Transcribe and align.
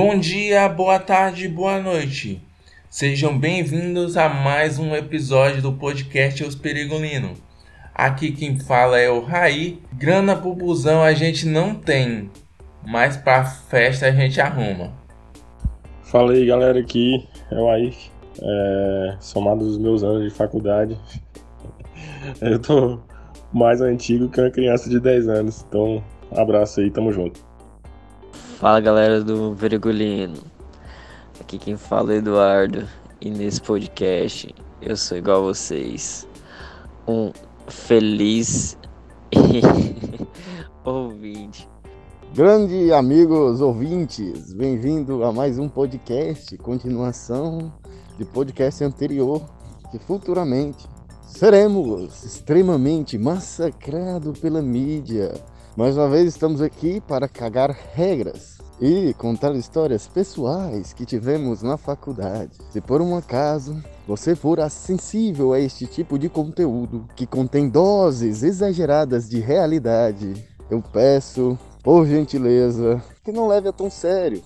Bom 0.00 0.16
dia, 0.16 0.68
boa 0.68 1.00
tarde, 1.00 1.48
boa 1.48 1.80
noite. 1.80 2.40
Sejam 2.88 3.36
bem-vindos 3.36 4.16
a 4.16 4.28
mais 4.28 4.78
um 4.78 4.94
episódio 4.94 5.60
do 5.60 5.72
podcast 5.72 6.44
Os 6.44 6.54
Perigolino. 6.54 7.34
Aqui 7.92 8.30
quem 8.30 8.60
fala 8.60 9.00
é 9.00 9.10
o 9.10 9.18
Raí. 9.18 9.82
Grana 9.92 10.36
pro 10.36 10.54
busão 10.54 11.02
a 11.02 11.12
gente 11.14 11.48
não 11.48 11.74
tem, 11.74 12.30
mas 12.86 13.16
pra 13.16 13.44
festa 13.44 14.06
a 14.06 14.12
gente 14.12 14.40
arruma. 14.40 14.92
Fala 16.04 16.30
aí 16.30 16.46
galera, 16.46 16.78
aqui 16.78 17.28
é 17.50 17.56
o 17.56 17.68
Aik. 17.68 18.08
É, 18.40 19.16
somado 19.18 19.64
os 19.64 19.78
meus 19.78 20.04
anos 20.04 20.22
de 20.22 20.30
faculdade, 20.30 20.96
eu 22.40 22.60
tô 22.60 23.00
mais 23.52 23.80
antigo 23.80 24.28
que 24.28 24.40
uma 24.40 24.48
criança 24.48 24.88
de 24.88 25.00
10 25.00 25.26
anos. 25.26 25.66
Então, 25.68 26.04
abraço 26.36 26.78
aí, 26.78 26.88
tamo 26.88 27.10
junto. 27.10 27.47
Fala 28.58 28.80
galera 28.80 29.22
do 29.22 29.54
Vergolino. 29.54 30.42
Aqui 31.40 31.58
quem 31.58 31.76
fala 31.76 32.12
é 32.12 32.16
Eduardo. 32.16 32.88
E 33.20 33.30
nesse 33.30 33.60
podcast 33.60 34.52
eu 34.82 34.96
sou 34.96 35.16
igual 35.16 35.36
a 35.36 35.52
vocês. 35.52 36.26
Um 37.06 37.30
feliz 37.68 38.76
ouvinte. 40.84 41.68
Grande 42.34 42.92
amigos 42.92 43.60
ouvintes, 43.60 44.52
bem-vindo 44.52 45.22
a 45.22 45.32
mais 45.32 45.56
um 45.56 45.68
podcast, 45.68 46.58
continuação 46.58 47.72
de 48.18 48.24
podcast 48.24 48.82
anterior, 48.82 49.40
que 49.92 50.00
futuramente 50.00 50.84
seremos 51.22 52.24
extremamente 52.24 53.16
massacrados 53.16 54.36
pela 54.40 54.60
mídia 54.60 55.32
mais 55.78 55.96
uma 55.96 56.08
vez 56.08 56.26
estamos 56.26 56.60
aqui 56.60 57.00
para 57.00 57.28
cagar 57.28 57.70
regras 57.94 58.57
e 58.80 59.12
contar 59.14 59.54
histórias 59.54 60.06
pessoais 60.06 60.92
que 60.92 61.04
tivemos 61.04 61.62
na 61.62 61.76
faculdade. 61.76 62.52
Se 62.70 62.80
por 62.80 63.00
um 63.00 63.16
acaso 63.16 63.82
você 64.06 64.34
for 64.34 64.58
sensível 64.70 65.52
a 65.52 65.60
este 65.60 65.86
tipo 65.86 66.18
de 66.18 66.28
conteúdo 66.28 67.06
que 67.16 67.26
contém 67.26 67.68
doses 67.68 68.42
exageradas 68.42 69.28
de 69.28 69.40
realidade, 69.40 70.34
eu 70.70 70.82
peço, 70.82 71.58
por 71.82 72.06
gentileza, 72.06 73.02
que 73.24 73.32
não 73.32 73.48
leve 73.48 73.68
a 73.68 73.72
tão 73.72 73.90
sério. 73.90 74.42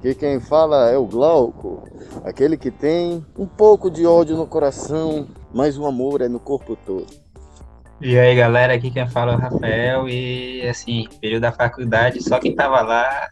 Que 0.00 0.14
quem 0.14 0.40
fala 0.40 0.90
é 0.90 0.96
o 0.96 1.06
Glauco, 1.06 1.82
aquele 2.24 2.56
que 2.56 2.70
tem 2.70 3.24
um 3.38 3.46
pouco 3.46 3.90
de 3.90 4.06
ódio 4.06 4.36
no 4.36 4.46
coração, 4.46 5.26
mas 5.52 5.78
o 5.78 5.86
amor 5.86 6.20
é 6.20 6.28
no 6.28 6.40
corpo 6.40 6.76
todo. 6.76 7.06
E 8.00 8.18
aí, 8.18 8.34
galera, 8.34 8.74
aqui 8.74 8.90
quem 8.90 9.08
fala 9.08 9.32
é 9.32 9.36
o 9.36 9.38
Rafael 9.38 10.08
e, 10.08 10.66
assim, 10.68 11.06
período 11.20 11.42
da 11.42 11.52
faculdade, 11.52 12.22
só 12.22 12.38
quem 12.38 12.54
tava 12.54 12.82
lá, 12.82 13.28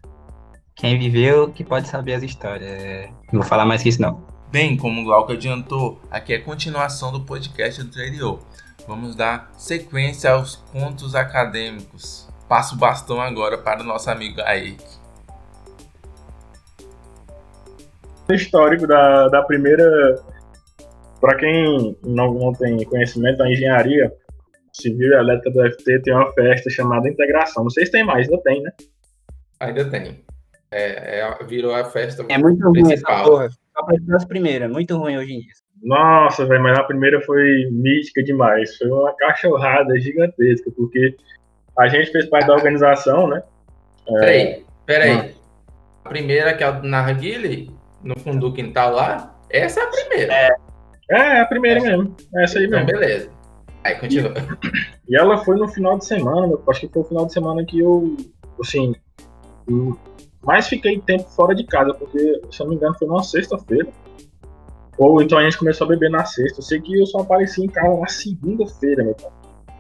quem 0.75 0.98
viveu, 0.98 1.51
que 1.51 1.65
pode 1.65 1.89
saber 1.89 2.15
as 2.15 2.23
histórias. 2.23 2.69
É, 2.69 3.11
não 3.33 3.41
vou 3.41 3.48
falar 3.48 3.65
mais 3.65 3.83
que 3.83 3.89
isso, 3.89 4.01
não. 4.01 4.27
Bem, 4.51 4.77
como 4.77 5.01
o 5.01 5.05
Glauco 5.05 5.33
adiantou, 5.33 6.01
aqui 6.11 6.34
é 6.34 6.37
a 6.37 6.42
continuação 6.42 7.11
do 7.11 7.20
podcast 7.23 7.81
anterior. 7.81 8.41
Vamos 8.87 9.14
dar 9.14 9.51
sequência 9.56 10.31
aos 10.31 10.56
contos 10.56 11.14
acadêmicos. 11.14 12.29
Passo 12.48 12.75
o 12.75 12.79
bastão 12.79 13.20
agora 13.20 13.56
para 13.56 13.81
o 13.81 13.84
nosso 13.84 14.11
amigo 14.11 14.41
Aik. 14.42 14.83
Histórico 18.31 18.86
da, 18.86 19.29
da 19.29 19.42
primeira. 19.42 20.23
Para 21.20 21.36
quem 21.36 21.97
não, 22.05 22.34
não 22.34 22.53
tem 22.53 22.84
conhecimento 22.84 23.39
da 23.39 23.51
engenharia, 23.51 24.12
Civil 24.73 25.12
Elétrica 25.12 25.51
do 25.51 25.70
FT 25.70 26.01
tem 26.01 26.14
uma 26.14 26.33
festa 26.33 26.70
chamada 26.70 27.09
Integração. 27.09 27.62
Não 27.62 27.70
sei 27.70 27.86
se 27.86 27.92
tem 27.92 28.05
mais, 28.05 28.29
ainda 28.29 28.42
tem, 28.42 28.62
né? 28.62 28.73
Ainda 29.61 29.84
tem. 29.91 30.25
É, 30.73 31.20
é 31.20 31.45
virou 31.45 31.75
a 31.75 31.84
festa 31.84 32.25
É 32.28 32.39
muito 32.39 32.67
ruim 32.67 32.92
essa 32.92 33.23
porra. 33.23 33.48
Só 33.51 34.17
as 34.17 34.24
primeiras, 34.24 34.70
muito 34.70 34.97
ruim 34.97 35.17
hoje 35.17 35.35
em 35.35 35.41
dia. 35.41 35.52
Nossa, 35.83 36.47
velho, 36.47 36.63
mas 36.63 36.79
a 36.79 36.85
primeira 36.85 37.20
foi 37.23 37.69
mística 37.70 38.23
demais. 38.23 38.77
Foi 38.77 38.89
uma 38.89 39.14
cachorrada 39.17 39.98
gigantesca, 39.98 40.70
porque 40.77 41.17
a 41.79 41.89
gente 41.89 42.13
fez 42.13 42.27
parte 42.27 42.47
da 42.47 42.55
organização, 42.55 43.27
né? 43.27 43.42
É... 44.08 44.20
Peraí, 44.20 44.67
peraí. 44.86 45.35
A 46.05 46.08
primeira, 46.08 46.55
que 46.55 46.63
é 46.63 46.70
o 46.70 46.83
Narguile, 46.83 47.70
no 48.02 48.18
fundo 48.18 48.48
do 48.48 48.55
quintal 48.55 48.92
lá, 48.92 49.39
essa 49.51 49.80
é 49.80 49.83
a 49.85 49.86
primeira. 49.89 50.33
É, 50.33 50.57
é 51.11 51.41
a 51.41 51.47
primeira 51.47 51.79
essa. 51.79 51.89
mesmo. 51.89 52.17
Essa 52.36 52.58
aí 52.58 52.67
então, 52.67 52.85
mesmo. 52.85 53.01
beleza. 53.01 53.30
Aí, 53.85 53.97
continua. 53.97 54.35
E 55.08 55.17
ela 55.17 55.39
foi 55.39 55.57
no 55.57 55.68
final 55.68 55.98
de 55.98 56.07
semana, 56.07 56.57
acho 56.68 56.80
que 56.80 56.89
foi 56.89 57.02
o 57.02 57.05
final 57.05 57.27
de 57.27 57.33
semana 57.33 57.64
que 57.64 57.80
eu, 57.80 58.17
assim, 58.61 58.95
mais 60.45 60.69
fiquei 60.69 61.01
tempo 61.01 61.29
fora 61.30 61.55
de 61.55 61.64
casa, 61.64 61.95
porque, 61.95 62.41
se 62.51 62.61
eu 62.61 62.64
não 62.64 62.70
me 62.70 62.77
engano, 62.77 62.95
foi 62.98 63.08
numa 63.08 63.23
sexta-feira. 63.23 63.89
Ou 64.98 65.23
então 65.23 65.39
a 65.39 65.45
gente 65.45 65.58
começou 65.58 65.86
a 65.86 65.89
beber 65.89 66.11
na 66.11 66.25
sexta. 66.25 66.58
Eu 66.61 66.63
sei 66.63 66.80
que 66.80 66.98
eu 66.98 67.07
só 67.07 67.20
apareci 67.20 67.64
em 67.64 67.69
casa 67.69 67.97
na 67.97 68.07
segunda-feira, 68.08 69.05
meu 69.05 69.14
pai. 69.14 69.30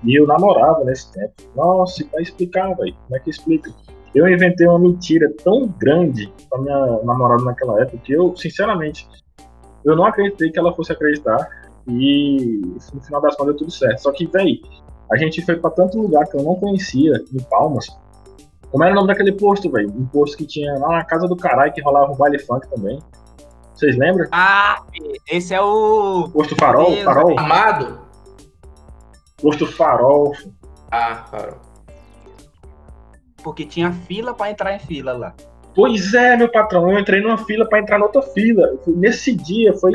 E 0.04 0.18
eu 0.18 0.26
namorava 0.26 0.84
nesse 0.84 1.12
tempo. 1.12 1.32
Nossa, 1.54 2.04
vai 2.12 2.22
explicar, 2.22 2.74
velho. 2.74 2.94
Como 2.94 3.16
é 3.16 3.20
que 3.20 3.30
explica? 3.30 3.70
Eu 4.14 4.28
inventei 4.28 4.66
uma 4.66 4.78
mentira 4.78 5.32
tão 5.42 5.68
grande 5.78 6.32
pra 6.50 6.60
minha 6.60 7.02
namorada 7.02 7.44
naquela 7.44 7.80
época 7.80 7.98
que 7.98 8.12
eu, 8.12 8.34
sinceramente, 8.36 9.08
eu 9.84 9.96
não 9.96 10.04
acreditei 10.04 10.50
que 10.50 10.58
ela 10.58 10.74
fosse 10.74 10.92
acreditar. 10.92 11.48
E 11.86 12.60
no 12.92 13.00
final 13.00 13.20
das 13.20 13.36
contas 13.36 13.54
deu 13.54 13.58
tudo 13.58 13.70
certo. 13.70 13.98
Só 13.98 14.12
que, 14.12 14.26
velho, 14.26 14.60
a 15.10 15.16
gente 15.16 15.44
foi 15.44 15.56
para 15.56 15.70
tanto 15.70 16.00
lugar 16.00 16.26
que 16.26 16.36
eu 16.36 16.42
não 16.42 16.54
conhecia, 16.56 17.22
em 17.32 17.42
Palmas. 17.44 17.86
Como 18.72 18.82
era 18.82 18.92
o 18.92 18.96
nome 18.96 19.08
daquele 19.08 19.32
posto, 19.32 19.70
velho? 19.70 19.90
Um 19.90 20.06
posto 20.06 20.38
que 20.38 20.46
tinha 20.46 20.72
lá 20.78 20.96
na 20.96 21.04
casa 21.04 21.28
do 21.28 21.36
caralho 21.36 21.72
que 21.72 21.82
rolava 21.82 22.10
um 22.10 22.16
baile 22.16 22.38
funk 22.38 22.66
também. 22.70 22.98
Vocês 23.74 23.98
lembram? 23.98 24.26
Ah, 24.32 24.82
esse 25.30 25.52
é 25.52 25.60
o. 25.60 26.30
Posto 26.32 26.56
Farol? 26.56 26.90
Deus, 26.92 27.04
farol? 27.04 27.38
Amado? 27.38 28.00
Posto 29.42 29.66
Farol. 29.66 30.32
Ah, 30.90 31.26
Farol. 31.30 31.58
Porque 33.42 33.66
tinha 33.66 33.92
fila 33.92 34.32
para 34.32 34.50
entrar 34.50 34.74
em 34.74 34.78
fila 34.78 35.12
lá. 35.12 35.34
Pois 35.74 36.14
é, 36.14 36.36
meu 36.36 36.50
patrão, 36.50 36.90
eu 36.90 36.98
entrei 36.98 37.20
numa 37.20 37.38
fila 37.38 37.68
para 37.68 37.80
entrar 37.80 37.98
noutra 37.98 38.22
fila. 38.22 38.78
Nesse 38.86 39.34
dia 39.34 39.74
foi 39.74 39.92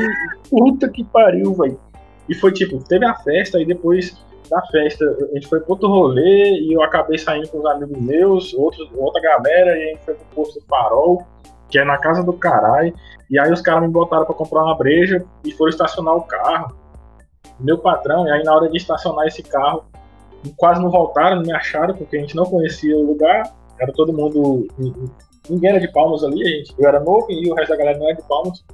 puta 0.48 0.88
que 0.88 1.02
pariu, 1.02 1.52
velho. 1.54 1.80
E 2.28 2.34
foi 2.34 2.52
tipo, 2.52 2.78
teve 2.84 3.04
a 3.06 3.14
festa 3.14 3.60
e 3.60 3.64
depois 3.64 4.16
da 4.48 4.62
festa 4.66 5.04
a 5.04 5.34
gente 5.34 5.46
foi 5.46 5.60
pro 5.60 5.72
outro 5.72 5.88
rolê 5.88 6.60
e 6.60 6.72
eu 6.72 6.82
acabei 6.82 7.18
saindo 7.18 7.48
com 7.48 7.58
os 7.58 7.66
amigos 7.66 7.98
meus, 8.00 8.54
outros, 8.54 8.88
outra 8.94 9.20
galera, 9.20 9.76
e 9.76 9.82
a 9.82 9.92
gente 9.92 10.04
foi 10.04 10.14
pro 10.14 10.24
posto 10.34 10.60
Farol, 10.68 11.22
que 11.68 11.78
é 11.78 11.84
na 11.84 11.98
casa 11.98 12.22
do 12.22 12.32
caralho. 12.32 12.94
E 13.30 13.38
aí 13.38 13.52
os 13.52 13.60
caras 13.60 13.82
me 13.82 13.88
botaram 13.88 14.24
para 14.24 14.34
comprar 14.34 14.62
uma 14.62 14.76
breja 14.76 15.24
e 15.44 15.52
foram 15.52 15.70
estacionar 15.70 16.16
o 16.16 16.22
carro. 16.22 16.76
Meu 17.60 17.78
patrão, 17.78 18.26
e 18.26 18.30
aí 18.30 18.42
na 18.42 18.54
hora 18.54 18.68
de 18.68 18.76
estacionar 18.76 19.26
esse 19.26 19.42
carro, 19.42 19.84
quase 20.56 20.80
não 20.80 20.90
voltaram, 20.90 21.36
não 21.36 21.42
me 21.42 21.52
acharam, 21.52 21.94
porque 21.94 22.16
a 22.16 22.20
gente 22.20 22.36
não 22.36 22.44
conhecia 22.44 22.96
o 22.96 23.06
lugar. 23.06 23.42
Era 23.78 23.92
todo 23.92 24.12
mundo 24.12 24.66
ninguém 25.48 25.70
era 25.70 25.80
de 25.80 25.88
Palmas 25.88 26.22
ali, 26.22 26.44
gente, 26.44 26.74
eu 26.78 26.86
era 26.86 27.00
novo 27.00 27.26
e 27.30 27.50
o 27.50 27.54
resto 27.54 27.70
da 27.70 27.76
galera 27.76 27.98
não 27.98 28.06
era 28.06 28.16
de 28.16 28.22
Palmas. 28.28 28.64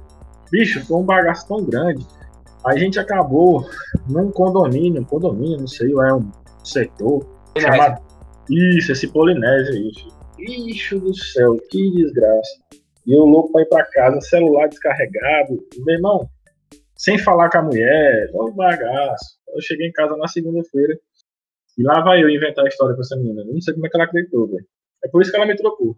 Bicho, 0.51 0.85
foi 0.85 0.97
um 0.97 1.03
bagaço 1.03 1.47
tão 1.47 1.63
grande. 1.63 2.05
A 2.65 2.75
gente 2.75 2.99
acabou 2.99 3.63
num 4.09 4.31
condomínio, 4.31 5.01
um 5.01 5.05
condomínio, 5.05 5.59
não 5.59 5.67
sei, 5.67 5.91
é 5.91 6.13
um 6.13 6.31
setor 6.63 7.25
chamado. 7.57 8.03
Isso, 8.49 8.91
esse 8.91 9.07
Polinésia 9.07 9.73
aí, 9.73 9.91
Bicho 10.37 10.99
do 10.99 11.15
céu, 11.15 11.57
que 11.69 11.91
desgraça. 11.91 12.59
E 13.05 13.13
eu 13.13 13.23
louco 13.25 13.51
pra 13.51 13.61
ir 13.61 13.65
pra 13.67 13.85
casa, 13.85 14.19
celular 14.21 14.67
descarregado. 14.67 15.63
Meu 15.77 15.95
irmão, 15.95 16.29
sem 16.95 17.17
falar 17.17 17.49
com 17.49 17.59
a 17.59 17.61
mulher, 17.61 18.31
um 18.33 18.51
bagaço. 18.51 19.37
Eu 19.53 19.61
cheguei 19.61 19.87
em 19.87 19.93
casa 19.93 20.17
na 20.17 20.27
segunda-feira 20.27 20.99
e 21.77 21.83
lá 21.83 22.01
vai 22.01 22.23
eu 22.23 22.29
inventar 22.29 22.65
a 22.65 22.67
história 22.67 22.95
com 22.95 23.01
essa 23.01 23.15
menina. 23.15 23.41
Eu 23.41 23.53
não 23.53 23.61
sei 23.61 23.73
como 23.73 23.85
é 23.85 23.89
que 23.89 23.95
ela 23.95 24.05
acreditou, 24.05 24.47
velho. 24.47 24.65
É 25.03 25.07
por 25.07 25.21
isso 25.21 25.31
que 25.31 25.37
ela 25.37 25.45
me 25.45 25.55
trocou. 25.55 25.95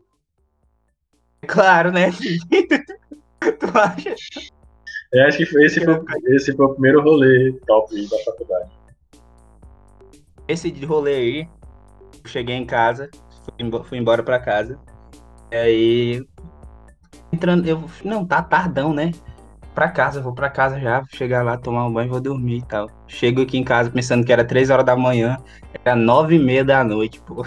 Claro, 1.47 1.91
né? 1.91 2.09
tu 3.59 3.77
acha? 3.77 4.15
Eu 5.11 5.25
acho 5.25 5.37
que 5.37 5.45
foi, 5.45 5.65
esse, 5.65 5.83
foi, 5.83 5.99
esse 6.27 6.55
foi 6.55 6.65
o 6.65 6.73
primeiro 6.73 7.01
rolê 7.01 7.53
top 7.65 8.09
da 8.09 8.17
faculdade. 8.19 8.69
Esse 10.47 10.71
de 10.71 10.85
rolê 10.85 11.15
aí, 11.15 11.49
eu 12.23 12.29
cheguei 12.29 12.55
em 12.55 12.65
casa, 12.65 13.09
fui, 13.45 13.83
fui 13.83 13.97
embora 13.97 14.23
pra 14.23 14.39
casa. 14.39 14.79
E 15.51 15.55
aí. 15.55 16.25
Entrando, 17.31 17.67
eu. 17.67 17.83
Não, 18.03 18.25
tá 18.25 18.41
tardão, 18.41 18.93
né? 18.93 19.11
Pra 19.73 19.89
casa, 19.89 20.21
vou 20.21 20.33
pra 20.33 20.49
casa 20.49 20.79
já, 20.79 20.99
vou 20.99 21.09
chegar 21.11 21.43
lá, 21.43 21.57
tomar 21.57 21.85
um 21.85 21.93
banho, 21.93 22.09
vou 22.09 22.19
dormir 22.19 22.57
e 22.57 22.63
tal. 22.63 22.89
Chego 23.07 23.43
aqui 23.43 23.57
em 23.57 23.63
casa 23.63 23.91
pensando 23.91 24.25
que 24.25 24.33
era 24.33 24.43
3 24.43 24.69
horas 24.69 24.85
da 24.85 24.95
manhã, 24.95 25.37
era 25.85 25.95
9 25.95 26.35
e 26.35 26.39
meia 26.39 26.65
da 26.65 26.83
noite, 26.83 27.21
pô. 27.21 27.45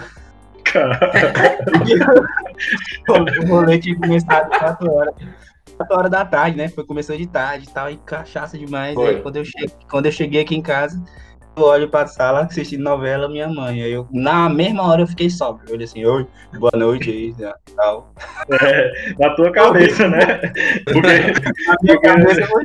o 3.09 3.47
rolê 3.47 3.77
tinha 3.79 3.99
começado 3.99 4.49
4 4.57 4.91
horas. 4.91 5.13
4 5.81 5.97
horas 5.97 6.11
da 6.11 6.25
tarde, 6.25 6.57
né? 6.57 6.69
Foi 6.69 6.85
começando 6.85 7.17
de 7.17 7.27
tarde 7.27 7.67
e 7.69 7.73
tal, 7.73 7.89
e 7.89 7.97
cachaça 7.97 8.57
demais. 8.57 8.97
Aí, 8.97 9.21
quando, 9.21 9.37
eu 9.37 9.45
cheguei, 9.45 9.69
quando 9.89 10.05
eu 10.07 10.11
cheguei 10.11 10.41
aqui 10.41 10.55
em 10.55 10.61
casa, 10.61 11.01
Eu 11.57 11.63
olho 11.63 11.89
pra 11.89 12.07
sala 12.07 12.41
assistindo 12.43 12.81
novela 12.81 13.27
minha 13.27 13.47
mãe. 13.49 13.83
Aí 13.83 13.91
eu, 13.91 14.07
na 14.11 14.47
mesma 14.47 14.83
hora 14.87 15.01
eu 15.01 15.07
fiquei 15.07 15.29
sóbrio. 15.29 15.67
Eu 15.67 15.73
olhei 15.75 15.85
assim, 15.85 16.05
oi, 16.05 16.25
boa 16.57 16.71
noite 16.75 17.09
aí, 17.09 17.35
né, 17.37 17.51
tal. 17.75 18.13
É, 18.63 19.13
na 19.19 19.35
tua 19.35 19.51
cabeça, 19.51 20.07
né? 20.07 20.39
Porque, 20.85 21.01
Na 21.67 21.75
minha 21.83 21.99
cabeça 22.01 22.45
foi 22.47 22.63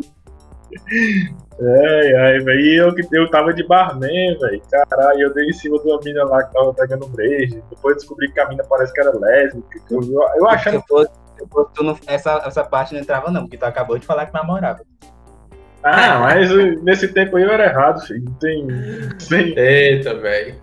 ai, 1.61 2.15
ai, 2.15 2.39
velho. 2.41 2.61
E 2.61 2.77
eu, 2.77 2.95
que- 2.95 3.09
eu 3.13 3.29
tava 3.31 3.53
de 3.53 3.67
barman, 3.67 4.39
velho. 4.39 4.63
Caralho, 4.89 5.21
eu 5.21 5.35
dei 5.35 5.47
em 5.49 5.53
cima 5.53 5.79
de 5.81 5.89
uma 5.89 6.01
mina 6.05 6.25
lá 6.25 6.45
que 6.45 6.53
tava 6.53 6.73
pegando 6.75 7.09
breja. 7.09 7.61
Depois 7.71 7.97
descobri 7.97 8.31
que 8.33 8.41
a 8.41 8.49
mina 8.49 8.63
parece 8.69 8.93
que 8.93 9.01
era 9.01 9.17
lésbica. 9.19 9.81
Eu, 9.91 10.01
eu, 10.03 10.21
eu 10.37 10.49
achando. 10.49 10.73
Se 10.75 10.77
eu 10.79 10.85
fosse, 10.89 11.11
tu 11.75 11.83
não, 11.83 11.99
essa, 12.07 12.43
essa 12.47 12.65
parte 12.65 12.93
não 12.95 13.01
entrava, 13.01 13.31
não, 13.31 13.43
porque 13.43 13.57
tu 13.57 13.65
acabou 13.65 13.99
de 13.99 14.07
falar 14.07 14.27
que 14.27 14.35
namorava. 14.35 14.81
Ah, 15.83 16.19
mas 16.21 16.51
uh, 16.51 16.83
nesse 16.83 17.09
tempo 17.09 17.37
aí 17.37 17.45
eu 17.45 17.51
era 17.51 17.67
errado, 17.67 18.01
filho. 18.07 18.25
Tem. 18.41 18.67
tem- 19.29 19.57
Eita, 19.59 20.15
velho. 20.19 20.57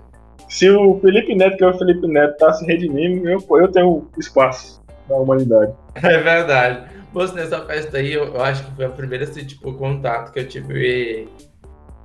Se 0.49 0.69
o 0.69 0.99
Felipe 0.99 1.33
Neto, 1.33 1.57
que 1.57 1.63
é 1.63 1.67
o 1.67 1.77
Felipe 1.77 2.05
Neto, 2.07 2.37
tá 2.37 2.51
se 2.53 2.65
redimindo, 2.65 3.27
eu, 3.29 3.39
eu 3.57 3.67
tenho 3.71 4.07
espaço 4.17 4.81
na 5.09 5.15
humanidade. 5.15 5.73
É 5.95 6.17
verdade. 6.19 6.91
Moço, 7.13 7.35
nessa 7.35 7.61
festa 7.65 7.97
aí, 7.97 8.11
eu, 8.13 8.25
eu 8.33 8.41
acho 8.41 8.65
que 8.65 8.75
foi 8.75 8.85
a 8.85 8.89
primeira, 8.89 9.23
assim, 9.23 9.45
tipo, 9.45 9.71
contato 9.73 10.31
que 10.33 10.39
eu 10.39 10.47
tive 10.47 11.27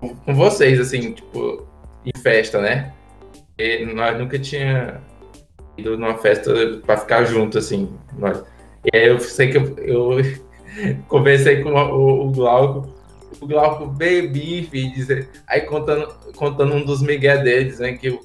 com- 0.00 0.14
com 0.14 0.34
vocês, 0.34 0.78
assim, 0.78 1.12
tipo, 1.12 1.66
em 2.04 2.20
festa, 2.20 2.60
né? 2.60 2.92
E 3.58 3.84
nós 3.86 4.16
nunca 4.18 4.38
tinha 4.38 5.00
ido 5.76 5.96
numa 5.98 6.18
festa 6.18 6.52
pra 6.86 6.96
ficar 6.98 7.24
junto, 7.24 7.56
assim. 7.58 7.90
Nós. 8.18 8.42
E 8.84 8.96
aí 8.96 9.08
eu 9.08 9.18
sei 9.20 9.50
que 9.50 9.56
eu, 9.58 9.76
eu 9.78 10.10
conversei 11.08 11.62
com 11.62 11.70
o, 11.70 12.28
o 12.28 12.32
Glauco. 12.32 12.96
O 13.40 13.46
Glauco 13.46 13.86
bebi, 13.86 14.64
filho, 14.64 14.92
dizer, 14.94 15.28
aí 15.46 15.60
contando, 15.62 16.08
contando 16.34 16.74
um 16.74 16.84
dos 16.84 17.02
migué 17.02 17.38
dele, 17.38 17.66
dizendo 17.66 17.98
que 17.98 18.18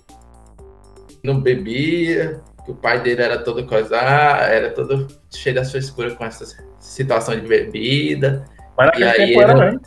não 1.23 1.39
bebia, 1.39 2.41
que 2.65 2.71
o 2.71 2.75
pai 2.75 3.01
dele 3.01 3.21
era 3.21 3.37
todo 3.43 3.65
coisa, 3.65 3.95
era 3.97 4.71
todo 4.71 5.07
cheio 5.33 5.55
das 5.55 5.71
frescuras 5.71 6.13
com 6.13 6.25
essa 6.25 6.45
situação 6.79 7.35
de 7.39 7.45
bebida. 7.47 8.45
Mas 8.77 8.97
E 8.97 9.03
aí, 9.03 9.33
ele- 9.33 9.53
mesmo. 9.53 9.81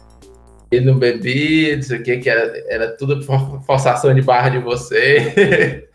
Ele 0.71 0.85
não 0.85 0.99
bebia, 0.99 1.77
não 1.77 1.83
sei 1.83 1.99
o 1.99 2.03
que, 2.03 2.17
que 2.19 2.29
era, 2.29 2.53
era 2.69 2.97
tudo 2.97 3.23
for- 3.23 3.63
forçação 3.65 4.13
de 4.13 4.21
barra 4.21 4.49
de 4.49 4.59
você. 4.59 5.89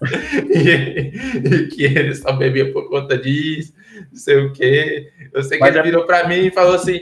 e, 0.50 1.12
e 1.48 1.68
que 1.68 1.84
ele 1.84 2.14
só 2.14 2.32
bebia 2.32 2.72
por 2.72 2.88
conta 2.88 3.18
disso, 3.18 3.74
não 4.10 4.18
sei 4.18 4.36
o 4.38 4.52
que. 4.52 5.10
Eu 5.32 5.42
sei 5.42 5.58
que 5.58 5.64
Mas 5.64 5.70
ele 5.70 5.78
é- 5.78 5.82
virou 5.82 6.06
pra 6.06 6.26
mim 6.28 6.46
e 6.46 6.50
falou 6.50 6.74
assim: 6.74 7.00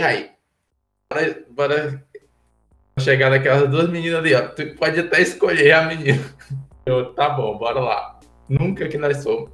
e 0.00 0.04
aí, 0.04 0.30
bora, 1.12 1.44
bora 1.50 2.04
chegar 3.00 3.30
naquelas 3.30 3.68
duas 3.68 3.88
meninas 3.88 4.18
ali, 4.20 4.34
ó. 4.34 4.42
Tu 4.48 4.74
pode 4.74 5.00
até 5.00 5.20
escolher 5.20 5.72
a 5.72 5.82
menina. 5.82 6.22
Eu, 6.86 7.12
tá 7.14 7.30
bom, 7.30 7.58
bora 7.58 7.80
lá. 7.80 8.20
Nunca 8.48 8.88
que 8.88 8.96
nós 8.96 9.16
somos. 9.18 9.50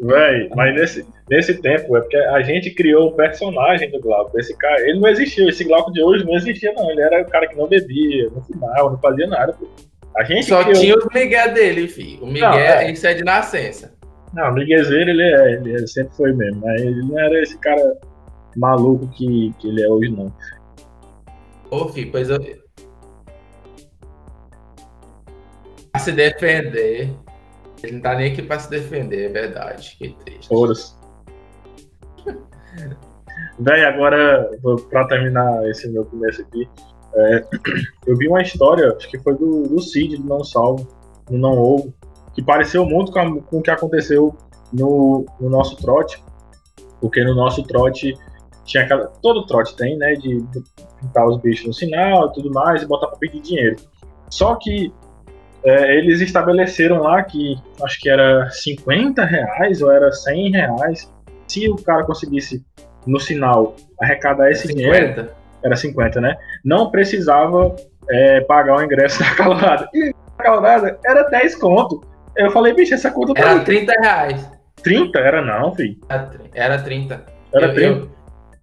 Véi, 0.00 0.48
mas 0.56 0.74
nesse, 0.74 1.06
nesse 1.30 1.60
tempo 1.60 1.96
é 1.96 2.00
porque 2.00 2.16
a 2.16 2.42
gente 2.42 2.70
criou 2.72 3.08
o 3.08 3.12
personagem 3.16 3.90
do 3.90 4.00
Glauco. 4.00 4.38
Esse 4.38 4.56
cara, 4.56 4.80
ele 4.80 4.98
não 4.98 5.08
existiu, 5.08 5.48
esse 5.48 5.62
Glauco 5.64 5.92
de 5.92 6.02
hoje 6.02 6.24
não 6.24 6.34
existia, 6.34 6.72
não. 6.72 6.90
Ele 6.90 7.00
era 7.00 7.22
o 7.22 7.26
cara 7.30 7.46
que 7.48 7.56
não 7.56 7.68
bebia, 7.68 8.28
não 8.30 8.42
fumava, 8.42 8.90
não 8.90 8.98
fazia 9.00 9.26
nada. 9.26 9.52
Pô. 9.52 9.68
A 10.16 10.24
gente 10.24 10.46
Só 10.46 10.62
criou... 10.62 10.80
tinha 10.80 10.96
os 10.96 11.06
Miguel 11.14 11.54
dele, 11.54 11.88
filho. 11.88 12.22
O 12.24 12.26
Miguel, 12.26 12.50
Não, 12.50 12.58
é. 12.58 12.90
isso 12.90 13.06
é 13.06 13.14
de 13.14 13.24
nascença. 13.24 13.91
Não, 14.32 14.52
Miguezeiro 14.54 15.10
ele 15.10 15.22
é, 15.22 15.52
ele 15.54 15.74
é- 15.74 15.86
sempre 15.86 16.14
foi 16.16 16.32
mesmo, 16.32 16.60
mas 16.60 16.80
ele 16.80 17.02
não 17.02 17.18
era 17.18 17.42
esse 17.42 17.58
cara 17.58 17.98
maluco 18.56 19.06
que, 19.08 19.52
que 19.58 19.68
ele 19.68 19.82
é 19.82 19.88
hoje, 19.88 20.10
não. 20.10 20.32
Ô, 21.70 21.88
filho, 21.88 22.10
pois 22.10 22.28
eu. 22.30 22.38
Pra 25.90 26.00
se 26.00 26.12
defender. 26.12 27.10
Ele 27.82 27.92
não 27.94 28.00
tá 28.00 28.14
nem 28.14 28.32
aqui 28.32 28.42
pra 28.42 28.58
se 28.58 28.70
defender, 28.70 29.30
é 29.30 29.32
verdade. 29.32 29.96
Que 29.98 30.14
triste. 30.24 30.48
Todas. 30.48 30.96
Véi, 33.58 33.84
agora, 33.84 34.50
pra 34.88 35.06
terminar 35.06 35.68
esse 35.68 35.88
meu 35.90 36.04
começo 36.04 36.42
aqui, 36.42 36.68
é, 37.14 37.44
eu 38.06 38.16
vi 38.16 38.28
uma 38.28 38.40
história, 38.40 38.94
acho 38.96 39.10
que 39.10 39.18
foi 39.18 39.34
do, 39.34 39.62
do 39.64 39.80
Cid, 39.80 40.16
do 40.16 40.24
Não 40.24 40.42
Salvo, 40.44 40.88
do 41.28 41.36
Não 41.36 41.58
Ovo, 41.58 41.92
que 42.34 42.42
pareceu 42.42 42.84
muito 42.84 43.12
com, 43.12 43.18
a- 43.18 43.40
com 43.42 43.58
o 43.58 43.62
que 43.62 43.70
aconteceu 43.70 44.36
no, 44.72 45.26
no 45.40 45.48
nosso 45.50 45.76
trote, 45.76 46.22
porque 47.00 47.22
no 47.24 47.34
nosso 47.34 47.62
trote 47.64 48.14
tinha 48.64 48.84
aquela. 48.84 49.06
Todo 49.20 49.46
trote 49.46 49.76
tem, 49.76 49.96
né? 49.98 50.14
De, 50.14 50.40
de 50.40 50.62
pintar 51.00 51.26
os 51.26 51.36
bichos 51.38 51.66
no 51.66 51.74
sinal 51.74 52.28
e 52.28 52.32
tudo 52.32 52.50
mais, 52.52 52.82
e 52.82 52.86
botar 52.86 53.08
pra 53.08 53.18
pedir 53.18 53.40
dinheiro. 53.40 53.76
Só 54.30 54.54
que 54.54 54.92
é, 55.64 55.96
eles 55.98 56.20
estabeleceram 56.20 57.02
lá 57.02 57.22
que 57.22 57.56
acho 57.84 58.00
que 58.00 58.08
era 58.08 58.48
50 58.50 59.24
reais 59.24 59.82
ou 59.82 59.90
era 59.90 60.10
100 60.12 60.50
reais. 60.52 61.12
Se 61.48 61.68
o 61.68 61.76
cara 61.76 62.04
conseguisse 62.04 62.64
no 63.06 63.20
sinal 63.20 63.74
arrecadar 64.00 64.50
esse 64.50 64.68
dinheiro, 64.68 64.94
50. 65.08 65.34
era 65.64 65.76
50, 65.76 66.20
né? 66.20 66.36
Não 66.64 66.90
precisava 66.90 67.74
é, 68.08 68.40
pagar 68.42 68.76
o 68.76 68.82
ingresso 68.82 69.18
da 69.22 69.34
calorada. 69.34 69.88
E 69.92 70.14
a 70.38 70.42
calorada 70.42 70.98
era 71.04 71.24
10 71.24 71.56
conto. 71.56 72.00
Eu 72.36 72.50
falei, 72.50 72.72
bicho, 72.74 72.94
essa 72.94 73.10
conta 73.10 73.34
tá 73.34 73.40
Era 73.50 73.60
30 73.60 73.92
reais. 74.00 74.50
30? 74.82 75.18
Era 75.18 75.42
não, 75.42 75.74
filho. 75.74 75.96
Era 76.08 76.22
tri- 76.26 76.50
Era 76.54 76.78
30. 76.82 77.24
Era 77.52 77.66
eu, 77.66 77.74
30. 77.74 78.08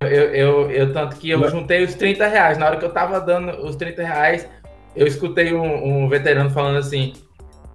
Eu, 0.02 0.08
eu, 0.08 0.34
eu, 0.34 0.72
eu- 0.72 0.94
tanto 0.94 1.16
que 1.18 1.30
eu 1.30 1.40
Não. 1.40 1.50
juntei 1.50 1.84
os 1.84 1.94
30 1.96 2.28
reais. 2.28 2.58
Na 2.58 2.66
hora 2.66 2.78
que 2.78 2.86
eu 2.86 2.92
tava 2.92 3.20
dando 3.22 3.52
os 3.66 3.76
30 3.76 4.02
reais, 4.04 4.48
eu 4.96 5.06
escutei 5.08 5.54
um, 5.54 6.04
um 6.04 6.10
veterano 6.10 6.50
falando 6.50 6.78
assim: 6.78 7.14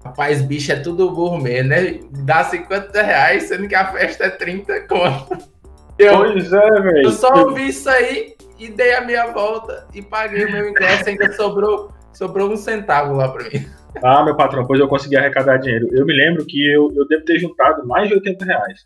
Rapaz, 0.05 0.43
bicho, 0.43 0.73
é 0.73 0.77
tudo 0.77 1.11
burro 1.13 1.39
mesmo, 1.39 1.69
né? 1.71 2.01
Dá 2.25 2.45
50 2.45 3.03
reais, 3.03 3.45
sendo 3.45 3.69
que 3.69 3.75
a 3.75 3.87
festa 3.93 4.25
é 4.25 4.31
30 4.31 4.81
conto. 4.89 5.39
Eu, 5.97 6.17
Pois 6.17 6.53
é, 6.53 6.71
velho. 6.81 7.05
eu 7.05 7.13
só 7.13 7.33
ouvi 7.47 7.69
isso 7.69 7.89
aí 7.89 8.35
e 8.59 8.67
dei 8.67 8.95
a 8.95 9.01
minha 9.03 9.29
volta 9.29 9.87
e 9.95 10.03
paguei 10.03 10.45
o 10.45 10.51
meu 10.51 10.69
ingresso. 10.69 11.09
Ainda 11.09 11.31
sobrou, 11.35 11.93
sobrou 12.13 12.51
um 12.51 12.57
centavo 12.57 13.15
lá 13.15 13.29
pra 13.29 13.45
mim. 13.45 13.65
Ah, 14.03 14.25
meu 14.25 14.37
patrão, 14.37 14.67
pois 14.67 14.81
eu 14.81 14.89
consegui 14.89 15.17
arrecadar 15.17 15.59
dinheiro. 15.59 15.89
Eu 15.93 16.05
me 16.05 16.13
lembro 16.15 16.45
que 16.45 16.67
eu, 16.71 16.91
eu 16.95 17.07
devo 17.07 17.25
ter 17.25 17.39
juntado 17.39 17.87
mais 17.87 18.09
de 18.09 18.15
80 18.15 18.45
reais. 18.45 18.85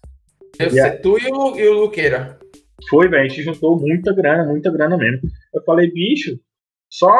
Eu, 0.59 0.69
Yeah. 0.71 0.99
Tu 0.99 1.19
e 1.19 1.33
o, 1.33 1.57
e 1.59 1.69
o 1.69 1.81
Luqueira. 1.81 2.39
Foi, 2.91 3.09
velho, 3.09 3.25
a 3.25 3.29
gente 3.29 3.43
juntou 3.43 3.79
muita 3.79 4.13
grana, 4.13 4.45
muita 4.45 4.71
grana 4.71 4.97
mesmo. 4.97 5.29
Eu 5.55 5.63
falei, 5.63 5.91
bicho, 5.91 6.39
só 6.91 7.11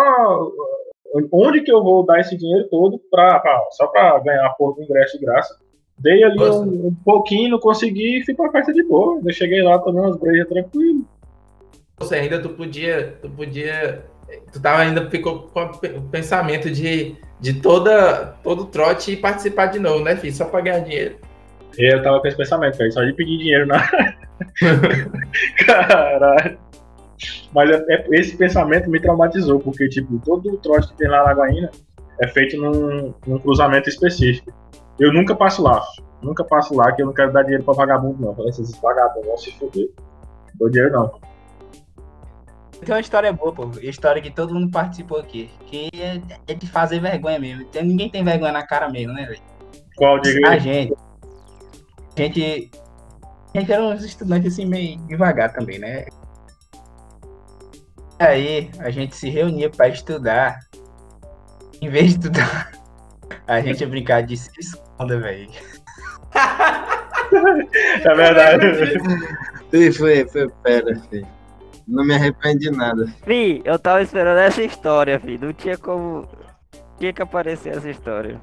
onde 1.33 1.63
que 1.63 1.73
eu 1.73 1.83
vou 1.83 2.05
dar 2.05 2.21
esse 2.21 2.37
dinheiro 2.37 2.69
todo 2.69 3.01
pra, 3.11 3.39
pra- 3.41 3.65
só 3.73 3.87
pra 3.87 4.19
ganhar 4.21 4.47
a 4.47 4.51
porra 4.51 4.77
do 4.77 4.83
ingresso 4.83 5.19
de 5.19 5.25
graça? 5.25 5.57
Dei 5.99 6.23
ali 6.23 6.39
um, 6.41 6.89
um 6.89 6.95
pouquinho, 7.05 7.51
não 7.51 7.59
consegui 7.59 8.19
e 8.21 8.25
fui 8.25 8.35
pra 8.35 8.53
festa 8.53 8.73
de 8.73 8.85
boa. 8.85 9.21
Eu 9.25 9.33
cheguei 9.33 9.63
lá 9.63 9.79
tomando 9.81 10.07
umas 10.09 10.17
brejas 10.21 10.49
tranquilo. 10.49 11.05
Você 11.99 12.15
ainda 12.15 12.41
tu 12.41 12.51
podia, 12.51 13.19
tu 13.21 13.29
podia, 13.31 14.05
tu 14.53 14.63
tava 14.63 14.83
ainda 14.83 15.11
ficou 15.11 15.49
com 15.49 15.61
o 15.65 16.03
pensamento 16.11 16.71
de, 16.71 17.17
de 17.41 17.55
toda 17.61 18.35
todo 18.43 18.65
trote 18.67 19.13
e 19.13 19.17
participar 19.17 19.67
de 19.67 19.79
novo, 19.79 20.03
né, 20.05 20.17
filho? 20.17 20.35
Só 20.35 20.45
pra 20.47 20.61
ganhar 20.61 20.81
dinheiro. 20.81 21.17
Eu 21.77 22.03
tava 22.03 22.21
com 22.21 22.27
esse 22.27 22.37
pensamento, 22.37 22.77
velho, 22.77 22.93
só 22.93 23.05
de 23.05 23.13
pedir 23.13 23.39
dinheiro 23.39 23.67
na. 23.67 23.89
Caralho. 25.67 26.59
Mas 27.53 27.71
é- 27.71 27.85
é- 27.89 28.07
esse 28.13 28.37
pensamento 28.37 28.91
me 28.91 29.01
traumatizou, 29.01 29.59
porque, 29.61 29.89
tipo, 29.89 30.19
todo 30.25 30.51
o 30.53 30.57
trote 30.59 30.89
que 30.89 30.97
tem 30.97 31.09
lá 31.09 31.19
na 31.19 31.25
Lagoinha 31.25 31.71
é 32.21 32.29
feito 32.29 32.57
num, 32.57 33.15
num 33.27 33.39
cruzamento 33.39 33.89
específico. 33.89 34.53
Eu 34.99 35.13
nunca 35.13 35.35
passo 35.35 35.63
lá, 35.63 35.81
nunca 36.23 36.45
passo 36.45 36.75
lá, 36.75 36.93
que 36.93 37.03
eu 37.03 37.07
não 37.07 37.13
quero 37.13 37.33
dar 37.33 37.43
dinheiro 37.43 37.63
pra 37.65 37.75
vagabundo, 37.75 38.21
não. 38.21 38.35
Falei, 38.35 38.51
Esses 38.51 38.77
vagabundos 38.81 39.27
vão 39.29 39.37
se 39.37 39.53
fuder. 39.53 39.89
Não 39.97 40.53
dou 40.59 40.71
dinheiro, 40.71 40.93
não. 40.93 41.13
Tem 42.85 42.95
uma 42.95 43.01
história 43.01 43.33
boa, 43.33 43.53
pô. 43.53 43.71
História 43.81 44.23
que 44.23 44.31
todo 44.31 44.55
mundo 44.55 44.71
participou 44.71 45.19
aqui. 45.19 45.51
Que 45.67 45.91
é, 45.95 46.21
é 46.47 46.55
de 46.55 46.67
fazer 46.69 47.01
vergonha 47.01 47.39
mesmo. 47.39 47.65
Tem- 47.67 47.83
ninguém 47.85 48.09
tem 48.09 48.23
vergonha 48.25 48.53
na 48.53 48.67
cara 48.67 48.89
mesmo, 48.89 49.13
né, 49.13 49.27
velho? 49.27 49.41
Qual 49.97 50.19
diga 50.21 50.49
A 50.49 50.53
aí? 50.53 50.61
gente. 50.61 50.95
A 52.17 52.21
gente. 52.21 52.71
A 53.55 53.61
gente 53.61 53.73
era 53.73 53.83
uns 53.83 54.05
estudantes 54.05 54.53
assim 54.53 54.65
meio 54.67 54.99
devagar 55.07 55.53
também, 55.53 55.79
né? 55.79 56.07
Aí 58.19 58.71
a 58.79 58.91
gente 58.91 59.15
se 59.17 59.29
reunia 59.29 59.71
pra 59.71 59.89
estudar. 59.89 60.59
Em 61.81 61.89
vez 61.89 62.07
de 62.07 62.11
estudar, 62.19 62.73
a 63.47 63.61
gente 63.61 63.81
ia 63.81 63.89
brincar 63.89 64.23
de 64.23 64.37
se 64.37 64.51
esconda, 64.59 65.19
velho. 65.21 65.49
É 68.05 68.15
verdade. 68.15 68.65
Foi, 69.71 69.93
foi, 69.93 70.27
foi, 70.29 70.49
pera, 70.63 70.99
filho. 71.11 71.27
Não 71.89 72.05
me 72.05 72.15
arrependo 72.15 72.59
de 72.59 72.71
nada. 72.71 73.07
Fi, 73.25 73.63
eu 73.65 73.79
tava 73.79 74.03
esperando 74.03 74.39
essa 74.39 74.63
história, 74.63 75.19
fi. 75.19 75.39
Não 75.39 75.55
tinha 75.55 75.79
como. 75.79 76.29
Tinha 76.99 77.15
que 77.15 77.23
aparecer 77.23 77.75
essa 77.75 77.89
história. 77.89 78.39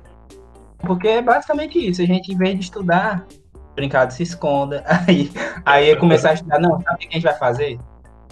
Porque 0.80 1.08
é 1.08 1.22
basicamente 1.22 1.78
isso. 1.78 2.02
A 2.02 2.06
gente, 2.06 2.34
em 2.34 2.38
vez 2.38 2.56
de 2.56 2.62
estudar, 2.62 3.28
brincar 3.76 4.06
de 4.06 4.16
se 4.16 4.24
esconda. 4.24 4.84
Aí, 5.08 5.32
aí 5.64 5.88
ia 5.90 5.98
começar 5.98 6.32
a 6.32 6.34
estudar. 6.34 6.60
Não, 6.60 6.82
sabe 6.82 6.96
o 6.96 6.98
que 6.98 7.08
a 7.08 7.12
gente 7.12 7.24
vai 7.24 7.38
fazer? 7.38 7.80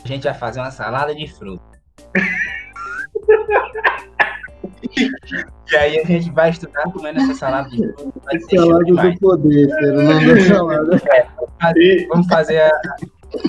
A 0.04 0.08
gente 0.08 0.24
vai 0.24 0.34
fazer 0.34 0.60
uma 0.60 0.72
salada 0.72 1.14
de 1.14 1.28
fruta. 1.28 1.64
E 5.72 5.76
aí 5.76 6.00
a 6.00 6.06
gente 6.06 6.30
vai 6.32 6.50
estudar 6.50 6.84
comendo 6.92 7.20
essa 7.20 7.36
salada 7.36 7.70
de 7.70 7.78
fruta. 7.94 8.20
Vai 8.24 8.40
ser 8.40 8.58
show 8.58 8.66
Salada 8.66 9.12
do 9.12 9.20
poder, 9.20 9.76
filho. 9.76 10.00
O 10.00 10.04
nome 10.04 10.34
da 10.34 10.42
salada. 10.42 11.00
E, 11.78 12.08
Vamos 12.08 12.28
fazer 12.28 12.62
a 12.62 12.72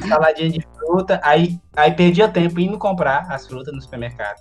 saladinha 0.06 0.50
de 0.50 0.66
fruta. 0.76 1.20
Aí, 1.22 1.58
aí 1.76 1.92
perdia 1.92 2.28
tempo 2.28 2.60
indo 2.60 2.78
comprar 2.78 3.26
as 3.30 3.46
frutas 3.46 3.74
no 3.74 3.80
supermercado. 3.80 4.36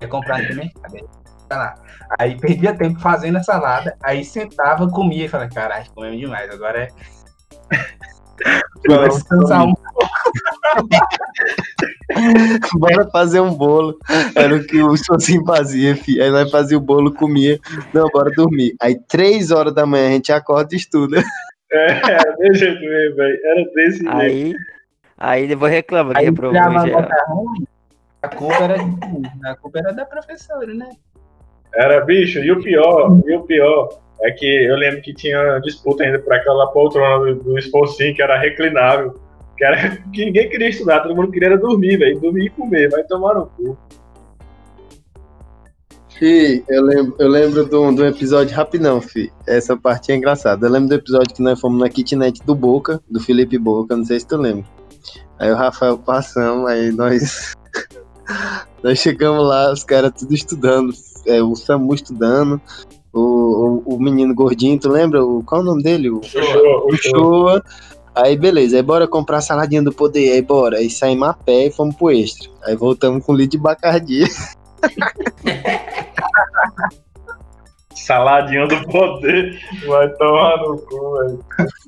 Ia 0.00 0.08
comprar 0.08 0.38
no 0.38 0.44
supermercado. 0.44 0.94
aí, 0.94 1.04
tá 1.48 1.56
lá. 1.56 1.74
Aí 2.18 2.36
perdia 2.38 2.76
tempo 2.76 3.00
fazendo 3.00 3.36
a 3.36 3.42
salada. 3.42 3.96
Aí 4.02 4.24
sentava, 4.24 4.88
comia 4.88 5.26
e 5.26 5.28
falava, 5.28 5.50
caralho, 5.50 5.86
comemos 5.94 6.18
demais. 6.18 6.50
Agora 6.50 6.82
é. 6.82 6.88
Agora 8.84 9.06
é 9.06 9.08
descansar 9.08 9.64
um 9.64 9.72
Bora 12.78 13.08
fazer 13.10 13.40
um 13.40 13.54
bolo. 13.54 13.98
Era 14.34 14.56
o 14.56 14.64
que 14.64 14.82
o 14.82 14.96
Sozinho 14.96 15.44
fazia, 15.44 15.96
filho. 15.96 16.22
Aí 16.22 16.30
nós 16.30 16.50
fazia 16.50 16.76
o 16.76 16.80
bolo, 16.80 17.12
comia. 17.12 17.58
Não, 17.92 18.08
bora 18.08 18.30
dormir. 18.30 18.74
Aí, 18.80 18.98
três 19.08 19.50
horas 19.50 19.74
da 19.74 19.86
manhã, 19.86 20.08
a 20.08 20.12
gente 20.12 20.32
acorda 20.32 20.74
e 20.74 20.78
estuda. 20.78 21.22
É, 21.72 22.36
desse 22.36 22.60
jeito 22.60 22.80
mesmo, 22.80 23.16
velho. 23.16 23.40
Era 23.44 23.64
desse 23.74 23.98
jeito. 23.98 24.16
Aí, 24.16 24.54
aí 25.18 25.46
depois 25.46 25.72
reclama 25.72 26.14
que 26.14 26.24
reprovou 26.24 26.56
em 26.56 26.80
geral. 26.80 27.08
ruim. 27.28 27.66
A 28.22 28.28
culpa 28.28 28.64
era 28.64 28.76
a 29.44 29.56
culpa 29.56 29.78
era 29.78 29.92
da 29.92 30.04
professora, 30.04 30.72
né? 30.74 30.90
Era 31.74 32.00
bicho, 32.04 32.38
e 32.40 32.50
o 32.50 32.62
pior, 32.62 33.20
e 33.26 33.34
o 33.34 33.42
pior 33.42 34.00
é 34.22 34.30
que 34.30 34.46
eu 34.46 34.76
lembro 34.76 35.02
que 35.02 35.12
tinha 35.12 35.58
disputa 35.58 36.02
ainda 36.02 36.18
por 36.18 36.32
aquela 36.32 36.66
poltrona 36.68 37.34
do, 37.34 37.42
do 37.42 37.58
esforcinho 37.58 38.14
que 38.14 38.22
era 38.22 38.38
reclinável. 38.38 39.20
Que, 39.56 39.64
era, 39.64 39.96
que 40.12 40.24
ninguém 40.24 40.48
queria 40.48 40.68
estudar, 40.68 41.00
todo 41.00 41.14
mundo 41.14 41.30
queria 41.30 41.48
era 41.48 41.58
dormir, 41.58 41.98
velho. 41.98 42.18
Dormir 42.18 42.46
e 42.46 42.50
comer, 42.50 42.90
vai 42.90 43.04
tomar 43.04 43.34
no 43.34 43.46
cu. 43.46 43.78
Fi, 46.18 46.64
eu 46.66 46.82
lembro, 46.82 47.14
eu 47.18 47.28
lembro 47.28 47.66
de 47.66 47.76
um, 47.76 47.94
de 47.94 48.02
um 48.02 48.06
episódio 48.06 48.56
rapidão, 48.56 49.02
fi. 49.02 49.30
Essa 49.46 49.76
parte 49.76 50.10
é 50.10 50.16
engraçada. 50.16 50.66
Eu 50.66 50.70
lembro 50.70 50.88
do 50.88 50.94
episódio 50.94 51.34
que 51.34 51.42
nós 51.42 51.60
fomos 51.60 51.78
na 51.78 51.90
kitnet 51.90 52.42
do 52.42 52.54
Boca, 52.54 53.02
do 53.10 53.20
Felipe 53.20 53.58
Boca, 53.58 53.94
não 53.94 54.04
sei 54.04 54.18
se 54.18 54.26
tu 54.26 54.38
lembra. 54.38 54.64
Aí 55.38 55.52
o 55.52 55.56
Rafael 55.56 55.98
passamos, 55.98 56.70
aí 56.70 56.90
nós. 56.90 57.54
nós 58.82 58.98
chegamos 58.98 59.46
lá, 59.46 59.70
os 59.70 59.84
caras 59.84 60.12
tudo 60.18 60.34
estudando. 60.34 60.90
É, 61.26 61.42
o 61.42 61.54
Samu 61.54 61.92
estudando, 61.92 62.60
o, 63.12 63.82
o, 63.84 63.96
o 63.96 64.00
menino 64.00 64.34
gordinho, 64.34 64.78
tu 64.78 64.88
lembra? 64.88 65.22
O, 65.22 65.42
qual 65.42 65.60
é 65.60 65.64
o 65.64 65.66
nome 65.66 65.82
dele? 65.82 66.08
O, 66.08 66.20
o 66.20 66.96
Showa. 66.96 67.62
Aí 68.14 68.38
beleza, 68.38 68.76
aí 68.76 68.82
bora 68.82 69.06
comprar 69.06 69.38
a 69.38 69.42
saladinha 69.42 69.82
do 69.82 69.92
poder, 69.92 70.32
aí 70.32 70.40
bora. 70.40 70.78
Aí 70.78 70.88
saímos 70.88 71.28
a 71.28 71.34
pé 71.34 71.66
e 71.66 71.70
fomos 71.70 71.94
pro 71.96 72.10
extra. 72.10 72.48
Aí 72.64 72.74
voltamos 72.74 73.22
com 73.22 73.34
litro 73.34 73.50
de 73.50 73.58
bacardi. 73.58 74.24
Saladinha 77.94 78.66
do 78.66 78.82
poder, 78.88 79.58
vai 79.86 80.08
tomar 80.10 80.58
no 80.58 80.78
cu, 80.78 81.14
velho. 81.16 81.44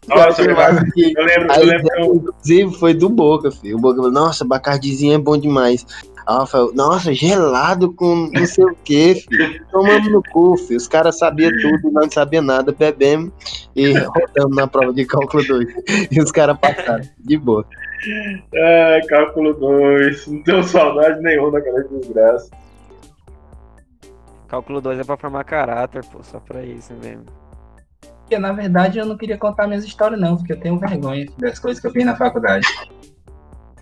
Nossa, 0.09 0.43
eu 0.43 0.93
que 0.93 1.13
eu 1.17 1.25
lembro, 1.25 1.53
a 1.53 1.59
eu 1.59 1.67
lembro 1.67 1.89
eu, 1.99 2.15
inclusive, 2.17 2.75
foi 2.79 2.95
do 2.95 3.11
Boca, 3.11 3.51
filho. 3.51 3.77
O 3.77 3.81
Boca 3.81 3.97
falou, 3.97 4.11
nossa, 4.11 4.45
bacardizinho 4.45 5.15
é 5.15 5.19
bom 5.19 5.37
demais. 5.37 5.85
Aí 6.29 6.75
nossa, 6.75 7.15
gelado 7.15 7.91
com 7.95 8.31
não 8.31 8.47
sei 8.47 8.65
o 8.65 8.77
que, 8.85 9.15
filho. 9.15 9.65
Tomamos 9.71 10.13
no 10.13 10.23
cu, 10.31 10.59
filho. 10.59 10.77
Os 10.77 10.87
caras 10.87 11.19
sabiam 11.19 11.51
tudo, 11.51 11.91
nós 11.91 12.05
não 12.05 12.11
sabia 12.11 12.43
nada, 12.43 12.71
bebemos 12.71 13.33
e 13.75 13.93
rodamos 13.93 14.55
na 14.55 14.67
prova 14.67 14.93
de 14.93 15.07
cálculo 15.07 15.43
2. 15.43 15.69
E 16.11 16.21
os 16.21 16.31
caras 16.31 16.59
passaram, 16.59 17.03
de 17.19 17.39
boa. 17.39 17.65
é, 18.55 19.01
cálculo 19.09 19.55
2, 19.55 20.27
não 20.27 20.43
tenho 20.43 20.65
saudade 20.65 21.23
nenhuma 21.23 21.53
daquela 21.53 21.83
desgraça. 21.85 22.51
Cálculo 24.49 24.81
2 24.81 25.01
é 25.01 25.05
pra 25.05 25.17
formar 25.17 25.45
caráter, 25.45 26.05
pô, 26.07 26.23
só 26.23 26.41
pra 26.41 26.63
isso 26.65 26.93
mesmo. 26.95 27.25
Porque, 28.21 28.39
na 28.39 28.53
verdade, 28.53 28.99
eu 28.99 29.07
não 29.07 29.17
queria 29.17 29.39
contar 29.39 29.67
minhas 29.67 29.85
histórias, 29.85 30.21
não, 30.21 30.37
porque 30.37 30.53
eu 30.53 30.61
tenho 30.61 30.79
vergonha 30.79 31.27
das 31.39 31.59
coisas 31.59 31.81
que 31.81 31.87
eu 31.87 31.93
fiz 31.93 32.05
na 32.05 32.17
faculdade. 32.17 32.67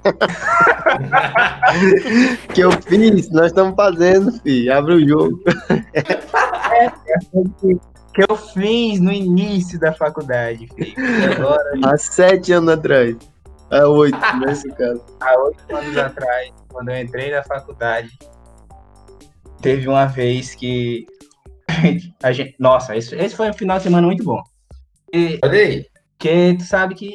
que 2.55 2.61
eu 2.61 2.71
fiz, 2.83 3.29
nós 3.31 3.47
estamos 3.47 3.75
fazendo, 3.75 4.33
filho. 4.41 4.73
Abre 4.73 4.95
o 4.95 5.09
jogo. 5.09 5.43
Que 8.15 8.25
eu 8.29 8.37
fiz 8.37 9.01
no 9.01 9.13
início 9.13 9.79
da 9.79 9.93
faculdade, 9.93 10.69
filho. 10.75 10.95
E 10.97 11.25
agora, 11.25 11.73
Há 11.85 11.99
sete 11.99 12.53
anos 12.53 12.71
atrás. 12.71 13.17
Há 13.71 13.87
oito, 13.89 14.19
nesse 14.47 14.69
caso. 14.71 15.03
há 15.21 15.39
oito 15.41 15.77
anos 15.77 15.99
atrás, 15.99 16.51
quando 16.69 16.91
eu 16.91 17.01
entrei 17.01 17.33
na 17.33 17.43
faculdade, 17.43 18.17
teve 19.61 19.89
uma 19.89 20.07
vez 20.07 20.55
que 20.55 21.07
a 22.23 22.33
gente. 22.33 22.55
Nossa, 22.59 22.97
esse, 22.97 23.15
esse 23.17 23.37
foi 23.37 23.51
um 23.51 23.55
final 23.55 23.79
de 23.79 23.85
semana 23.85 24.07
muito 24.07 24.25
bom. 24.25 24.43
E, 25.13 25.39
Olha 25.43 25.61
aí. 25.61 25.87
porque 26.17 26.55
tu 26.59 26.65
sabe 26.65 26.95
que 26.95 27.13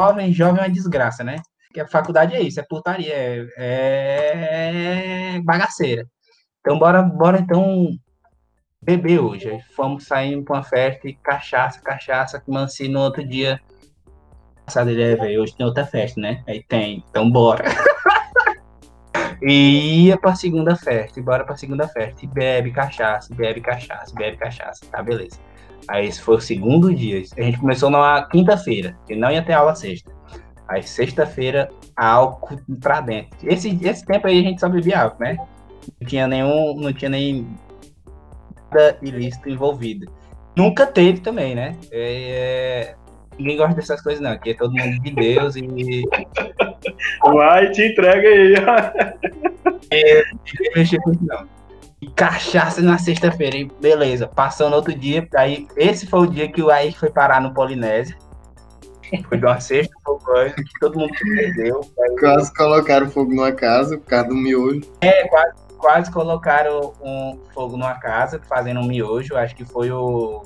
jovem, 0.00 0.32
jovem 0.32 0.60
é 0.60 0.66
uma 0.66 0.72
desgraça, 0.72 1.22
né? 1.22 1.36
Porque 1.66 1.80
a 1.80 1.86
faculdade 1.86 2.34
é 2.34 2.40
isso, 2.40 2.60
é 2.60 2.62
putaria, 2.62 3.14
é, 3.14 5.36
é 5.36 5.40
bagaceira. 5.42 6.06
Então 6.60 6.78
bora, 6.78 7.02
bora 7.02 7.38
então 7.38 7.88
beber 8.80 9.20
hoje. 9.20 9.48
Aí 9.48 9.60
fomos 9.74 10.04
saindo 10.04 10.44
pra 10.44 10.56
uma 10.56 10.62
festa 10.62 11.08
e 11.08 11.14
cachaça, 11.14 11.80
cachaça, 11.80 12.42
mansi 12.46 12.88
no 12.88 13.00
outro 13.00 13.26
dia. 13.26 13.60
Passado 14.64 14.90
ele 14.90 15.02
é, 15.02 15.16
velho, 15.16 15.42
hoje 15.42 15.56
tem 15.56 15.66
outra 15.66 15.86
festa, 15.86 16.20
né? 16.20 16.42
Aí 16.46 16.62
tem, 16.62 17.04
então 17.08 17.30
bora. 17.30 17.64
E 19.42 20.06
ia 20.06 20.16
pra 20.16 20.34
segunda 20.34 20.74
festa, 20.74 21.18
e 21.18 21.22
bora 21.22 21.44
pra 21.44 21.56
segunda 21.56 21.86
festa. 21.88 22.24
E 22.24 22.28
bebe 22.28 22.70
cachaça, 22.70 23.34
bebe 23.34 23.60
cachaça, 23.60 24.14
bebe 24.14 24.36
cachaça. 24.36 24.84
Tá, 24.90 25.02
beleza. 25.02 25.38
Aí 25.86 26.06
esse 26.06 26.20
foi 26.20 26.36
o 26.36 26.40
segundo 26.40 26.94
dia. 26.94 27.22
A 27.36 27.42
gente 27.42 27.58
começou 27.58 27.90
na 27.90 28.26
quinta-feira, 28.30 28.96
que 29.06 29.14
não 29.14 29.30
ia 29.30 29.42
ter 29.42 29.52
aula 29.52 29.74
sexta. 29.74 30.10
Aí 30.66 30.82
sexta-feira, 30.82 31.70
álcool 31.96 32.60
pra 32.80 33.00
dentro. 33.00 33.38
Esse, 33.42 33.78
esse 33.82 34.04
tempo 34.04 34.26
aí 34.26 34.40
a 34.40 34.42
gente 34.42 34.60
só 34.60 34.68
bebia 34.68 35.02
álcool, 35.02 35.22
né? 35.22 35.36
Não 36.00 36.06
tinha 36.06 36.26
nenhum, 36.26 36.74
não 36.74 36.92
tinha 36.92 37.08
nem 37.08 37.46
nada 38.70 38.98
ilícito 39.00 39.48
envolvido. 39.48 40.10
Nunca 40.56 40.86
teve 40.86 41.20
também, 41.20 41.54
né? 41.54 41.76
É, 41.90 42.96
ninguém 43.38 43.56
gosta 43.56 43.74
dessas 43.74 44.00
coisas 44.00 44.20
não, 44.20 44.32
aqui 44.32 44.50
é 44.50 44.54
todo 44.54 44.72
mundo 44.72 45.00
de 45.00 45.10
Deus 45.10 45.56
e 45.56 45.62
Vai, 47.22 47.70
te 47.70 47.86
entrega 47.86 48.28
aí. 48.28 48.54
ninguém 49.90 50.72
mexer 50.74 50.98
com 51.00 51.12
isso 51.12 51.24
não. 51.24 51.46
E 52.00 52.06
cachaça 52.10 52.80
na 52.80 52.96
sexta-feira, 52.96 53.56
e 53.56 53.64
beleza. 53.80 54.28
Passou 54.28 54.70
no 54.70 54.76
outro 54.76 54.94
dia, 54.94 55.26
aí 55.36 55.66
esse 55.76 56.06
foi 56.06 56.20
o 56.20 56.26
dia 56.26 56.50
que 56.50 56.62
o 56.62 56.70
Aik 56.70 56.96
foi 56.96 57.10
parar 57.10 57.40
no 57.40 57.52
Polinésia. 57.52 58.16
Foi 59.28 59.38
de 59.38 59.46
uma 59.46 59.58
sexta, 59.58 59.92
foi 60.04 60.50
um 60.50 60.52
que 60.52 60.80
todo 60.80 60.98
mundo 60.98 61.16
se 61.16 61.24
perdeu. 61.24 61.80
Aí 62.00 62.16
Quase 62.20 62.54
colocaram 62.54 63.10
fogo 63.10 63.34
numa 63.34 63.52
casa 63.52 63.98
por 63.98 64.06
causa 64.06 64.28
do 64.28 64.34
miolo. 64.34 64.80
quase 65.78 66.10
colocaram 66.10 66.92
um 67.00 67.40
fogo 67.54 67.76
numa 67.76 67.94
casa, 67.94 68.40
fazendo 68.46 68.80
um 68.80 68.86
miojo. 68.86 69.36
Acho 69.36 69.56
que 69.56 69.64
foi 69.64 69.90
o. 69.90 70.42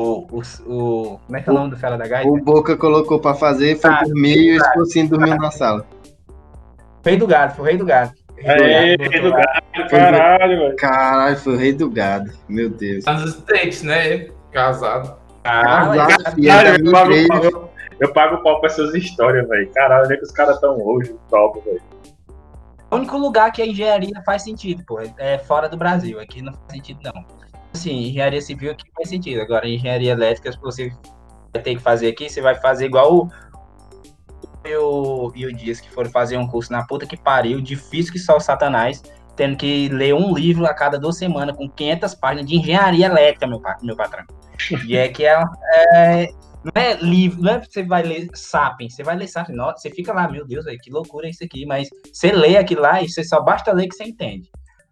O. 0.00 0.26
o, 0.30 0.42
o- 0.66 1.18
como 1.26 1.36
é 1.36 1.42
que 1.42 1.48
é 1.48 1.52
o 1.52 1.54
nome 1.54 1.70
do 1.70 1.76
fela 1.76 1.98
da 1.98 2.06
gaita? 2.08 2.28
O 2.30 2.42
Boca 2.42 2.76
colocou 2.76 3.18
pra 3.20 3.34
fazer, 3.34 3.76
foi 3.78 3.90
Ah, 3.90 4.02
dormir 4.04 4.36
e 4.38 4.52
o 4.52 4.56
esposinho 4.56 5.08
dormiu 5.08 5.36
na 5.36 5.50
sala. 5.50 5.86
Rei 7.04 7.16
do 7.16 7.26
gado, 7.26 7.54
foi 7.54 7.64
o 7.64 7.68
rei 7.68 7.76
do 7.76 7.84
gado. 7.84 8.12
Rei 8.36 8.96
rei 8.96 9.20
do 9.20 9.30
gado, 9.30 9.90
caralho, 9.90 10.58
velho. 10.58 10.76
Caralho, 10.76 11.36
foi 11.36 11.52
o 11.54 11.56
rei 11.56 11.72
do 11.74 11.90
gado. 11.90 12.30
Meu 12.48 12.70
Deus. 12.70 13.04
Tá 13.04 13.12
nos 13.14 13.34
States, 13.34 13.82
né? 13.82 14.28
Casado. 14.50 15.14
Casado, 15.42 15.96
mas- 15.96 16.34
filho, 16.34 16.48
Caralho, 16.48 16.86
eu 16.86 16.92
pago, 16.92 17.70
eu, 18.00 18.12
pago 18.12 18.42
pau 18.42 18.60
pra 18.60 18.70
essas 18.70 18.94
histórias, 18.94 19.46
velho. 19.48 19.70
Caralho, 19.72 20.04
onde 20.04 20.14
é 20.14 20.16
que 20.16 20.24
os 20.24 20.30
caras 20.32 20.58
tão 20.60 20.78
hoje? 20.82 21.14
Top, 21.28 21.60
velho. 21.64 21.82
O 22.90 22.96
único 22.96 23.16
lugar 23.18 23.52
que 23.52 23.62
a 23.62 23.66
engenharia 23.66 24.20
faz 24.26 24.42
sentido, 24.42 24.82
pô, 24.86 24.98
é 25.18 25.38
fora 25.38 25.68
do 25.68 25.76
Brasil. 25.76 26.18
Aqui 26.18 26.42
não 26.42 26.52
faz 26.52 26.72
sentido, 26.72 26.98
não. 27.04 27.24
Assim, 27.72 28.08
engenharia 28.08 28.40
civil 28.40 28.72
aqui 28.72 28.84
faz 28.94 29.08
sentido. 29.08 29.40
Agora, 29.40 29.68
engenharia 29.68 30.12
elétrica, 30.12 30.52
se 30.52 30.58
você 30.58 30.92
vai 31.52 31.62
ter 31.62 31.76
que 31.76 31.82
fazer 31.82 32.08
aqui, 32.08 32.28
você 32.28 32.40
vai 32.40 32.54
fazer 32.56 32.86
igual 32.86 33.14
o. 33.14 33.28
E 34.64 34.76
o, 34.76 35.32
e 35.34 35.46
o 35.46 35.52
Dias 35.54 35.80
que 35.80 35.90
foram 35.90 36.10
fazer 36.10 36.36
um 36.36 36.46
curso 36.46 36.70
na 36.70 36.86
puta 36.86 37.06
que 37.06 37.16
pariu, 37.16 37.62
difícil 37.62 38.12
que 38.12 38.18
só 38.18 38.36
o 38.36 38.40
Satanás, 38.40 39.02
tendo 39.34 39.56
que 39.56 39.88
ler 39.88 40.14
um 40.14 40.34
livro 40.34 40.66
a 40.66 40.74
cada 40.74 40.98
duas 40.98 41.16
semanas 41.16 41.56
com 41.56 41.66
500 41.66 42.14
páginas 42.14 42.46
de 42.46 42.56
engenharia 42.56 43.06
elétrica, 43.06 43.46
meu, 43.46 43.62
meu 43.82 43.96
patrão. 43.96 44.26
E 44.86 44.96
é 44.96 45.08
que 45.08 45.24
é, 45.24 45.42
é- 45.94 46.28
não 46.62 46.72
é 46.74 46.94
livro, 46.94 47.40
não 47.40 47.54
é 47.54 47.58
você 47.58 47.82
vai 47.82 48.02
ler 48.02 48.28
Sapiens, 48.34 48.94
você 48.94 49.02
vai 49.02 49.16
ler 49.16 49.28
Sapiens, 49.28 49.56
você 49.76 49.88
fica 49.88 50.12
lá, 50.12 50.28
meu 50.28 50.46
Deus, 50.46 50.66
véio, 50.66 50.78
que 50.78 50.90
loucura 50.90 51.26
isso 51.26 51.42
aqui, 51.42 51.64
mas 51.64 51.88
você 52.12 52.30
lê 52.32 52.58
aquilo 52.58 52.82
lá 52.82 53.02
e 53.02 53.08
você 53.08 53.24
só 53.24 53.40
basta 53.40 53.72
ler 53.72 53.88
que 53.88 53.94
você 53.94 54.04
entende. 54.04 54.50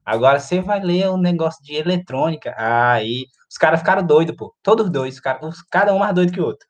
Agora 0.09 0.41
você 0.41 0.61
vai 0.63 0.81
ler 0.81 1.11
um 1.11 1.19
negócio 1.19 1.63
de 1.63 1.75
eletrônica, 1.75 2.55
aí 2.57 3.27
os 3.51 3.59
caras 3.59 3.81
ficaram 3.81 4.03
doidos, 4.03 4.35
pô, 4.35 4.55
todos 4.63 4.89
dois, 4.89 5.15
os 5.15 5.21
cara- 5.21 5.47
os- 5.47 5.61
cada 5.71 5.93
um 5.95 5.99
mais 5.99 6.15
doido 6.15 6.33
que 6.33 6.41
o 6.41 6.47
outro. 6.47 6.67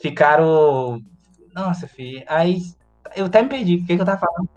Ficaram, 0.00 1.00
nossa, 1.52 1.88
filho, 1.88 2.22
aí 2.28 2.58
eu 3.16 3.26
até 3.26 3.42
me 3.42 3.48
perdi, 3.48 3.74
o 3.76 3.84
que, 3.84 3.96
que 3.96 4.00
eu 4.00 4.06
tava 4.06 4.20
falando? 4.20 4.48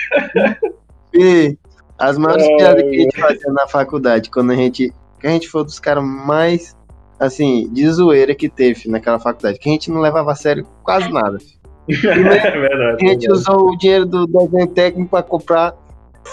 E 1.14 1.56
As 1.98 2.18
maiores 2.18 2.46
piadas 2.46 2.82
que 2.82 2.88
a 2.88 3.00
gente 3.00 3.20
fazia 3.20 3.52
na 3.52 3.66
faculdade, 3.66 4.30
quando 4.30 4.50
a 4.52 4.54
gente. 4.54 4.92
Que 5.18 5.26
a 5.26 5.30
gente 5.30 5.48
foi 5.48 5.64
dos 5.64 5.80
caras 5.80 6.04
mais, 6.04 6.76
assim, 7.18 7.72
de 7.72 7.88
zoeira 7.88 8.34
que 8.34 8.50
teve 8.50 8.86
naquela 8.86 9.18
faculdade, 9.18 9.58
que 9.58 9.68
a 9.70 9.72
gente 9.72 9.90
não 9.90 10.02
levava 10.02 10.30
a 10.32 10.34
sério 10.34 10.66
quase 10.82 11.08
nada. 11.10 11.38
é 11.88 12.50
verdade. 12.50 13.02
A 13.02 13.08
gente 13.08 13.32
usou 13.32 13.70
o 13.70 13.78
dinheiro 13.78 14.04
do 14.04 14.26
desenho 14.26 14.66
técnico 14.66 15.08
pra 15.08 15.22
comprar 15.22 15.74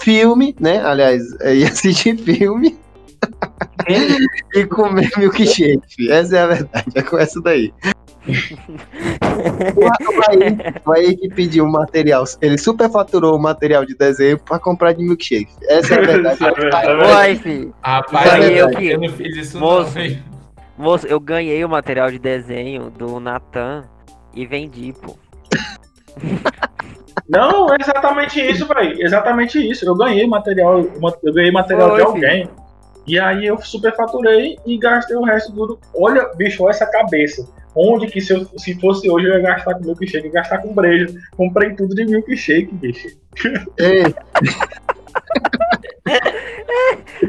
filme, 0.00 0.54
né? 0.60 0.84
Aliás, 0.84 1.22
é, 1.40 1.54
ia 1.54 1.68
assistir 1.68 2.16
filme 2.18 2.76
e 4.54 4.66
comer 4.66 5.10
milkshake. 5.16 6.10
Essa 6.10 6.36
é 6.36 6.40
a 6.42 6.46
verdade, 6.46 6.86
é 6.94 7.02
com 7.02 7.18
essa 7.18 7.40
daí. 7.40 7.72
O 9.34 10.20
Bahia, 10.20 10.80
o 10.84 10.88
Bahia 10.88 11.16
que 11.16 11.28
pediu 11.28 11.64
o 11.64 11.70
material, 11.70 12.24
ele 12.40 12.56
superfaturou 12.56 13.36
o 13.36 13.42
material 13.42 13.84
de 13.84 13.94
desenho 13.94 14.38
pra 14.38 14.58
comprar 14.58 14.92
de 14.92 15.02
milkshake. 15.02 15.52
Essa 15.64 15.94
é 15.94 15.98
a 15.98 16.06
verdade. 16.06 16.44
É 16.44 16.52
verdade. 16.52 16.88
Uai, 17.02 17.36
filho. 17.36 17.74
Rapaz, 17.82 18.30
Ganhei 18.30 18.62
eu, 18.62 18.66
o 18.66 18.70
quê? 18.70 18.84
eu 18.94 19.00
não 19.00 19.08
fiz 19.08 19.36
isso 19.36 19.58
Moço. 19.58 19.98
não? 19.98 20.16
Moço, 20.78 21.06
eu 21.06 21.20
ganhei 21.20 21.64
o 21.64 21.68
material 21.68 22.10
de 22.10 22.18
desenho 22.18 22.90
do 22.90 23.18
Natan 23.20 23.84
e 24.32 24.46
vendi, 24.46 24.92
pô. 25.02 25.16
Não, 27.28 27.72
é 27.72 27.76
exatamente 27.80 28.40
isso, 28.40 28.66
velho. 28.66 29.02
Exatamente 29.02 29.70
isso. 29.70 29.86
Eu 29.86 29.94
ganhei 29.94 30.26
material, 30.26 30.80
eu 30.80 31.32
ganhei 31.32 31.50
material 31.50 31.90
Foi, 31.90 31.96
de 31.96 32.02
alguém. 32.02 32.48
E 33.06 33.18
aí 33.18 33.46
eu 33.46 33.60
superfaturei 33.60 34.58
e 34.66 34.78
gastei 34.78 35.16
o 35.16 35.24
resto 35.24 35.52
tudo. 35.52 35.78
Olha, 35.94 36.30
bicho, 36.36 36.62
olha 36.62 36.70
essa 36.70 36.86
cabeça. 36.86 37.46
Onde 37.74 38.06
que 38.06 38.20
se, 38.20 38.32
eu, 38.32 38.46
se 38.56 38.78
fosse 38.80 39.10
hoje 39.10 39.26
eu 39.26 39.34
ia 39.34 39.40
gastar 39.40 39.74
com 39.74 39.84
milkshake, 39.84 40.26
ia 40.26 40.32
gastar 40.32 40.58
com 40.58 40.72
brejo. 40.72 41.14
Comprei 41.36 41.74
tudo 41.74 41.94
de 41.94 42.04
milkshake, 42.04 42.72
bicho. 42.74 43.08
Ei, 43.78 44.04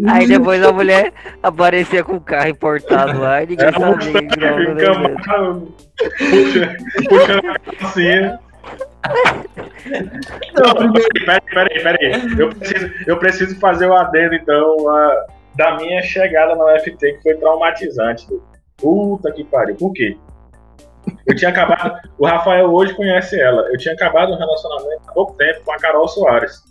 Aí 0.07 0.27
depois 0.27 0.63
a 0.63 0.71
mulher 0.71 1.13
aparecia 1.41 2.03
com 2.03 2.17
o 2.17 2.21
carro 2.21 2.49
importado 2.49 3.19
lá 3.19 3.43
e 3.43 3.47
ninguém 3.47 3.71
sabia 3.71 4.21
desenho. 4.75 5.17
Camaro, 5.17 5.73
puxa, 5.97 6.77
puxando 7.07 7.49
a 7.49 7.59
calcinha. 7.59 8.39
Não, 10.55 10.73
peraí, 11.25 11.41
peraí, 11.53 11.83
peraí. 11.83 12.39
Eu 12.39 12.49
preciso, 12.49 12.91
eu 13.07 13.17
preciso 13.19 13.59
fazer 13.59 13.87
o 13.87 13.93
adendo, 13.93 14.35
então, 14.35 14.89
a- 14.89 15.25
da 15.55 15.75
minha 15.77 16.01
chegada 16.01 16.55
na 16.55 16.65
UFT, 16.75 16.97
que 16.97 17.21
foi 17.21 17.35
traumatizante. 17.35 18.27
Puta 18.77 19.31
que 19.31 19.43
pariu. 19.45 19.75
Por 19.75 19.93
quê? 19.93 20.17
Eu 21.25 21.35
tinha 21.35 21.49
acabado. 21.49 21.97
O 22.17 22.25
Rafael 22.25 22.69
hoje 22.73 22.93
conhece 22.93 23.39
ela. 23.39 23.61
Eu 23.71 23.77
tinha 23.77 23.93
acabado 23.93 24.33
um 24.33 24.37
relacionamento 24.37 25.01
há 25.07 25.11
pouco 25.13 25.33
tempo 25.37 25.61
com 25.63 25.71
a 25.71 25.77
Carol 25.77 26.07
Soares. 26.07 26.61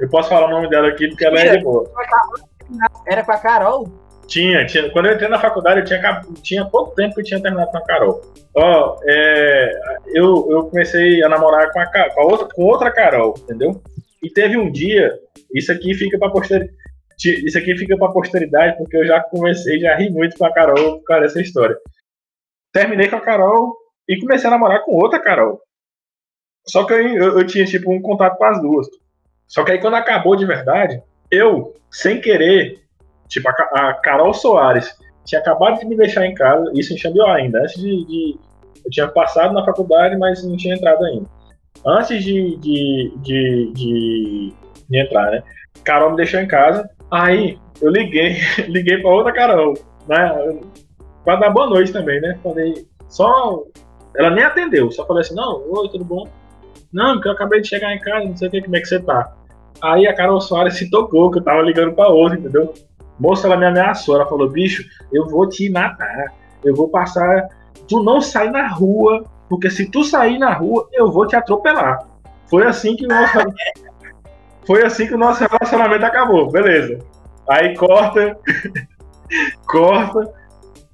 Eu 0.00 0.08
posso 0.10 0.28
falar 0.28 0.46
o 0.46 0.50
nome 0.50 0.68
dela 0.68 0.88
aqui 0.88 1.08
porque 1.08 1.24
ela 1.24 1.38
é 1.38 1.56
de 1.56 1.62
boa. 1.64 1.88
Era 3.06 3.22
com 3.24 3.32
a 3.32 3.38
Carol? 3.38 3.88
Tinha, 4.26 4.64
tinha. 4.66 4.90
Quando 4.90 5.06
eu 5.06 5.14
entrei 5.14 5.28
na 5.28 5.38
faculdade, 5.38 5.80
eu 5.80 5.84
tinha, 5.84 6.22
tinha 6.42 6.64
pouco 6.64 6.94
tempo 6.94 7.14
que 7.14 7.20
eu 7.20 7.24
tinha 7.24 7.42
terminado 7.42 7.70
com 7.70 7.78
a 7.78 7.84
Carol. 7.84 8.20
Ó, 8.54 8.98
é, 9.04 9.80
eu, 10.14 10.46
eu 10.50 10.66
comecei 10.66 11.22
a 11.22 11.28
namorar 11.28 11.70
com, 11.72 11.80
a, 11.80 11.86
com, 11.86 12.20
a 12.20 12.24
outra, 12.24 12.48
com 12.54 12.64
outra 12.64 12.90
Carol, 12.90 13.34
entendeu? 13.38 13.82
E 14.22 14.30
teve 14.30 14.56
um 14.56 14.70
dia, 14.70 15.18
isso 15.54 15.72
aqui 15.72 15.94
fica 15.94 16.18
pra 16.18 16.30
posteridade. 16.30 16.76
Isso 17.24 17.56
aqui 17.56 17.76
fica 17.76 17.96
pra 17.96 18.10
posteridade, 18.10 18.76
porque 18.78 18.96
eu 18.96 19.06
já 19.06 19.20
comecei, 19.20 19.78
já 19.78 19.94
ri 19.94 20.10
muito 20.10 20.36
com 20.36 20.44
a 20.44 20.52
Carol 20.52 20.98
por 20.98 21.04
causa 21.04 21.22
dessa 21.22 21.40
história. 21.40 21.76
Terminei 22.72 23.08
com 23.08 23.16
a 23.16 23.20
Carol 23.20 23.76
e 24.08 24.18
comecei 24.18 24.48
a 24.48 24.50
namorar 24.50 24.82
com 24.84 24.92
outra 24.92 25.20
Carol. 25.20 25.60
Só 26.66 26.84
que 26.84 26.92
eu, 26.92 26.98
eu, 26.98 27.38
eu 27.38 27.46
tinha, 27.46 27.64
tipo, 27.64 27.92
um 27.92 28.00
contato 28.00 28.36
com 28.36 28.44
as 28.44 28.60
duas. 28.60 28.86
Só 29.46 29.64
que 29.64 29.72
aí 29.72 29.80
quando 29.80 29.94
acabou 29.94 30.34
de 30.34 30.46
verdade, 30.46 31.02
eu, 31.30 31.74
sem 31.90 32.20
querer, 32.20 32.81
Tipo, 33.32 33.48
a, 33.48 33.52
a 33.90 33.94
Carol 33.94 34.32
Soares 34.34 34.94
tinha 35.24 35.40
acabado 35.40 35.78
de 35.78 35.86
me 35.86 35.96
deixar 35.96 36.26
em 36.26 36.34
casa, 36.34 36.70
isso 36.74 36.92
em 36.92 36.98
Xambioá 36.98 37.36
ainda, 37.36 37.60
antes 37.60 37.80
de, 37.80 38.04
de- 38.06 38.38
Eu 38.84 38.90
tinha 38.90 39.08
passado 39.08 39.54
na 39.54 39.64
faculdade, 39.64 40.16
mas 40.16 40.44
não 40.44 40.56
tinha 40.56 40.74
entrado 40.74 41.04
ainda. 41.04 41.26
Antes 41.86 42.22
de, 42.24 42.56
de, 42.58 43.12
de, 43.22 43.72
de, 43.74 44.52
de 44.90 44.98
entrar, 44.98 45.30
né? 45.30 45.42
Carol 45.84 46.10
me 46.10 46.16
deixou 46.16 46.40
em 46.40 46.46
casa, 46.48 46.88
aí 47.10 47.58
eu 47.80 47.90
liguei, 47.90 48.36
liguei 48.68 48.98
pra 48.98 49.10
outra 49.10 49.32
Carol, 49.32 49.74
né? 50.08 50.58
Pra 51.24 51.36
dar 51.36 51.50
boa 51.50 51.68
noite 51.68 51.92
também, 51.92 52.20
né? 52.20 52.38
Falei, 52.42 52.86
só. 53.08 53.62
Ela 54.16 54.30
nem 54.30 54.44
atendeu, 54.44 54.90
só 54.90 55.06
falei 55.06 55.22
assim: 55.22 55.34
não, 55.34 55.62
oi, 55.70 55.88
tudo 55.88 56.04
bom? 56.04 56.26
Não, 56.92 57.14
porque 57.14 57.28
eu 57.28 57.32
acabei 57.32 57.60
de 57.60 57.68
chegar 57.68 57.94
em 57.94 58.00
casa, 58.00 58.26
não 58.26 58.36
sei 58.36 58.48
o 58.48 58.62
como 58.62 58.76
é 58.76 58.80
que 58.80 58.86
você 58.86 59.00
tá. 59.00 59.32
Aí 59.80 60.06
a 60.06 60.14
Carol 60.14 60.40
Soares 60.40 60.74
se 60.76 60.90
tocou, 60.90 61.30
que 61.30 61.38
eu 61.38 61.42
tava 61.42 61.62
ligando 61.62 61.94
pra 61.94 62.08
outra, 62.08 62.38
entendeu? 62.38 62.74
Moça, 63.22 63.46
ela 63.46 63.56
me 63.56 63.64
ameaçou. 63.64 64.16
Ela 64.16 64.26
falou: 64.26 64.50
bicho, 64.50 64.84
eu 65.12 65.28
vou 65.28 65.48
te 65.48 65.70
matar. 65.70 66.32
Eu 66.64 66.74
vou 66.74 66.88
passar. 66.88 67.48
Tu 67.86 68.02
não 68.02 68.20
sai 68.20 68.50
na 68.50 68.66
rua, 68.66 69.24
porque 69.48 69.70
se 69.70 69.88
tu 69.88 70.02
sair 70.02 70.38
na 70.38 70.52
rua, 70.52 70.88
eu 70.92 71.08
vou 71.08 71.24
te 71.24 71.36
atropelar. 71.36 72.00
Foi 72.50 72.66
assim 72.66 72.96
que 72.96 73.06
o 73.06 73.08
nosso. 73.08 73.38
Foi 74.64 74.84
assim 74.84 75.08
que 75.08 75.14
o 75.14 75.18
nosso 75.18 75.44
relacionamento 75.44 76.04
acabou. 76.04 76.48
Beleza. 76.48 77.00
Aí 77.48 77.76
corta. 77.76 78.38
corta. 79.66 80.32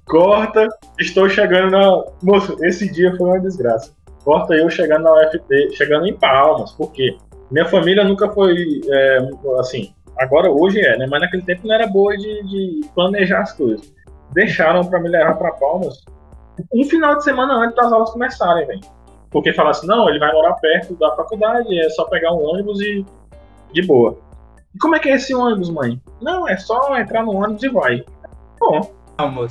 Corta. 0.05 0.67
Estou 0.99 1.29
chegando 1.29 1.69
na. 1.69 2.03
Moço, 2.23 2.57
esse 2.65 2.91
dia 2.91 3.15
foi 3.15 3.27
uma 3.27 3.39
desgraça. 3.39 3.93
Corta 4.23 4.55
eu 4.55 4.67
chegando 4.71 5.03
na 5.03 5.13
UFT, 5.13 5.75
chegando 5.75 6.07
em 6.07 6.15
Palmas. 6.15 6.71
Por 6.71 6.91
quê? 6.91 7.15
Minha 7.51 7.67
família 7.67 8.03
nunca 8.03 8.27
foi 8.29 8.81
é, 8.87 9.19
assim. 9.59 9.93
Agora 10.19 10.51
hoje 10.51 10.79
é, 10.81 10.97
né? 10.97 11.07
Mas 11.09 11.21
naquele 11.21 11.43
tempo 11.43 11.67
não 11.67 11.75
era 11.75 11.87
boa 11.87 12.15
de, 12.17 12.43
de 12.43 12.81
planejar 12.93 13.41
as 13.41 13.53
coisas. 13.53 13.93
Deixaram 14.33 14.85
pra 14.85 14.99
me 14.99 15.09
levar 15.09 15.35
pra 15.35 15.51
Palmas 15.53 16.03
um 16.73 16.83
final 16.83 17.15
de 17.15 17.23
semana 17.23 17.53
antes 17.53 17.75
das 17.75 17.91
aulas 17.91 18.11
começarem, 18.11 18.67
velho. 18.67 18.81
Porque 19.31 19.53
falaram 19.53 19.77
assim, 19.77 19.87
não, 19.87 20.09
ele 20.09 20.19
vai 20.19 20.31
morar 20.33 20.53
perto 20.53 20.95
da 20.95 21.15
faculdade, 21.15 21.79
é 21.79 21.89
só 21.89 22.05
pegar 22.05 22.33
um 22.33 22.43
ônibus 22.43 22.81
e 22.81 23.05
de 23.71 23.81
boa. 23.85 24.17
E 24.73 24.77
como 24.79 24.95
é 24.95 24.99
que 24.99 25.09
é 25.09 25.15
esse 25.15 25.33
ônibus, 25.35 25.69
mãe? 25.69 26.01
Não, 26.21 26.47
é 26.47 26.57
só 26.57 26.97
entrar 26.97 27.23
no 27.23 27.35
ônibus 27.35 27.63
e 27.63 27.69
vai. 27.69 28.03
Bom, 28.59 28.81
calma, 29.17 29.47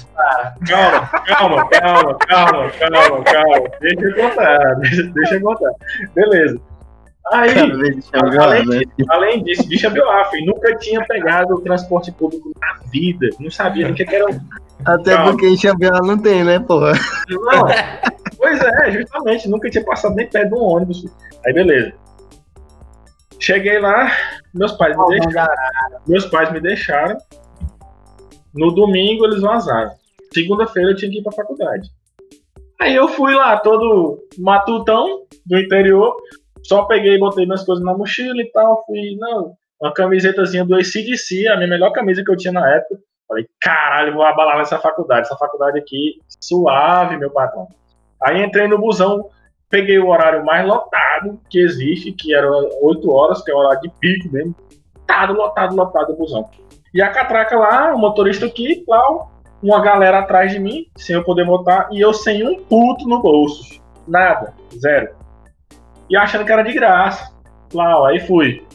calma, 0.66 1.68
calma, 1.68 1.68
calma, 1.68 2.70
calma, 2.70 3.24
calma. 3.24 3.68
Deixa 3.80 4.04
eu 4.04 4.16
contar, 4.16 4.74
deixa, 4.80 5.02
deixa 5.04 5.34
eu 5.36 5.42
contar. 5.42 5.70
Beleza. 6.14 6.60
Aí, 7.32 7.50
além, 7.58 8.66
né? 8.66 8.78
disso, 8.96 9.10
além 9.10 9.42
disso, 9.42 9.68
de 9.68 9.78
Xambioá, 9.78 10.24
filho, 10.26 10.46
nunca 10.46 10.74
tinha 10.76 11.04
pegado 11.04 11.54
o 11.54 11.60
transporte 11.60 12.10
público 12.12 12.52
na 12.60 12.74
vida. 12.90 13.28
Não 13.38 13.50
sabia 13.50 13.84
nem 13.84 13.92
o 13.92 13.94
que 13.94 14.14
era 14.14 14.24
um 14.24 14.40
Até 14.84 15.14
Calma. 15.14 15.30
porque 15.32 15.46
em 15.46 15.56
Xambioá 15.56 16.00
não 16.00 16.18
tem, 16.18 16.42
né, 16.42 16.58
porra? 16.58 16.92
Não, 17.28 17.66
pois 18.38 18.60
é, 18.60 18.92
justamente, 18.92 19.48
nunca 19.48 19.68
tinha 19.68 19.84
passado 19.84 20.14
nem 20.14 20.26
perto 20.26 20.48
de 20.48 20.54
um 20.54 20.62
ônibus. 20.62 21.04
Aí 21.44 21.52
beleza. 21.52 21.92
Cheguei 23.38 23.78
lá, 23.78 24.10
meus 24.54 24.72
pais 24.72 24.96
me 24.96 25.20
deixaram. 25.20 25.54
Meus 26.06 26.26
pais 26.26 26.52
me 26.52 26.60
deixaram. 26.60 27.16
No 28.54 28.72
domingo 28.72 29.26
eles 29.26 29.40
vazaram. 29.40 29.90
Segunda-feira 30.32 30.90
eu 30.90 30.96
tinha 30.96 31.10
que 31.10 31.18
ir 31.18 31.22
pra 31.22 31.32
faculdade. 31.32 31.88
Aí 32.80 32.94
eu 32.94 33.08
fui 33.08 33.34
lá, 33.34 33.56
todo 33.58 34.18
matutão 34.38 35.22
do 35.44 35.58
interior. 35.58 36.16
Só 36.68 36.82
peguei 36.82 37.18
botei 37.18 37.46
minhas 37.46 37.64
coisas 37.64 37.82
na 37.82 37.96
mochila 37.96 38.42
e 38.42 38.52
tal. 38.52 38.84
Fui, 38.84 39.16
não, 39.18 39.56
uma 39.80 39.90
camisetazinha 39.90 40.66
do 40.66 40.74
ACDC, 40.74 41.48
a 41.48 41.56
minha 41.56 41.68
melhor 41.68 41.92
camisa 41.92 42.22
que 42.22 42.30
eu 42.30 42.36
tinha 42.36 42.52
na 42.52 42.74
época. 42.74 43.00
Falei, 43.26 43.48
caralho, 43.58 44.12
vou 44.12 44.22
abalar 44.22 44.58
nessa 44.58 44.78
faculdade. 44.78 45.22
Essa 45.22 45.36
faculdade 45.36 45.78
aqui, 45.78 46.20
suave, 46.40 47.16
meu 47.16 47.30
patrão. 47.30 47.68
Aí 48.22 48.42
entrei 48.42 48.68
no 48.68 48.78
busão, 48.78 49.30
peguei 49.70 49.98
o 49.98 50.08
horário 50.08 50.44
mais 50.44 50.66
lotado 50.66 51.40
que 51.48 51.58
existe, 51.58 52.12
que 52.12 52.34
era 52.34 52.50
8 52.82 53.10
horas, 53.10 53.42
que 53.42 53.50
é 53.50 53.54
o 53.54 53.58
horário 53.58 53.80
de 53.80 53.90
pico 53.98 54.30
mesmo. 54.30 54.54
Lotado, 54.94 55.32
lotado, 55.32 55.74
lotado 55.74 56.12
o 56.12 56.16
busão. 56.16 56.50
E 56.92 57.00
a 57.00 57.08
catraca 57.10 57.56
lá, 57.56 57.94
o 57.94 57.98
motorista 57.98 58.44
aqui, 58.44 58.84
lá, 58.86 59.26
uma 59.62 59.80
galera 59.80 60.18
atrás 60.18 60.52
de 60.52 60.58
mim, 60.58 60.86
sem 60.98 61.16
eu 61.16 61.24
poder 61.24 61.46
botar, 61.46 61.88
e 61.90 61.98
eu 61.98 62.12
sem 62.12 62.46
um 62.46 62.62
puto 62.62 63.08
no 63.08 63.22
bolso. 63.22 63.80
Nada, 64.06 64.52
zero. 64.78 65.17
E 66.10 66.16
achando 66.16 66.44
que 66.44 66.52
era 66.52 66.62
de 66.62 66.72
graça. 66.72 67.30
Lá, 67.72 68.00
ó, 68.00 68.06
aí 68.06 68.20
fui. 68.20 68.66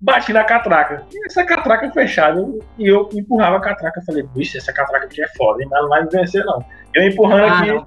Bati 0.00 0.32
na 0.32 0.44
catraca. 0.44 1.02
E 1.12 1.26
essa 1.26 1.44
catraca 1.44 1.90
fechada, 1.90 2.40
e 2.78 2.86
eu 2.86 3.08
empurrava 3.12 3.56
a 3.56 3.60
catraca. 3.60 4.00
Falei, 4.06 4.22
bicho, 4.34 4.56
essa 4.56 4.72
catraca 4.72 5.06
aqui 5.06 5.22
é 5.22 5.28
foda, 5.36 5.62
hein? 5.62 5.68
Mas 5.70 5.82
não 5.82 5.88
vai 5.88 6.04
me 6.04 6.10
vencer, 6.10 6.44
não. 6.44 6.64
Eu 6.94 7.02
empurrando 7.06 7.44
Ah, 7.44 7.58
aqui. 7.58 7.72
não. 7.72 7.84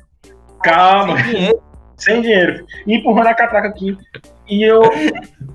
Calma, 0.61 1.15
Sem 1.17 1.25
dinheiro. 1.33 1.61
sem 1.97 2.21
dinheiro. 2.21 2.65
E 2.85 2.95
empurrando 2.95 3.27
a 3.27 3.33
catraca 3.33 3.67
aqui. 3.69 3.97
E 4.47 4.61
eu. 4.63 4.81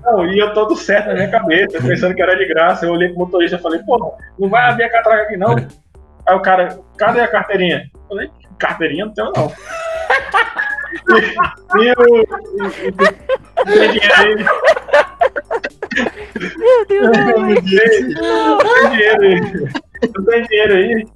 Não, 0.03 0.25
e 0.25 0.39
eu 0.39 0.51
todo 0.53 0.75
certo 0.75 1.07
na 1.07 1.13
minha 1.13 1.29
cabeça, 1.29 1.79
pensando 1.81 2.15
que 2.15 2.21
era 2.21 2.35
de 2.35 2.47
graça. 2.47 2.85
Eu 2.85 2.93
olhei 2.93 3.09
pro 3.09 3.19
motorista 3.19 3.55
e 3.57 3.61
falei, 3.61 3.79
pô, 3.83 4.17
não 4.39 4.49
vai 4.49 4.69
abrir 4.69 4.85
a 4.85 4.89
catraca 4.91 5.23
aqui 5.23 5.37
não. 5.37 5.55
Aí 5.55 6.35
o 6.35 6.41
cara, 6.41 6.79
cadê 6.97 7.21
a 7.21 7.27
carteirinha? 7.27 7.89
Eu 7.93 8.07
falei, 8.09 8.31
carteirinha 8.57 9.05
não 9.05 9.13
tenho 9.13 9.31
não. 9.35 9.51
Eu. 11.05 11.95
Tem 13.65 13.91
dinheiro 13.91 14.15
aí? 14.17 14.35
Meu 16.57 16.85
Deus, 16.87 17.17
Não 17.17 17.23
não, 17.23 17.55
tem 17.55 19.41
não 20.15 20.25
tem 20.25 20.43
dinheiro 20.43 20.73
aí. 20.73 21.07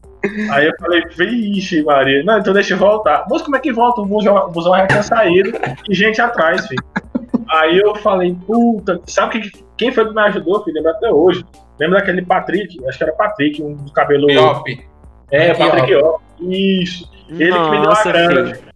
Aí. 0.51 0.67
Eu 0.67 0.73
falei, 0.79 1.03
vixe, 1.17 1.83
Maria. 1.83 2.23
Não, 2.23 2.39
então 2.39 2.53
deixa 2.53 2.73
eu 2.73 2.77
voltar. 2.77 3.25
Moço, 3.29 3.45
como 3.45 3.55
é 3.55 3.59
que 3.59 3.71
volta? 3.71 4.01
O 4.01 4.05
busão, 4.05 4.35
o 4.35 4.49
busão 4.51 4.75
já 4.77 4.87
tinha 4.87 5.03
saído 5.03 5.51
e 5.89 5.93
gente 5.95 6.21
atrás, 6.21 6.67
filho. 6.67 6.83
Aí 7.49 7.79
eu 7.79 7.95
falei, 7.95 8.35
puta, 8.47 9.01
sabe 9.07 9.41
que, 9.41 9.63
quem 9.77 9.91
foi 9.91 10.07
que 10.07 10.13
me 10.13 10.21
ajudou, 10.21 10.63
filho? 10.63 10.75
Lembra 10.75 10.91
até 10.91 11.09
hoje. 11.09 11.45
Lembra 11.79 11.99
daquele 11.99 12.21
Patrick? 12.21 12.79
Acho 12.87 12.97
que 12.97 13.03
era 13.03 13.13
Patrick, 13.13 13.61
um 13.61 13.73
do 13.75 13.91
cabelo. 13.91 14.27
Piop. 14.27 14.87
É, 15.31 15.53
Patrick 15.53 15.71
Patrick 15.71 15.95
Ó. 15.95 16.17
Isso. 16.39 17.09
Ele 17.29 17.51
que 17.51 17.59
me 17.59 17.71
deu 17.71 17.79
a 17.79 17.83
Nossa, 17.85 18.11
grana. 18.11 18.45
filho. 18.55 18.70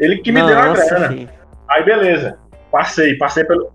Ele 0.00 0.18
que 0.18 0.32
me 0.32 0.42
deu 0.42 0.58
a 0.58 0.66
Nossa, 0.66 0.88
grana. 0.88 1.08
filho. 1.08 1.28
Aí 1.68 1.84
beleza. 1.84 2.38
Passei, 2.72 3.16
passei 3.16 3.44
pelo. 3.44 3.72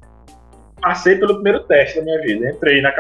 Passei 0.82 1.16
pelo 1.16 1.36
primeiro 1.36 1.62
teste 1.64 2.00
da 2.00 2.04
minha 2.04 2.22
vida. 2.22 2.50
Entrei 2.50 2.82
na 2.82 2.92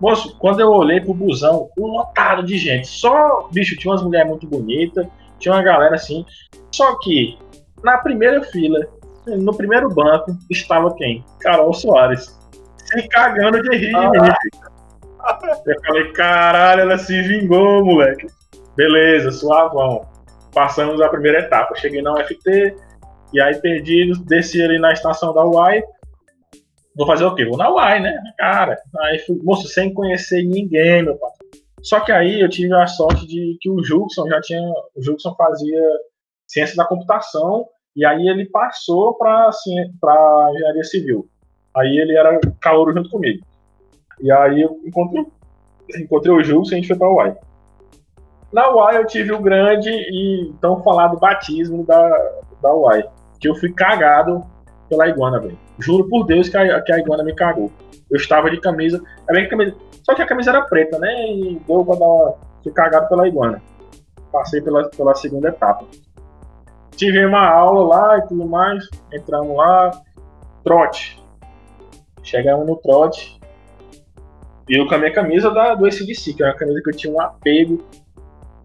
Moço, 0.00 0.36
quando 0.38 0.60
eu 0.60 0.68
olhei 0.70 1.00
pro 1.00 1.12
busão, 1.12 1.68
lotado 1.76 2.42
de 2.42 2.56
gente. 2.56 2.88
Só, 2.88 3.48
bicho, 3.52 3.76
tinha 3.76 3.92
umas 3.92 4.02
mulheres 4.02 4.28
muito 4.28 4.46
bonitas, 4.46 5.06
tinha 5.38 5.54
uma 5.54 5.62
galera 5.62 5.94
assim. 5.94 6.24
Só 6.72 6.98
que, 6.98 7.38
na 7.84 7.98
primeira 7.98 8.42
fila, 8.44 8.78
no 9.26 9.54
primeiro 9.54 9.90
banco, 9.90 10.36
estava 10.48 10.94
quem? 10.94 11.22
Carol 11.40 11.72
Soares. 11.74 12.38
Se 12.86 13.08
cagando 13.08 13.62
de 13.62 13.76
rir 13.76 13.92
mim. 13.92 14.32
Eu 15.66 15.82
falei, 15.86 16.12
caralho, 16.12 16.80
ela 16.80 16.96
se 16.96 17.20
vingou, 17.22 17.84
moleque. 17.84 18.26
Beleza, 18.74 19.30
suavão. 19.30 20.06
Passamos 20.52 21.00
a 21.00 21.08
primeira 21.08 21.40
etapa. 21.40 21.76
Cheguei 21.76 22.02
na 22.02 22.14
UFT, 22.14 22.74
e 23.32 23.40
aí 23.40 23.54
perdi, 23.60 24.12
desci 24.24 24.62
ali 24.62 24.78
na 24.78 24.92
estação 24.92 25.32
da 25.32 25.44
UAI. 25.44 25.82
Vou 26.96 27.06
fazer 27.06 27.24
o 27.24 27.34
quê? 27.34 27.44
Vou 27.44 27.56
na 27.56 27.72
UAI, 27.72 28.00
né? 28.00 28.12
Cara, 28.36 28.76
aí 29.00 29.18
fui, 29.20 29.38
moço, 29.42 29.68
sem 29.68 29.94
conhecer 29.94 30.42
ninguém, 30.42 31.04
meu 31.04 31.16
pai. 31.16 31.30
Só 31.82 32.00
que 32.00 32.12
aí 32.12 32.40
eu 32.40 32.48
tive 32.48 32.74
a 32.74 32.86
sorte 32.86 33.26
de 33.26 33.56
que 33.60 33.70
o 33.70 33.82
Juxon 33.82 34.28
já 34.28 34.40
tinha. 34.40 34.60
O 34.94 35.02
Juxon 35.02 35.34
fazia 35.34 35.82
ciência 36.46 36.76
da 36.76 36.84
computação, 36.84 37.66
e 37.94 38.04
aí 38.04 38.28
ele 38.28 38.46
passou 38.46 39.14
para 39.14 39.50
engenharia 40.52 40.84
civil. 40.84 41.28
Aí 41.76 41.98
ele 41.98 42.16
era 42.16 42.38
calouro 42.60 42.92
junto 42.92 43.08
comigo. 43.08 43.46
E 44.20 44.30
aí 44.30 44.62
eu 44.62 44.80
encontrei, 44.84 45.24
encontrei 45.96 46.34
o 46.34 46.42
Juxon 46.42 46.72
e 46.72 46.74
a 46.74 46.76
gente 46.78 46.88
foi 46.88 46.98
pra 46.98 47.10
UAI. 47.10 47.36
Na 48.52 48.68
UAI 48.70 48.96
eu 48.96 49.06
tive 49.06 49.32
o 49.32 49.40
grande 49.40 49.90
e 49.90 50.52
tão 50.60 50.82
falado 50.82 51.18
batismo 51.18 51.84
da, 51.84 52.08
da 52.60 52.74
UAI. 52.74 53.04
Que 53.38 53.48
eu 53.48 53.54
fui 53.54 53.72
cagado 53.72 54.44
pela 54.88 55.08
iguana, 55.08 55.38
velho. 55.38 55.58
Juro 55.78 56.08
por 56.08 56.24
Deus 56.26 56.48
que 56.48 56.56
a, 56.56 56.80
que 56.82 56.92
a 56.92 56.98
iguana 56.98 57.22
me 57.22 57.34
cagou. 57.34 57.70
Eu 58.10 58.16
estava 58.16 58.50
de 58.50 58.60
camisa. 58.60 59.00
É 59.28 59.46
camisa. 59.46 59.74
Só 60.02 60.14
que 60.14 60.22
a 60.22 60.26
camisa 60.26 60.50
era 60.50 60.62
preta, 60.62 60.98
né? 60.98 61.30
E 61.30 61.60
deu 61.66 61.84
pra 61.84 61.94
dar. 61.94 62.34
Fui 62.62 62.72
cagado 62.72 63.08
pela 63.08 63.28
iguana. 63.28 63.62
Passei 64.32 64.60
pela, 64.60 64.88
pela 64.90 65.14
segunda 65.14 65.48
etapa. 65.48 65.84
Tive 66.96 67.24
uma 67.24 67.48
aula 67.48 67.86
lá 67.86 68.18
e 68.18 68.22
tudo 68.26 68.46
mais. 68.46 68.84
Entramos 69.12 69.56
lá. 69.56 69.90
Trote. 70.64 71.22
Chegamos 72.22 72.66
no 72.66 72.76
trote. 72.76 73.40
E 74.68 74.78
eu 74.78 74.86
com 74.86 74.94
a 74.94 74.98
minha 74.98 75.12
camisa 75.12 75.50
da, 75.50 75.74
do 75.74 75.86
ACDC, 75.86 76.34
que 76.34 76.42
era 76.42 76.52
uma 76.52 76.58
camisa 76.58 76.80
que 76.82 76.90
eu 76.90 76.96
tinha 76.96 77.12
um 77.12 77.20
apego 77.20 77.82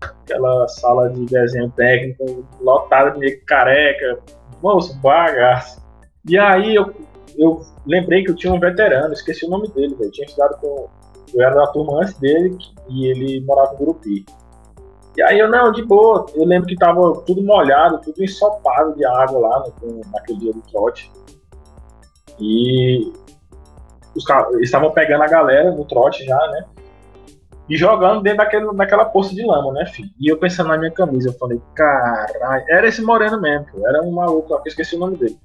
aquela 0.01 0.67
sala 0.67 1.09
de 1.09 1.25
desenho 1.25 1.71
técnico 1.71 2.45
lotada 2.61 3.11
de 3.11 3.19
meio 3.19 3.45
careca, 3.45 4.19
moço, 4.61 4.97
bagaço. 4.99 5.83
E 6.27 6.37
aí 6.37 6.75
eu, 6.75 6.93
eu 7.37 7.61
lembrei 7.85 8.23
que 8.23 8.31
eu 8.31 8.35
tinha 8.35 8.53
um 8.53 8.59
veterano, 8.59 9.13
esqueci 9.13 9.45
o 9.45 9.49
nome 9.49 9.67
dele, 9.69 9.95
velho. 9.95 10.11
Tinha 10.11 10.25
estudado 10.25 10.57
com. 10.59 10.89
Eu 11.33 11.41
era 11.41 11.55
da 11.55 11.67
turma 11.67 12.01
antes 12.01 12.17
dele 12.19 12.57
e 12.89 13.07
ele 13.07 13.41
morava 13.41 13.73
em 13.73 13.77
Gurupi. 13.77 14.25
E 15.17 15.21
aí 15.21 15.39
eu, 15.39 15.49
não, 15.49 15.71
de 15.71 15.83
boa. 15.83 16.25
Eu 16.33 16.45
lembro 16.45 16.67
que 16.67 16.75
tava 16.75 17.21
tudo 17.21 17.41
molhado, 17.41 18.01
tudo 18.01 18.23
ensopado 18.23 18.95
de 18.95 19.05
água 19.05 19.39
lá 19.39 19.63
no, 19.81 20.01
naquele 20.11 20.39
dia 20.39 20.53
do 20.53 20.61
trote. 20.61 21.11
E 22.39 23.13
os 24.15 24.25
caras 24.25 24.53
estavam 24.61 24.91
pegando 24.91 25.23
a 25.23 25.27
galera 25.27 25.71
no 25.71 25.85
trote 25.85 26.25
já, 26.25 26.37
né? 26.51 26.65
E 27.69 27.77
jogando 27.77 28.21
dentro 28.21 28.39
daquele, 28.39 28.71
daquela 28.73 29.05
poça 29.05 29.33
de 29.33 29.43
lama, 29.43 29.73
né, 29.73 29.85
filho? 29.85 30.09
E 30.19 30.31
eu 30.31 30.37
pensando 30.37 30.69
na 30.69 30.77
minha 30.77 30.91
camisa, 30.91 31.29
eu 31.29 31.33
falei, 31.33 31.59
caralho, 31.73 32.65
era 32.69 32.87
esse 32.87 33.01
moreno 33.01 33.41
mesmo, 33.41 33.65
pô. 33.71 33.87
era 33.87 34.01
um 34.01 34.11
maluco, 34.11 34.53
eu 34.53 34.61
esqueci 34.65 34.95
o 34.95 34.99
nome 34.99 35.17
dele. 35.17 35.37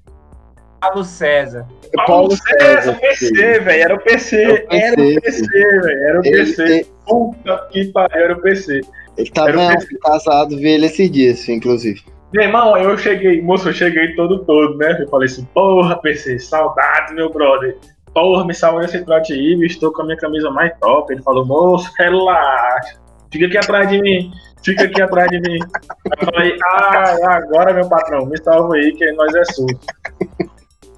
Paulo 0.80 1.04
César. 1.04 1.66
Paulo 2.06 2.30
César, 2.34 2.92
o 2.92 3.00
PC, 3.00 3.60
velho, 3.60 3.82
era 3.82 3.94
o 3.94 4.00
PC, 4.00 4.66
era 4.70 5.02
o 5.02 5.20
PC, 5.20 5.46
velho, 5.46 6.04
era 6.08 6.18
o 6.20 6.22
PC. 6.22 6.62
ele, 6.62 6.86
Puta 7.06 7.68
que 7.70 7.84
pariu, 7.86 8.24
era 8.24 8.32
o 8.34 8.40
PC. 8.40 8.80
ele 9.16 9.30
tava 9.30 9.50
o 9.50 9.98
casado, 10.00 10.56
vi 10.56 10.68
ele 10.68 10.86
esses 10.86 11.10
dias, 11.10 11.48
inclusive. 11.48 12.02
Meu 12.32 12.44
irmão, 12.44 12.76
eu 12.76 12.96
cheguei, 12.96 13.42
moço, 13.42 13.68
eu 13.68 13.72
cheguei 13.72 14.14
todo 14.14 14.44
todo, 14.44 14.76
né? 14.76 14.96
Eu 15.00 15.08
falei 15.08 15.26
assim, 15.26 15.44
porra, 15.52 16.00
PC, 16.00 16.38
saudade, 16.38 17.12
meu 17.12 17.30
brother. 17.30 17.76
Porra, 18.14 18.44
me 18.44 18.54
salva 18.54 18.80
nesse 18.80 19.04
trote 19.04 19.32
aí, 19.32 19.58
estou 19.64 19.92
com 19.92 20.02
a 20.02 20.04
minha 20.04 20.16
camisa 20.16 20.50
mais 20.50 20.76
top. 20.78 21.12
Ele 21.12 21.22
falou, 21.22 21.46
moço, 21.46 21.90
relaxa, 21.98 22.98
fica 23.32 23.46
aqui 23.46 23.58
atrás 23.58 23.88
de 23.88 24.00
mim, 24.00 24.32
fica 24.64 24.84
aqui 24.84 25.00
atrás 25.00 25.28
de 25.30 25.40
mim. 25.40 25.58
Aí 25.60 26.18
eu 26.20 26.32
falei, 26.32 26.56
ah, 26.64 27.34
agora, 27.36 27.72
meu 27.72 27.88
patrão, 27.88 28.26
me 28.26 28.36
salva 28.42 28.74
aí, 28.74 28.92
que 28.92 29.12
nós 29.12 29.34
é 29.34 29.44
sul. 29.44 29.68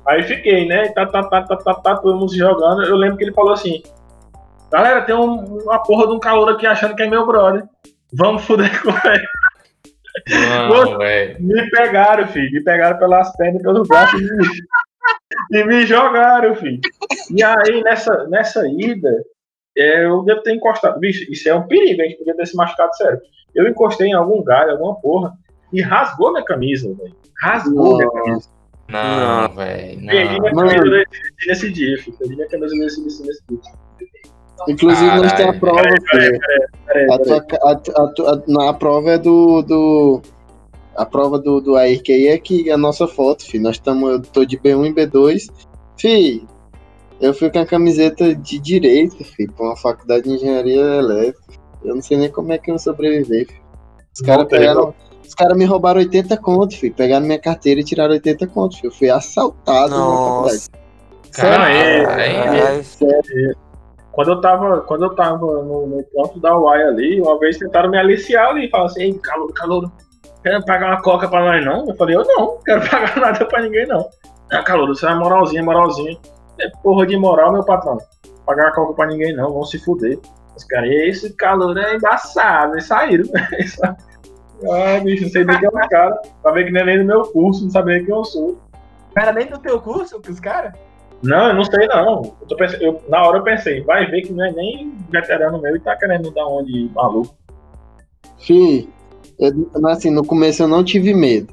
Aí 0.06 0.22
fiquei, 0.22 0.66
né? 0.66 0.88
Tá, 0.88 1.06
tá, 1.06 1.22
tá, 1.22 1.42
tá, 1.42 1.56
tá, 1.56 1.74
tá, 1.74 1.96
todo 1.96 2.18
mundo 2.18 2.30
se 2.30 2.38
jogando. 2.38 2.82
Eu 2.82 2.96
lembro 2.96 3.16
que 3.16 3.24
ele 3.24 3.32
falou 3.32 3.52
assim: 3.52 3.82
Galera, 4.72 5.02
tem 5.02 5.14
um, 5.14 5.58
uma 5.62 5.78
porra 5.82 6.06
de 6.06 6.14
um 6.14 6.18
calor 6.18 6.48
aqui 6.48 6.66
achando 6.66 6.96
que 6.96 7.02
é 7.02 7.08
meu 7.08 7.26
brother. 7.26 7.62
Vamos 8.14 8.44
fuder 8.44 8.82
com 8.82 8.90
ele. 9.08 9.26
Não, 10.68 10.98
velho. 10.98 11.36
Me 11.40 11.70
pegaram, 11.70 12.26
filho. 12.28 12.50
Me 12.50 12.64
pegaram 12.64 12.98
pelas 12.98 13.36
pernas 13.36 13.60
e 13.60 13.62
pelos 13.62 13.86
braços 13.86 14.20
e 15.50 15.64
me, 15.64 15.86
jogaram, 15.86 16.54
filho. 16.54 16.80
E 17.34 17.42
aí, 17.42 17.82
nessa, 17.82 18.26
nessa 18.28 18.66
ida, 18.68 19.24
é, 19.76 20.04
eu 20.04 20.22
devo 20.22 20.42
ter 20.42 20.54
encostado. 20.54 20.98
Bicho, 21.00 21.30
isso 21.30 21.48
é 21.48 21.54
um 21.54 21.66
perigo, 21.66 22.02
a 22.02 22.04
gente 22.04 22.18
podia 22.18 22.36
ter 22.36 22.46
se 22.46 22.56
machucado 22.56 22.94
sério. 22.96 23.20
Eu 23.54 23.68
encostei 23.68 24.08
em 24.08 24.14
algum 24.14 24.42
galho, 24.42 24.72
alguma 24.72 25.00
porra, 25.00 25.32
e 25.72 25.80
rasgou 25.80 26.32
minha 26.32 26.44
camisa, 26.44 26.92
velho. 26.94 27.14
Rasgou 27.40 27.96
minha 27.96 28.10
camisa. 28.10 28.48
Não, 28.88 29.54
velho. 29.54 30.06
Perdi 30.06 30.40
minha 30.40 30.52
Mano. 30.54 30.68
camisa 30.70 30.84
nesse, 30.90 31.46
nesse 31.48 31.72
dia, 31.72 31.98
filho. 31.98 32.16
Perdi 32.18 32.34
minha 32.36 32.48
camisa 32.48 32.74
nesse, 32.76 33.02
nesse, 33.04 33.26
nesse 33.26 33.42
dia. 33.48 33.58
Inclusive, 34.68 35.16
nós 35.16 35.32
temos 35.32 35.56
a 35.56 35.60
Caralho. 35.60 35.60
prova, 35.60 35.82
filho. 35.82 36.40
Peraí, 36.86 37.10
A 37.10 37.18
peraí. 37.18 37.40
a, 37.40 37.68
a, 37.70 38.32
a, 38.32 38.42
na 38.46 38.70
a 38.70 38.74
prova 38.74 39.10
é 39.12 39.18
do. 39.18 39.62
do 39.62 40.22
a 40.96 41.06
prova 41.06 41.38
do, 41.38 41.60
do 41.60 41.76
aí 41.76 42.00
é 42.28 42.38
que 42.38 42.70
a 42.70 42.76
nossa 42.76 43.06
foto, 43.06 43.44
filho. 43.44 43.64
Nós 43.64 43.76
estamos. 43.76 44.10
Eu 44.10 44.22
tô 44.22 44.44
de 44.44 44.58
B1 44.58 44.86
e 44.86 44.94
B2. 44.94 45.50
Filho, 45.96 46.46
eu 47.20 47.32
fui 47.32 47.50
com 47.50 47.58
a 47.58 47.66
camiseta 47.66 48.34
de 48.34 48.58
direito, 48.58 49.22
filho, 49.24 49.52
pra 49.52 49.66
uma 49.66 49.76
faculdade 49.76 50.24
de 50.24 50.30
engenharia 50.30 50.80
elétrica. 50.80 51.60
Eu 51.84 51.94
não 51.94 52.02
sei 52.02 52.16
nem 52.16 52.30
como 52.30 52.52
é 52.52 52.58
que 52.58 52.70
eu 52.70 52.78
sobrevivi, 52.78 53.44
filho. 53.44 53.62
Os 54.14 54.20
caras 54.20 54.46
pegaram. 54.48 54.94
Os 55.24 55.34
caras 55.34 55.56
me 55.56 55.64
roubaram 55.64 56.00
80 56.00 56.36
conto, 56.36 56.76
filho. 56.76 56.94
Pegaram 56.94 57.24
minha 57.24 57.38
carteira 57.38 57.80
e 57.80 57.84
tiraram 57.84 58.12
80 58.12 58.46
conto, 58.48 58.76
filho. 58.76 58.88
Eu 58.88 58.94
fui 58.94 59.08
assaltado 59.08 59.90
na 59.90 59.96
faculdade. 59.96 60.54
Nossa. 60.54 60.70
Caralho. 61.32 62.06
Caralho. 62.06 62.66
Ai, 62.66 63.54
Quando 64.10 64.30
eu 64.32 64.40
tava, 64.40 64.80
quando 64.82 65.04
eu 65.04 65.14
tava 65.14 65.38
no, 65.38 65.86
no 65.86 66.02
ponto 66.12 66.38
da 66.38 66.58
UAI 66.58 66.82
ali, 66.82 67.20
uma 67.20 67.38
vez 67.38 67.56
tentaram 67.56 67.90
me 67.90 67.98
aliciar 67.98 68.50
ali, 68.50 68.68
falaram 68.68 68.90
assim, 68.90 69.14
calor, 69.18 69.52
calor, 69.54 69.92
quer 70.42 70.64
pagar 70.64 70.88
uma 70.88 71.02
coca 71.02 71.28
pra 71.28 71.40
nós 71.40 71.64
não? 71.64 71.88
Eu 71.88 71.94
falei, 71.96 72.16
eu 72.16 72.24
não, 72.24 72.36
não 72.36 72.58
quero 72.64 72.80
pagar 72.90 73.16
nada 73.16 73.44
pra 73.46 73.62
ninguém 73.62 73.86
não. 73.86 74.08
Ah, 74.50 74.62
calor, 74.62 74.88
você 74.88 75.06
é 75.06 75.14
moralzinha, 75.14 75.62
moralzinha. 75.62 76.18
É 76.60 76.68
porra 76.82 77.06
de 77.06 77.16
moral, 77.16 77.52
meu 77.52 77.64
patrão. 77.64 77.98
Pagar 78.44 78.64
uma 78.66 78.72
coca 78.74 78.92
pra 78.94 79.06
ninguém 79.06 79.34
não, 79.34 79.52
vão 79.52 79.64
se 79.64 79.78
fuder. 79.78 80.18
Os 80.56 80.64
caras, 80.64 80.90
esse 80.90 81.32
calor 81.34 81.76
é 81.78 81.94
embaçado, 81.94 82.74
eles 82.74 82.84
saíram. 82.84 83.24
ah, 83.84 85.00
bicho, 85.02 85.24
não 85.24 85.30
sei 85.30 85.44
nem 85.44 85.58
quem 85.58 85.66
é 85.66 85.70
o 85.70 85.88
cara. 85.88 86.20
Pra 86.42 86.52
ver 86.52 86.64
que 86.66 86.70
nem 86.72 86.82
é 86.82 86.86
nem 86.86 86.98
do 86.98 87.04
meu 87.04 87.22
curso, 87.22 87.64
não 87.64 87.70
sabia 87.70 87.94
nem 87.96 88.04
quem 88.04 88.14
eu 88.14 88.24
sou. 88.24 88.58
Cara, 89.14 89.32
nem 89.32 89.46
do 89.46 89.58
teu 89.58 89.80
curso, 89.80 90.20
que 90.20 90.30
os 90.30 90.40
caras? 90.40 90.72
Não, 91.22 91.48
eu 91.48 91.54
não 91.54 91.64
sei 91.64 91.86
não. 91.86 92.34
Eu 92.40 92.46
tô 92.48 92.56
pensando- 92.56 92.82
eu- 92.82 93.02
na 93.08 93.22
hora 93.22 93.38
eu 93.38 93.44
pensei, 93.44 93.80
vai 93.82 94.04
ver 94.06 94.22
que 94.22 94.32
não 94.32 94.44
é 94.44 94.50
nem 94.52 94.92
veterano 95.08 95.60
meu 95.60 95.76
e 95.76 95.80
tá 95.80 95.96
querendo 95.96 96.24
me 96.28 96.34
dar 96.34 96.46
uma 96.46 96.64
de 96.64 96.90
maluco. 96.92 97.34
Fih, 98.38 98.92
eu, 99.42 99.86
assim, 99.88 100.10
no 100.10 100.24
começo 100.24 100.62
eu 100.62 100.68
não 100.68 100.84
tive 100.84 101.12
medo. 101.12 101.52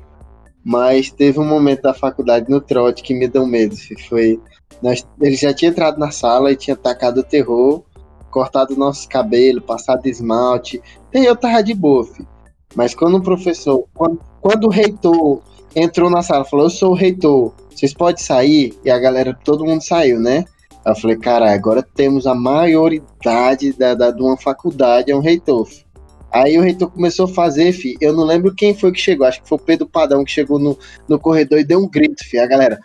Mas 0.63 1.09
teve 1.09 1.39
um 1.39 1.45
momento 1.45 1.81
da 1.81 1.93
faculdade 1.93 2.49
no 2.49 2.61
trote 2.61 3.01
que 3.01 3.13
me 3.13 3.27
deu 3.27 3.45
medo. 3.45 3.75
Foi. 4.07 4.39
Nós, 4.81 5.07
ele 5.19 5.35
já 5.35 5.53
tinha 5.53 5.71
entrado 5.71 5.97
na 5.97 6.11
sala 6.11 6.51
e 6.51 6.55
tinha 6.55 6.75
tacado 6.75 7.21
o 7.21 7.23
terror, 7.23 7.83
cortado 8.29 8.75
nossos 8.75 9.07
cabelos, 9.07 9.63
passado 9.63 10.05
esmalte. 10.05 10.81
E 11.13 11.25
eu 11.25 11.35
tava 11.35 11.63
de 11.63 11.73
boa, 11.73 12.05
fi. 12.05 12.27
Mas 12.75 12.93
quando 12.93 13.17
o 13.17 13.23
professor. 13.23 13.85
Quando, 13.93 14.19
quando 14.41 14.65
o 14.65 14.69
reitor 14.69 15.41
entrou 15.75 16.09
na 16.09 16.21
sala, 16.21 16.45
falou: 16.45 16.67
Eu 16.67 16.69
sou 16.69 16.91
o 16.91 16.95
reitor, 16.95 17.53
vocês 17.69 17.93
podem 17.93 18.23
sair? 18.23 18.77
E 18.85 18.91
a 18.91 18.99
galera, 18.99 19.37
todo 19.43 19.65
mundo 19.65 19.81
saiu, 19.81 20.19
né? 20.19 20.45
Eu 20.85 20.95
falei, 20.95 21.17
cara, 21.17 21.53
agora 21.53 21.83
temos 21.83 22.25
a 22.25 22.33
maioridade 22.33 23.73
da, 23.73 23.93
da, 23.93 24.11
de 24.11 24.21
uma 24.21 24.37
faculdade, 24.37 25.11
é 25.11 25.15
um 25.15 25.19
reitor. 25.19 25.65
fi. 25.65 25.88
Aí 26.31 26.57
o 26.57 26.61
reitor 26.61 26.91
começou 26.91 27.25
a 27.25 27.33
fazer, 27.33 27.71
fi. 27.71 27.97
Eu 27.99 28.13
não 28.13 28.23
lembro 28.23 28.53
quem 28.53 28.75
foi 28.75 28.91
que 28.91 28.99
chegou, 28.99 29.25
acho 29.25 29.41
que 29.41 29.49
foi 29.49 29.57
o 29.57 29.61
Pedro 29.61 29.87
Padão 29.87 30.23
que 30.23 30.31
chegou 30.31 30.59
no, 30.59 30.77
no 31.07 31.19
corredor 31.19 31.59
e 31.59 31.63
deu 31.63 31.79
um 31.79 31.89
grito, 31.89 32.23
fi. 32.23 32.39
A 32.39 32.45
galera. 32.45 32.79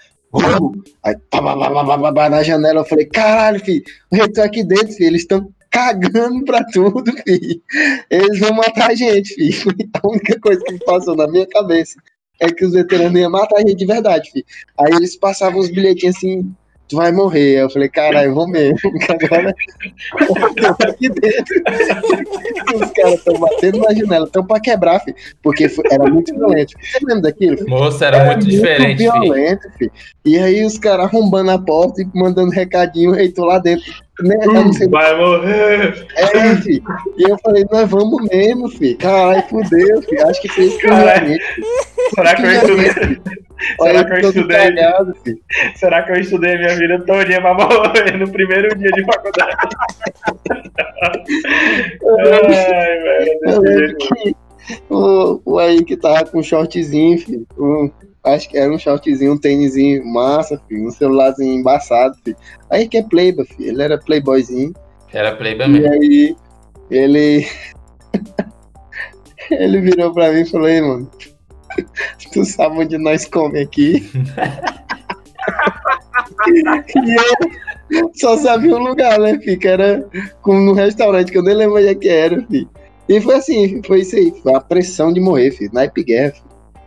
Aí, 1.02 1.16
pá, 1.30 1.40
pá, 1.40 2.12
pá, 2.12 2.28
na 2.28 2.42
janela, 2.42 2.80
eu 2.80 2.84
falei, 2.84 3.06
caralho, 3.06 3.60
fi, 3.60 3.84
o 4.10 4.16
reitor 4.16 4.44
aqui 4.44 4.64
dentro, 4.64 4.92
fi, 4.92 5.04
eles 5.04 5.22
estão 5.22 5.48
cagando 5.70 6.44
pra 6.44 6.64
tudo, 6.64 7.12
fi. 7.24 7.62
Eles 8.10 8.40
vão 8.40 8.52
matar 8.52 8.90
a 8.90 8.94
gente, 8.94 9.34
fi. 9.34 9.52
Foi 9.52 9.74
a 10.02 10.08
única 10.08 10.40
coisa 10.40 10.60
que 10.64 10.84
passou 10.84 11.14
na 11.14 11.26
minha 11.26 11.46
cabeça 11.46 11.98
é 12.40 12.50
que 12.50 12.64
os 12.64 12.72
veteranos 12.72 13.18
iam 13.18 13.30
matar 13.30 13.56
a 13.56 13.60
gente 13.60 13.76
de 13.76 13.86
verdade, 13.86 14.30
fi. 14.30 14.44
Aí 14.78 14.92
eles 14.92 15.16
passavam 15.16 15.60
os 15.60 15.70
bilhetinhos 15.70 16.16
assim, 16.16 16.54
tu 16.88 16.96
vai 16.96 17.12
morrer. 17.12 17.56
Aí 17.56 17.62
eu 17.62 17.70
falei, 17.70 17.88
caralho, 17.88 18.30
eu 18.30 18.34
vou 18.34 18.48
mesmo. 18.48 18.78
Agora 19.08 19.54
eu 20.58 20.74
tô 20.74 20.88
aqui 20.88 21.08
dentro. 21.08 21.62
Os 22.74 22.90
caras 22.92 23.14
estão 23.14 23.38
batendo 23.38 23.78
na 23.78 23.94
janela, 23.94 24.26
estão 24.26 24.44
pra 24.44 24.60
quebrar, 24.60 25.00
fi. 25.00 25.14
Porque 25.42 25.68
foi- 25.68 25.84
era 25.90 26.04
muito 26.04 26.34
violento. 26.34 26.72
Você 26.80 26.98
lembra 27.04 27.22
daquilo? 27.22 27.56
fi? 27.58 27.64
Moço, 27.64 28.04
era 28.04 28.24
muito 28.26 28.46
diferente, 28.46 28.98
filho. 28.98 29.12
violento, 29.12 29.68
fi. 29.78 29.90
E 30.24 30.38
aí 30.38 30.64
os 30.64 30.78
caras 30.78 31.06
arrombando 31.06 31.50
a 31.50 31.58
porta 31.58 32.02
e 32.02 32.08
mandando 32.14 32.50
recadinho, 32.50 33.10
o 33.10 33.14
reitor 33.14 33.46
lá 33.46 33.58
dentro. 33.58 33.84
Né? 34.20 34.36
Eu 34.42 34.52
não 34.52 34.72
sei 34.72 34.88
Vai 34.88 35.16
morrer! 35.16 36.06
é, 36.16 36.56
fi. 36.56 36.82
E 37.16 37.30
eu 37.30 37.36
falei, 37.38 37.66
nós 37.70 37.90
vamos 37.90 38.24
mesmo, 38.28 38.68
fi. 38.68 38.94
Caralho, 38.94 39.42
fudeu, 39.48 40.02
fi. 40.02 40.18
Acho 40.20 40.40
que 40.40 40.48
foi 40.48 40.64
isso. 40.66 40.78
Será 42.14 42.34
que 42.36 42.42
eu 42.42 42.52
estudei? 42.52 43.20
Olha, 43.80 43.98
Será 43.98 44.04
que 44.04 44.12
eu 44.12 44.28
estudei? 44.28 45.40
Será 45.76 46.02
que 46.02 46.12
eu 46.12 46.16
estudei 46.16 46.58
minha 46.58 46.76
vida 46.76 47.00
todinha 47.04 47.40
pra 47.40 47.54
morrer 47.54 48.16
no 48.18 48.30
primeiro 48.30 48.76
dia 48.76 48.90
de 48.90 49.04
faculdade? 49.04 49.56
Ai, 52.46 53.00
velho, 53.00 53.40
Eu 53.46 53.60
lembro 53.60 53.96
que 53.96 54.36
o, 54.90 55.40
o 55.44 55.58
aí 55.58 55.84
que 55.84 55.96
tava 55.96 56.24
com 56.26 56.38
um 56.38 56.42
shortzinho, 56.42 57.18
fi. 57.18 57.46
Um, 57.58 57.90
acho 58.24 58.48
que 58.48 58.56
era 58.56 58.72
um 58.72 58.78
shortzinho, 58.78 59.32
um 59.34 59.38
tênisinho 59.38 60.04
massa, 60.06 60.60
fi. 60.68 60.76
Um 60.80 60.90
celularzinho 60.90 61.58
embaçado, 61.58 62.16
fi. 62.24 62.34
Aí 62.70 62.88
que 62.88 62.98
é 62.98 63.02
playboy, 63.02 63.44
fi. 63.44 63.64
Ele 63.64 63.82
era 63.82 63.98
playboyzinho. 63.98 64.72
Era 65.12 65.36
playboy 65.36 65.66
E 65.66 65.68
mesmo. 65.68 65.92
aí, 65.92 66.36
ele. 66.90 67.46
ele 69.50 69.80
virou 69.80 70.12
pra 70.12 70.32
mim 70.32 70.40
e 70.40 70.46
falou: 70.46 70.68
Ei, 70.68 70.80
mano, 70.80 71.10
tu 72.32 72.44
sabe 72.44 72.78
onde 72.78 72.98
nós 72.98 73.26
come 73.26 73.60
aqui? 73.60 74.10
e 77.90 77.96
eu 77.96 78.10
só 78.14 78.36
sabia 78.38 78.74
um 78.74 78.82
lugar, 78.82 79.18
né, 79.18 79.38
fi? 79.38 79.56
Que 79.56 79.68
era 79.68 80.04
como 80.42 80.60
num 80.60 80.72
restaurante 80.72 81.30
que 81.30 81.38
eu 81.38 81.42
nem 81.42 81.54
lembro 81.54 81.76
onde 81.76 81.88
é 81.88 81.94
que 81.94 82.08
era, 82.08 82.42
fi. 82.46 82.68
E 83.08 83.20
foi 83.20 83.34
assim, 83.34 83.82
foi 83.86 84.00
isso 84.00 84.16
aí, 84.16 84.32
foi 84.42 84.54
a 84.54 84.60
pressão 84.60 85.12
de 85.12 85.20
morrer, 85.20 85.50
fi. 85.50 85.68
Naipe 85.72 86.02
guerra, 86.02 86.32
fi. 86.32 86.42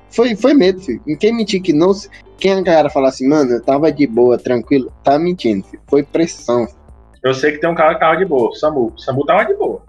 Foi, 0.10 0.36
foi 0.36 0.54
medo, 0.54 0.80
fi. 0.82 1.00
E 1.08 1.15
Quem 1.15 1.36
mentir 1.36 1.62
que 1.62 1.74
não. 1.74 1.91
Quem 2.38 2.54
a 2.54 2.63
cara 2.63 2.89
falar 2.89 3.10
assim, 3.10 3.28
mano, 3.28 3.52
eu 3.52 3.62
tava 3.63 3.91
de 3.91 4.06
boa, 4.06 4.38
tranquilo, 4.38 4.91
tá 5.04 5.17
mentindo, 5.17 5.65
fi. 5.65 5.80
Foi 5.88 6.04
pressão. 6.04 6.67
Eu 7.24 7.34
sei 7.34 7.52
que 7.54 7.58
tem 7.60 7.70
um 7.70 7.76
cara 7.76 7.96
que 7.96 8.00
tava 8.00 8.15
de 8.17 8.26
boa, 8.26 8.54
Samu. 8.56 8.93
Samu 8.98 9.26
tava 9.26 9.43
de 9.46 9.56
boa. 9.56 9.82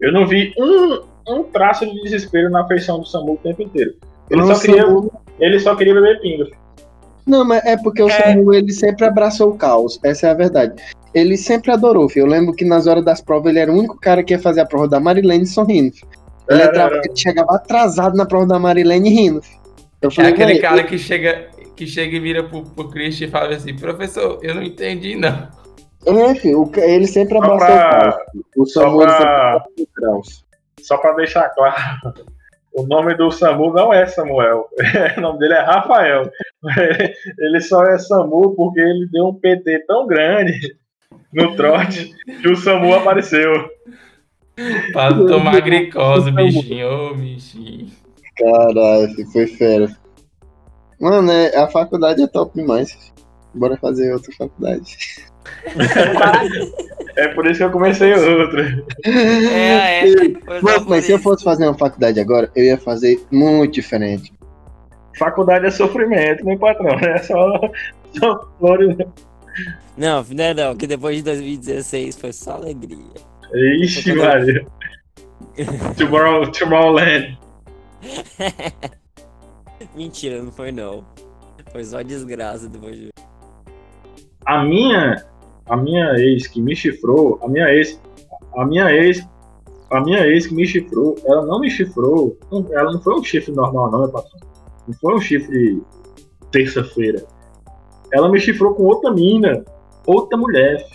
Eu 0.00 0.12
não 0.12 0.26
vi 0.26 0.52
um, 0.58 1.00
um 1.28 1.42
traço 1.44 1.84
de 1.86 2.02
desespero 2.02 2.50
na 2.50 2.66
feição 2.66 2.98
do 2.98 3.06
Samu 3.06 3.34
o 3.34 3.36
tempo 3.36 3.62
inteiro. 3.62 3.94
Ele, 4.30 4.40
só 4.42 4.48
Nossa, 4.48 4.66
queria, 4.66 4.82
eu- 4.82 5.12
ele 5.38 5.60
só 5.60 5.76
queria 5.76 5.94
beber 5.94 6.20
pinga. 6.20 6.46
Não, 7.26 7.44
mas 7.44 7.64
é 7.64 7.76
porque 7.76 8.02
o 8.02 8.08
Samu, 8.08 8.54
ele 8.54 8.72
sempre 8.72 9.04
abraçou 9.04 9.50
o 9.50 9.56
caos, 9.58 9.98
essa 10.02 10.28
é 10.28 10.30
a 10.30 10.34
verdade. 10.34 10.82
Ele 11.12 11.36
sempre 11.36 11.70
adorou, 11.72 12.08
filho. 12.08 12.24
Eu 12.24 12.30
lembro 12.30 12.54
que 12.54 12.64
nas 12.64 12.86
horas 12.86 13.04
das 13.04 13.20
provas 13.20 13.50
ele 13.50 13.58
era 13.58 13.72
o 13.72 13.76
único 13.76 13.98
cara 13.98 14.22
que 14.22 14.32
ia 14.34 14.38
fazer 14.38 14.60
a 14.60 14.66
prova 14.66 14.86
da 14.88 15.00
Marilene 15.00 15.46
sorrindo. 15.46 15.94
filho. 15.94 16.08
Ele, 16.48 16.62
era. 16.62 16.96
ele 17.04 17.16
chegava 17.16 17.56
atrasado 17.56 18.16
na 18.16 18.26
prova 18.26 18.46
da 18.46 18.58
Marilene 18.58 19.08
rindo. 19.10 19.40
Eu 20.02 20.08
É 20.08 20.12
falei, 20.12 20.32
aquele 20.32 20.52
"Véi, 20.54 20.62
cara 20.62 20.84
que 20.84 20.98
chega, 20.98 21.48
que 21.74 21.86
chega 21.86 22.16
e 22.16 22.20
vira 22.20 22.44
pro, 22.44 22.62
pro 22.62 22.88
Christian 22.90 23.26
e 23.26 23.30
fala 23.30 23.54
assim, 23.54 23.74
professor, 23.74 24.38
eu 24.42 24.54
não 24.54 24.62
entendi, 24.62 25.16
não. 25.16 25.48
É, 26.06 26.34
filho, 26.36 26.70
ele 26.76 27.06
sempre 27.06 27.36
abraçou 27.38 27.58
pra- 27.66 28.18
o. 28.56 28.62
O 28.62 28.66
Samu, 28.66 29.00
só 30.80 30.96
pra 30.98 31.12
deixar 31.14 31.48
claro, 31.50 31.74
o 32.74 32.86
nome 32.86 33.14
do 33.16 33.30
Samu 33.30 33.72
não 33.72 33.92
é 33.92 34.06
Samuel. 34.06 34.68
o 35.16 35.20
nome 35.20 35.38
dele 35.40 35.54
é 35.54 35.62
Rafael. 35.62 36.30
Ele 37.38 37.60
só 37.60 37.82
é 37.84 37.98
Samu 37.98 38.54
porque 38.54 38.80
ele 38.80 39.08
deu 39.10 39.26
um 39.28 39.34
PT 39.34 39.84
tão 39.86 40.06
grande 40.06 40.76
no 41.32 41.54
trote 41.56 42.14
que 42.40 42.48
o 42.48 42.56
Samu 42.56 42.94
apareceu. 42.94 43.52
Pra 44.92 45.12
tomar 45.12 45.60
glicose, 45.60 46.30
bichinho, 46.30 46.88
ô 46.88 47.14
bichinho. 47.14 47.90
Caralho, 48.38 49.30
foi 49.30 49.46
fera. 49.46 49.94
Mano, 50.98 51.30
é- 51.30 51.54
a 51.56 51.68
faculdade 51.68 52.22
é 52.22 52.26
top 52.26 52.58
demais. 52.58 53.12
Bora 53.54 53.76
fazer 53.76 54.12
outra 54.12 54.32
faculdade. 54.36 54.96
É 57.16 57.28
por 57.28 57.46
isso 57.46 57.58
que 57.58 57.64
eu 57.64 57.70
comecei 57.70 58.12
outra. 58.12 58.84
É, 59.04 60.00
é. 60.00 60.04
Não, 60.62 60.80
por 60.80 60.88
mas 60.88 61.04
se 61.04 61.12
eu 61.12 61.18
fosse 61.18 61.42
fazer 61.42 61.64
uma 61.64 61.76
faculdade 61.76 62.20
agora, 62.20 62.50
eu 62.54 62.64
ia 62.64 62.76
fazer 62.78 63.18
muito 63.30 63.72
diferente. 63.72 64.32
Faculdade 65.18 65.66
é 65.66 65.70
sofrimento, 65.70 66.44
meu 66.44 66.58
patrão. 66.58 66.98
É 66.98 67.18
só, 67.18 67.58
só 68.18 68.48
flores. 68.58 68.96
Não, 69.96 70.22
não 70.22 70.44
é 70.44 70.52
não, 70.52 70.76
que 70.76 70.86
depois 70.86 71.16
de 71.16 71.22
2016 71.22 72.16
foi 72.16 72.32
só 72.34 72.52
alegria. 72.52 72.98
Ixi, 73.54 74.14
Maria. 74.14 74.66
Tomorrow, 75.96 76.50
Tomorrowland. 76.50 77.38
Mentira, 79.94 80.42
não 80.42 80.52
foi 80.52 80.72
não. 80.72 81.04
Foi 81.72 81.84
só 81.84 82.02
desgraça 82.02 82.68
depois 82.68 82.96
de. 82.96 83.10
A 84.46 84.62
minha, 84.62 85.24
a 85.66 85.76
minha 85.76 86.14
ex 86.18 86.46
que 86.46 86.60
me 86.60 86.76
chifrou, 86.76 87.38
a 87.42 87.48
minha 87.48 87.68
ex, 87.70 88.00
a 88.56 88.64
minha 88.64 88.92
ex, 88.92 89.26
a 89.90 90.00
minha 90.00 90.26
ex 90.26 90.46
que 90.46 90.54
me 90.54 90.66
chifrou, 90.66 91.16
ela 91.24 91.44
não 91.44 91.60
me 91.60 91.70
chifrou, 91.70 92.38
ela 92.72 92.92
não 92.92 93.00
foi 93.00 93.14
um 93.14 93.24
chifre 93.24 93.52
normal 93.52 93.90
não, 93.90 94.00
meu 94.00 94.08
patrão. 94.10 94.40
Não 94.86 94.94
foi 94.94 95.14
um 95.14 95.20
chifre 95.20 95.82
terça-feira. 96.52 97.24
Ela 98.12 98.30
me 98.30 98.38
chifrou 98.38 98.74
com 98.74 98.84
outra 98.84 99.12
mina, 99.12 99.64
outra 100.06 100.38
mulher. 100.38 100.86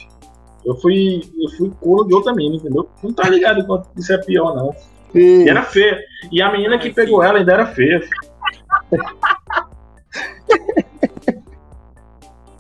Eu 0.65 0.75
fui, 0.75 1.21
eu 1.39 1.49
fui 1.51 1.71
corno 1.79 2.07
de 2.07 2.13
outra 2.13 2.33
mina, 2.33 2.55
entendeu? 2.55 2.87
Não 3.01 3.11
tá 3.11 3.27
ligado 3.29 3.65
quanto 3.65 3.89
isso 3.97 4.13
é 4.13 4.17
pior 4.17 4.55
não. 4.55 4.75
E 5.13 5.49
era 5.49 5.63
feia. 5.63 5.99
E 6.31 6.41
a 6.41 6.51
menina 6.51 6.77
que 6.77 6.91
pegou 6.91 7.23
ela 7.23 7.39
ainda 7.39 7.53
era 7.53 7.65
feia. 7.67 8.01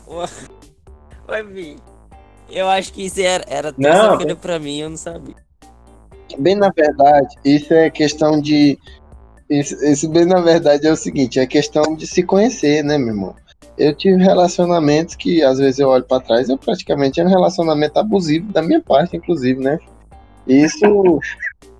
Oi, 0.07 1.43
Vi. 1.43 1.77
Eu 2.49 2.67
acho 2.67 2.91
que 2.91 3.05
isso 3.05 3.21
era, 3.21 3.45
era 3.47 3.71
terça-feira 3.71 4.35
pra 4.35 4.59
mim, 4.59 4.79
eu 4.79 4.89
não 4.89 4.97
sabia. 4.97 5.35
Bem 6.37 6.55
na 6.55 6.69
verdade, 6.69 7.33
isso 7.45 7.73
é 7.73 7.89
questão 7.89 8.41
de. 8.41 8.77
Isso, 9.49 9.75
isso 9.85 10.09
bem 10.09 10.25
na 10.25 10.41
verdade 10.41 10.87
é 10.87 10.91
o 10.91 10.95
seguinte, 10.95 11.39
é 11.39 11.45
questão 11.45 11.95
de 11.95 12.07
se 12.07 12.23
conhecer, 12.23 12.83
né, 12.83 12.97
meu 12.97 13.09
irmão? 13.09 13.35
Eu 13.81 13.95
tive 13.95 14.21
relacionamentos 14.21 15.15
que 15.15 15.41
às 15.41 15.57
vezes 15.57 15.79
eu 15.79 15.89
olho 15.89 16.03
pra 16.03 16.19
trás, 16.19 16.49
eu 16.49 16.57
praticamente 16.57 17.19
era 17.19 17.27
um 17.27 17.31
relacionamento 17.31 17.97
abusivo 17.97 18.51
da 18.53 18.61
minha 18.61 18.79
parte, 18.79 19.17
inclusive, 19.17 19.59
né? 19.59 19.79
Isso. 20.47 21.19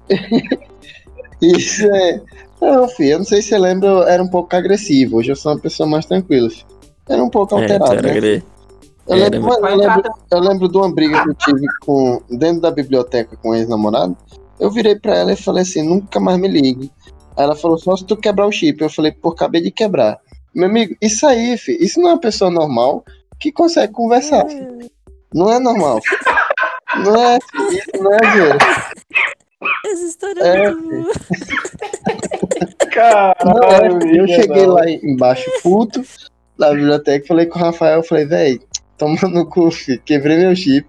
isso 1.40 1.86
é. 1.86 2.20
Não, 2.60 2.88
filho, 2.90 3.12
eu 3.12 3.18
não 3.20 3.26
sei 3.26 3.44
se 3.44 3.50
você 3.50 3.58
lembra, 3.60 3.88
eu 3.88 4.04
era 4.04 4.24
um 4.24 4.28
pouco 4.28 4.56
agressivo. 4.56 5.18
Hoje 5.18 5.32
eu 5.32 5.36
sou 5.36 5.52
uma 5.52 5.60
pessoa 5.60 5.88
mais 5.88 6.06
tranquila. 6.08 6.50
Era 7.08 7.24
um 7.24 7.30
pouco 7.30 7.54
alterado, 7.56 8.02
né? 8.02 8.42
Eu 9.08 9.18
lembro, 9.18 9.42
mano, 9.44 9.68
eu, 9.68 9.78
lembro, 9.78 10.12
eu 10.32 10.40
lembro 10.40 10.70
de 10.70 10.78
uma 10.78 10.92
briga 10.92 11.24
que 11.24 11.30
eu 11.30 11.36
tive 11.36 11.66
com, 11.82 12.22
dentro 12.32 12.62
da 12.62 12.72
biblioteca 12.72 13.38
com 13.38 13.50
um 13.50 13.56
ex-namorado. 13.56 14.18
Eu 14.60 14.72
virei 14.72 14.96
pra 14.96 15.18
ela 15.18 15.34
e 15.34 15.36
falei 15.36 15.62
assim: 15.62 15.84
nunca 15.88 16.20
mais 16.20 16.40
me 16.40 16.48
ligue. 16.48 16.92
Ela 17.38 17.56
falou: 17.56 17.78
só 17.78 17.96
se 17.96 18.06
tu 18.06 18.18
quebrar 18.18 18.48
o 18.48 18.52
chip. 18.52 18.82
Eu 18.82 18.90
falei: 18.90 19.12
pô, 19.12 19.30
acabei 19.30 19.62
de 19.62 19.70
quebrar. 19.70 20.20
Meu 20.54 20.68
amigo, 20.68 20.96
isso 21.02 21.26
aí, 21.26 21.58
fi, 21.58 21.78
isso 21.80 22.00
não 22.00 22.10
é 22.10 22.14
uma 22.14 22.20
pessoa 22.20 22.52
normal 22.52 23.04
que 23.40 23.52
consegue 23.52 23.94
conversar. 23.94 24.46
Não 25.34 25.52
é 25.52 25.60
normal. 25.60 26.00
Não 27.04 27.16
é, 27.16 27.40
isso 27.72 28.04
não 28.04 28.14
é 28.14 28.32
zoeira. 28.32 28.58
Essa 29.86 30.04
história 30.04 30.42
É, 30.42 30.66
é 30.66 30.72
muito 30.72 30.90
boa. 30.90 31.04
Não, 31.04 32.68
é, 32.68 32.86
Caralho, 32.90 34.02
fi. 34.02 34.18
eu 34.18 34.28
cheguei 34.28 34.66
lá 34.66 34.90
embaixo 34.90 35.50
puto 35.64 36.04
da 36.58 36.72
biblioteca, 36.74 37.28
falei 37.28 37.46
com 37.46 37.58
o 37.58 37.62
Rafael, 37.62 38.04
falei, 38.04 38.26
véi, 38.26 38.60
toma 38.98 39.18
no 39.30 39.46
cu, 39.48 39.72
fi, 39.72 39.98
quebrei 40.00 40.38
meu 40.38 40.56
chip. 40.56 40.88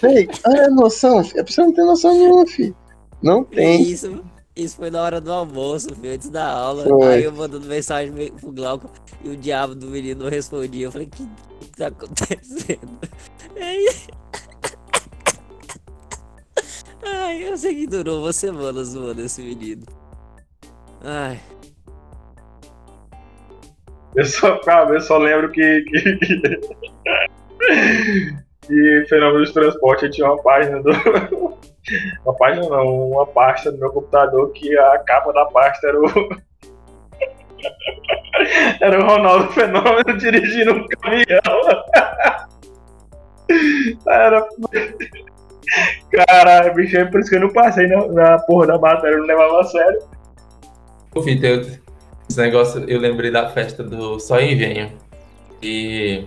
Véi, 0.00 0.28
olha 0.46 0.66
a 0.66 0.70
noção, 0.70 1.24
fi. 1.24 1.40
a 1.40 1.44
pessoa 1.44 1.66
não 1.66 1.74
tem 1.74 1.84
noção 1.84 2.12
nenhuma, 2.12 2.46
fi. 2.46 2.74
Não 3.22 3.42
tem. 3.44 3.82
Isso, 3.82 4.22
isso 4.54 4.76
foi 4.76 4.90
na 4.90 5.02
hora 5.02 5.20
do 5.20 5.32
almoço, 5.32 5.94
filho, 5.94 6.14
antes 6.14 6.28
da 6.28 6.46
aula. 6.46 6.84
Foi. 6.84 7.14
Aí 7.14 7.24
eu 7.24 7.32
mandando 7.32 7.66
mensagem 7.66 8.12
pro 8.32 8.52
Glauco 8.52 8.90
e 9.24 9.30
o 9.30 9.36
diabo 9.36 9.74
do 9.74 9.86
menino 9.86 10.24
não 10.24 10.30
respondia. 10.30 10.86
Eu 10.86 10.92
falei, 10.92 11.06
o 11.06 11.10
que, 11.10 11.26
que 11.60 11.70
tá 11.76 11.86
acontecendo? 11.88 12.98
Ai, 17.04 17.48
eu 17.48 17.56
sei 17.56 17.74
que 17.74 17.86
durou 17.86 18.20
uma 18.22 18.32
semana 18.32 18.84
zoando 18.84 19.22
esse 19.22 19.42
menino. 19.42 19.84
Ai, 21.04 21.40
Eu 24.14 24.24
só, 24.24 24.58
cara, 24.58 24.94
eu 24.94 25.00
só 25.00 25.18
lembro 25.18 25.50
que. 25.50 25.82
que, 25.82 26.18
que 28.66 29.04
Fenômeno 29.08 29.44
de 29.44 29.52
Transporte 29.52 30.10
tinha 30.10 30.26
uma 30.26 30.42
página 30.42 30.82
do. 30.82 30.90
Uma 32.24 32.34
página 32.36 32.68
não, 32.68 33.10
uma 33.10 33.26
pasta 33.26 33.72
do 33.72 33.76
meu 33.78 33.90
computador 33.90 34.52
que 34.52 34.78
a 34.78 34.98
capa 34.98 35.32
da 35.32 35.44
pasta 35.46 35.88
era 35.88 35.98
o. 36.00 36.04
Era 38.80 39.00
o 39.00 39.06
Ronaldo 39.06 39.48
Fenômeno 39.52 40.16
dirigindo 40.16 40.72
um 40.74 40.86
caminhão. 40.86 41.42
Era. 44.08 44.46
Caralho, 46.12 46.74
bicho, 46.74 46.96
é 46.96 47.04
por 47.04 47.20
isso 47.20 47.30
que 47.30 47.36
eu 47.36 47.40
não 47.40 47.52
passei 47.52 47.86
na, 47.88 48.06
na 48.08 48.38
porra 48.40 48.68
da 48.68 48.78
matéria, 48.78 49.14
eu 49.14 49.18
não 49.18 49.26
levava 49.26 49.60
a 49.60 49.64
sério. 49.64 49.98
Vitor, 51.16 51.48
eu- 51.50 51.60
esse 52.30 52.40
negócio, 52.40 52.84
eu 52.88 53.00
lembrei 53.00 53.30
da 53.32 53.48
festa 53.50 53.82
do 53.82 54.18
Só 54.20 54.40
Engenho. 54.40 54.92
E 55.60 56.26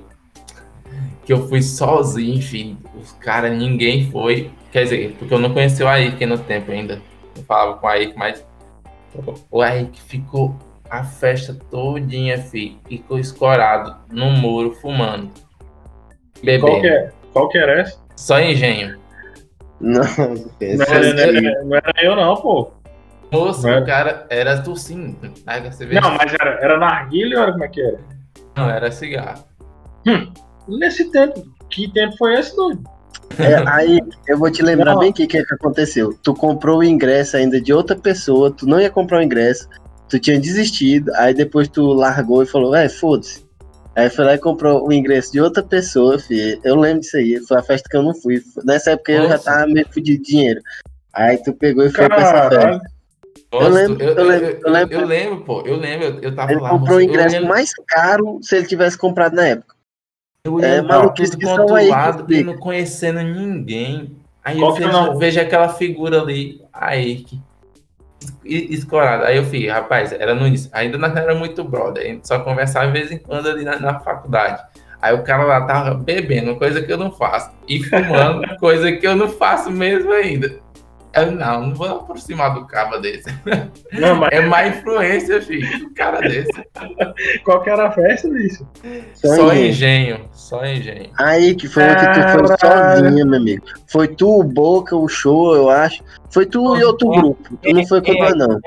que 1.25 1.33
eu 1.33 1.47
fui 1.47 1.61
sozinho, 1.61 2.35
enfim. 2.35 2.77
Os 3.01 3.11
caras, 3.13 3.51
ninguém 3.57 4.09
foi. 4.11 4.51
Quer 4.71 4.83
dizer, 4.83 5.15
porque 5.17 5.33
eu 5.33 5.39
não 5.39 5.51
conheci 5.53 5.81
o 5.83 5.87
Aik 5.87 6.25
no 6.25 6.37
tempo 6.37 6.71
ainda. 6.71 7.01
Eu 7.35 7.43
falava 7.43 7.77
com 7.77 7.87
o 7.87 7.89
Aik, 7.89 8.13
mas 8.17 8.45
o 9.49 9.61
Aik 9.61 9.99
ficou 10.01 10.55
a 10.89 11.03
festa 11.03 11.57
todinha, 11.71 12.37
fi. 12.37 12.77
Ficou 12.87 13.17
escorado 13.17 13.95
no 14.11 14.29
muro, 14.31 14.71
fumando. 14.73 15.31
Bebendo. 16.43 16.67
Qual 16.67 16.81
que, 16.81 16.87
é, 16.87 17.11
qual 17.33 17.49
que 17.49 17.57
era 17.57 17.81
essa? 17.81 17.99
Só 18.15 18.39
engenho. 18.39 18.97
Não, 19.79 20.01
Não 20.01 20.85
era, 20.87 21.13
não 21.13 21.23
aí. 21.23 21.45
era- 21.47 21.63
não 21.63 21.75
era 21.75 21.93
eu, 22.01 22.15
não, 22.15 22.35
pô. 22.35 22.71
Moço, 23.31 23.67
Não 23.67 23.81
o 23.81 23.85
cara 23.85 24.25
era 24.29 24.61
tu 24.61 24.75
sim. 24.75 25.17
Aí 25.47 25.59
você 25.61 25.85
vê- 25.85 25.99
Não, 25.99 26.11
mas 26.15 26.33
era, 26.33 26.51
era 26.63 26.77
narguilha 26.77 27.37
ou 27.37 27.43
era 27.43 27.51
como 27.51 27.63
é 27.63 27.67
que 27.67 27.81
era? 27.81 27.99
Não, 28.55 28.69
era 28.69 28.91
cigarro. 28.91 29.43
Nesse 30.67 31.11
tempo. 31.11 31.45
Que 31.69 31.91
tempo 31.91 32.15
foi 32.17 32.39
esse, 32.39 32.55
doido? 32.55 32.83
É, 33.37 33.55
aí 33.67 33.99
eu 34.27 34.37
vou 34.37 34.49
te 34.51 34.61
lembrar 34.61 34.93
Não. 34.93 34.99
bem 34.99 35.09
o 35.09 35.13
que, 35.13 35.27
que 35.27 35.37
é 35.37 35.43
que 35.43 35.53
aconteceu. 35.53 36.17
Tu 36.23 36.33
comprou 36.33 36.79
o 36.79 36.83
ingresso 36.83 37.35
ainda 37.37 37.59
de 37.59 37.73
outra 37.73 37.95
pessoa, 37.95 38.51
tu 38.51 38.65
não 38.67 38.79
ia 38.79 38.89
comprar 38.89 39.19
o 39.19 39.21
ingresso, 39.23 39.67
tu 40.07 40.19
tinha 40.19 40.39
desistido, 40.39 41.11
aí 41.15 41.33
depois 41.33 41.67
tu 41.67 41.93
largou 41.93 42.43
e 42.43 42.45
falou, 42.45 42.75
é, 42.75 42.87
foda-se. 42.87 43.43
Aí 43.95 44.09
foi 44.09 44.25
lá 44.25 44.33
e 44.35 44.37
comprou 44.37 44.87
o 44.87 44.91
ingresso 44.91 45.31
de 45.31 45.39
outra 45.41 45.63
pessoa, 45.63 46.19
filho. 46.19 46.59
Eu 46.63 46.75
lembro 46.75 47.01
disso 47.01 47.17
aí, 47.17 47.39
foi 47.47 47.57
a 47.57 47.63
festa 47.63 47.89
que 47.89 47.95
eu 47.95 48.03
não 48.03 48.13
fui. 48.13 48.41
Nessa 48.63 48.91
época 48.91 49.11
eu 49.13 49.23
já 49.23 49.29
Nossa. 49.29 49.43
tava 49.43 49.67
meio 49.67 49.87
fudido 49.91 50.21
de 50.21 50.31
dinheiro. 50.31 50.61
Aí 51.13 51.37
tu 51.37 51.53
pegou 51.53 51.85
e 51.85 51.89
foi 51.89 52.07
pra 52.07 52.17
essa 52.17 52.49
festa. 52.49 52.81
Nossa, 53.53 53.69
lembro, 53.69 54.03
eu, 54.03 54.13
eu 54.15 54.23
lembro, 54.25 54.59
eu 54.65 54.71
lembro. 54.71 54.95
eu 54.95 55.05
lembro, 55.05 55.41
pô. 55.45 55.61
Eu 55.61 55.77
lembro, 55.77 56.05
eu, 56.07 56.19
eu 56.21 56.35
tava 56.35 56.51
Ele 56.51 56.59
lá. 56.59 56.69
comprou 56.69 56.97
o 56.97 57.01
eu 57.01 57.05
ingresso 57.05 57.41
mais 57.45 57.71
caro 57.87 58.39
se 58.41 58.57
ele 58.57 58.65
tivesse 58.67 58.97
comprado 58.97 59.33
na 59.33 59.47
época. 59.47 59.74
Eu 60.45 60.59
É, 60.59 60.75
lembro 60.75 60.87
maluquice 60.89 61.37
tudo 61.37 61.75
aí 61.75 61.89
e 62.29 62.43
não 62.43 62.55
conhecendo 62.57 63.21
ninguém. 63.21 64.15
Aí 64.43 64.59
Qual 64.59 64.71
eu 64.71 64.75
é 64.77 64.79
vejo, 64.79 64.91
nome? 64.91 65.19
vejo 65.19 65.41
aquela 65.41 65.69
figura 65.69 66.21
ali, 66.21 66.61
aí 66.71 67.23
que 67.23 67.41
es- 68.45 68.69
escorada. 68.79 69.25
Aí 69.25 69.37
eu 69.37 69.43
fiquei, 69.43 69.67
rapaz, 69.69 70.11
era 70.13 70.35
no 70.35 70.45
início. 70.45 70.69
Ainda 70.71 70.97
não 70.99 71.07
era 71.09 71.33
muito 71.33 71.63
brother, 71.63 72.03
a 72.03 72.07
gente 72.07 72.27
só 72.27 72.39
conversava 72.39 72.87
de 72.87 72.93
vez 72.93 73.11
em 73.11 73.17
quando 73.17 73.49
ali 73.49 73.63
na, 73.63 73.79
na 73.79 73.99
faculdade. 73.99 74.61
Aí 75.01 75.13
o 75.15 75.23
cara 75.23 75.43
lá 75.43 75.61
tava 75.65 75.93
bebendo, 75.95 76.55
coisa 76.55 76.81
que 76.81 76.91
eu 76.91 76.97
não 76.97 77.11
faço, 77.11 77.51
e 77.67 77.83
fumando, 77.83 78.43
coisa 78.59 78.91
que 78.91 79.05
eu 79.05 79.15
não 79.15 79.27
faço 79.29 79.71
mesmo 79.71 80.11
ainda. 80.11 80.59
Eu, 81.15 81.31
não, 81.31 81.67
não 81.67 81.75
vou 81.75 81.87
aproximar 81.87 82.53
do 82.53 82.65
cabo 82.67 82.97
desse. 82.97 83.29
Não, 83.93 84.15
mas 84.15 84.29
É 84.31 84.41
má 84.41 84.67
influência, 84.67 85.41
filho, 85.41 85.87
um 85.87 85.93
cara 85.93 86.19
desse. 86.21 86.51
qual 87.43 87.61
que 87.63 87.69
era 87.69 87.87
a 87.87 87.91
festa, 87.91 88.29
bicho? 88.29 88.67
Só 89.13 89.53
engenho. 89.53 89.67
engenho, 89.67 90.29
só 90.33 90.65
engenho. 90.65 91.09
Aí 91.17 91.55
que 91.55 91.67
foi 91.67 91.83
uma 91.83 91.95
que 91.95 92.05
tu 92.07 92.47
foi 92.47 92.57
Caralho. 92.57 92.99
sozinha, 93.05 93.25
meu 93.25 93.39
amigo. 93.39 93.65
Foi 93.87 94.07
tu, 94.07 94.39
o 94.39 94.43
Boca, 94.43 94.95
o 94.95 95.07
Show, 95.07 95.55
eu 95.55 95.69
acho. 95.69 96.03
Foi 96.29 96.45
tu 96.45 96.75
e 96.77 96.83
outro 96.83 97.09
grupo. 97.09 97.57
Tu 97.61 97.73
não 97.73 97.85
foi 97.87 98.01
com 98.01 98.13
nós, 98.13 98.35
não. 98.35 98.59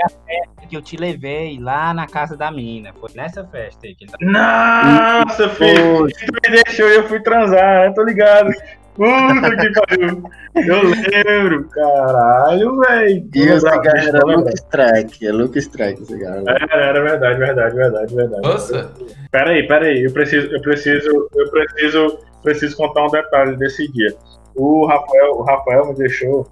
que 0.68 0.76
eu 0.76 0.82
te 0.82 0.96
levei 0.96 1.58
lá 1.58 1.94
na 1.94 2.06
casa 2.06 2.36
da 2.36 2.50
mina. 2.50 2.92
Foi 3.00 3.10
nessa 3.14 3.44
festa 3.46 3.86
aí 3.86 3.94
que 3.94 4.04
ele 4.04 4.10
tá. 4.12 4.18
Nossa, 4.20 5.48
filho. 5.50 6.08
Tu 6.08 6.50
me 6.50 6.62
deixou 6.62 6.88
e 6.88 6.96
eu 6.96 7.08
fui 7.08 7.20
transar, 7.20 7.88
né? 7.88 7.92
Tô 7.94 8.04
ligado. 8.04 8.50
Puta 8.98 9.56
que 9.56 9.72
pariu. 9.72 10.22
Eu 10.56 10.82
lembro, 11.14 11.68
caralho, 11.68 12.80
velho. 12.80 13.30
E 13.32 13.50
o 13.52 13.60
cigarro 13.60 13.96
era 13.96 14.18
Luke 14.26 14.54
Strike. 14.54 15.26
É 15.26 15.32
Luke 15.32 15.58
Strike 15.58 16.04
cigarro. 16.04 16.42
né? 16.42 16.56
Era, 16.70 16.84
era 16.86 17.02
verdade, 17.02 17.38
verdade, 17.38 17.76
verdade, 17.76 18.14
verdade. 18.14 18.42
Nossa, 18.42 18.92
Pera 19.30 19.50
aí, 19.50 19.66
pera 19.68 19.86
aí. 19.86 20.02
Eu 20.02 20.12
preciso, 20.12 20.48
eu 20.52 20.60
preciso, 20.60 21.28
eu 21.32 21.50
preciso, 21.50 22.18
preciso 22.42 22.76
contar 22.76 23.04
um 23.04 23.10
detalhe 23.10 23.56
desse 23.56 23.90
dia. 23.92 24.14
O 24.56 24.84
Rafael, 24.86 25.32
o 25.36 25.42
Rafael 25.42 25.86
me 25.86 25.94
deixou 25.94 26.50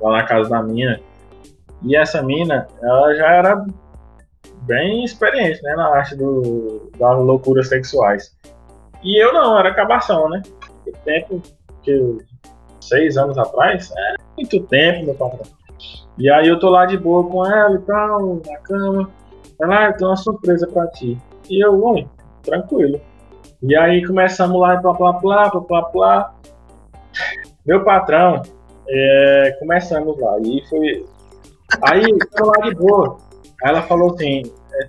lá 0.00 0.18
na 0.18 0.22
casa 0.24 0.48
da 0.48 0.62
mina. 0.62 1.00
E 1.82 1.96
essa 1.96 2.22
mina, 2.22 2.68
ela 2.80 3.14
já 3.16 3.26
era 3.32 3.66
bem 4.62 5.04
experiente, 5.04 5.60
né, 5.62 5.74
na 5.74 5.88
arte 5.88 6.14
do, 6.16 6.90
das 6.98 7.18
loucuras 7.18 7.68
sexuais. 7.68 8.34
E 9.02 9.22
eu 9.22 9.32
não, 9.32 9.58
era 9.58 9.74
cabação, 9.74 10.30
né? 10.30 10.40
Tempo 11.04 11.40
que 11.82 12.18
seis 12.80 13.16
anos 13.16 13.36
atrás, 13.38 13.92
é 13.96 14.14
muito 14.36 14.60
tempo, 14.64 15.06
meu 15.06 15.14
patrão. 15.14 15.46
E 16.16 16.30
aí 16.30 16.48
eu 16.48 16.58
tô 16.58 16.70
lá 16.70 16.86
de 16.86 16.96
boa 16.96 17.28
com 17.28 17.44
ela 17.44 17.74
e 17.74 17.80
tal, 17.80 18.40
na 18.46 18.58
cama. 18.58 19.10
Ela, 19.60 19.78
ah, 19.78 19.86
eu 19.86 19.96
tenho 19.96 20.10
uma 20.10 20.16
surpresa 20.16 20.66
pra 20.66 20.86
ti. 20.88 21.18
E 21.48 21.64
eu, 21.64 21.76
bom, 21.76 22.06
tranquilo. 22.42 23.00
E 23.62 23.76
aí 23.76 24.06
começamos 24.06 24.60
lá, 24.60 24.76
plá, 24.76 24.94
plá, 24.94 25.14
plá, 25.14 25.50
plá, 25.50 25.60
plá, 25.60 25.82
plá. 25.82 26.34
Meu 27.66 27.82
patrão, 27.84 28.42
é, 28.88 29.56
começamos 29.58 30.18
lá. 30.18 30.38
E 30.40 30.62
foi. 30.68 31.06
Aí, 31.82 32.02
eu 32.02 32.46
lá 32.46 32.68
de 32.68 32.74
boa. 32.74 33.16
Aí 33.62 33.70
ela 33.70 33.82
falou 33.82 34.14
assim: 34.14 34.42
é, 34.74 34.86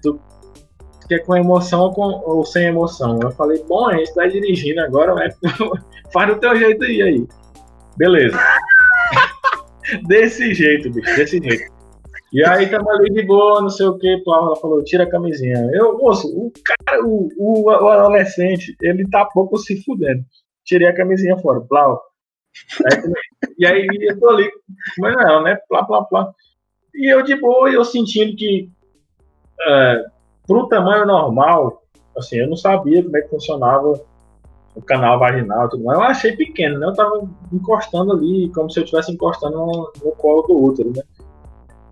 tu 1.06 1.08
quer 1.08 1.20
com 1.20 1.36
emoção 1.36 1.82
ou, 1.82 1.94
com- 1.94 2.22
ou 2.26 2.46
sem 2.46 2.66
emoção? 2.66 3.20
Eu 3.22 3.32
falei: 3.32 3.64
bom, 3.68 3.88
a 3.88 3.98
gente 3.98 4.14
tá 4.14 4.28
dirigindo 4.28 4.82
agora, 4.82 5.14
vai, 5.14 5.30
faz 6.12 6.34
do 6.34 6.40
teu 6.40 6.56
jeito 6.56 6.84
aí. 6.84 7.02
aí. 7.02 7.28
Beleza. 7.98 8.38
desse 10.08 10.54
jeito, 10.54 10.92
bicho, 10.92 11.16
desse 11.16 11.40
jeito. 11.42 11.74
E 12.34 12.44
aí 12.44 12.70
tamo 12.70 12.90
ali 12.90 13.14
de 13.14 13.22
boa, 13.24 13.62
não 13.62 13.70
sei 13.70 13.86
o 13.86 13.98
que, 13.98 14.22
ela 14.28 14.56
falou, 14.58 14.84
tira 14.84 15.04
a 15.04 15.10
camisinha. 15.10 15.70
Eu, 15.72 15.98
moço, 15.98 16.28
o 16.28 16.52
cara, 16.66 17.02
o, 17.06 17.30
o, 17.38 17.70
adolescente, 17.70 18.76
ele 18.82 19.08
tá 19.10 19.24
pouco 19.26 19.58
se 19.58 19.82
fudendo. 19.84 20.22
Tirei 20.66 20.88
a 20.88 20.96
camisinha 20.96 21.38
fora, 21.38 21.62
plau. 21.62 22.02
E 23.58 23.66
aí 23.66 23.88
eu 24.02 24.20
tô 24.20 24.30
ali, 24.30 24.50
mas 24.98 25.16
não, 25.16 25.42
né? 25.42 25.58
Plá, 25.70 25.86
plá, 25.86 26.04
plá. 26.04 26.34
E 26.94 27.14
eu 27.14 27.22
de 27.22 27.40
boa, 27.40 27.70
eu 27.70 27.86
sentindo 27.86 28.36
que 28.36 28.70
é, 30.46 30.48
pro 30.48 30.68
tamanho 30.68 31.06
normal, 31.06 31.82
assim, 32.18 32.38
eu 32.38 32.48
não 32.48 32.56
sabia 32.56 33.04
como 33.04 33.18
é 33.18 33.22
que 33.22 33.30
funcionava 33.30 34.00
o 34.76 34.82
canal 34.82 35.18
vaginal 35.20 35.66
e 35.66 35.70
tudo 35.70 35.84
mais. 35.84 35.98
Eu 35.98 36.06
achei 36.06 36.36
pequeno, 36.36 36.80
né? 36.80 36.88
Eu 36.88 36.94
tava 36.94 37.28
encostando 37.52 38.12
ali, 38.14 38.52
como 38.54 38.70
se 38.70 38.80
eu 38.80 38.84
estivesse 38.84 39.12
encostando 39.12 39.58
no, 39.58 39.92
no 40.04 40.12
colo 40.12 40.42
do 40.44 40.64
útero, 40.64 40.92
né? 40.96 41.02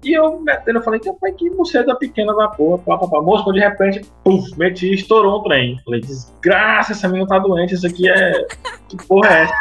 E 0.03 0.11
eu 0.11 0.37
metendo, 0.41 0.79
eu 0.79 0.83
falei, 0.83 0.99
rapaz, 1.05 1.33
que 1.37 1.49
buceta 1.49 1.95
pequena 1.95 2.35
da 2.35 2.49
porra, 2.49 2.77
pá, 2.79 2.97
pá, 2.97 3.07
pá. 3.07 3.21
Moço, 3.21 3.45
quando 3.45 3.55
de 3.55 3.61
repente, 3.61 4.01
puf, 4.21 4.57
meti, 4.59 4.93
estourou 4.93 5.39
um 5.39 5.43
trem. 5.43 5.79
Falei, 5.85 6.01
desgraça, 6.01 6.91
essa 6.91 7.07
menina 7.07 7.25
tá 7.25 7.39
doente, 7.39 7.73
isso 7.73 7.87
aqui 7.87 8.09
é. 8.09 8.45
Que 8.89 8.97
porra 9.07 9.29
é 9.29 9.43
essa? 9.43 9.53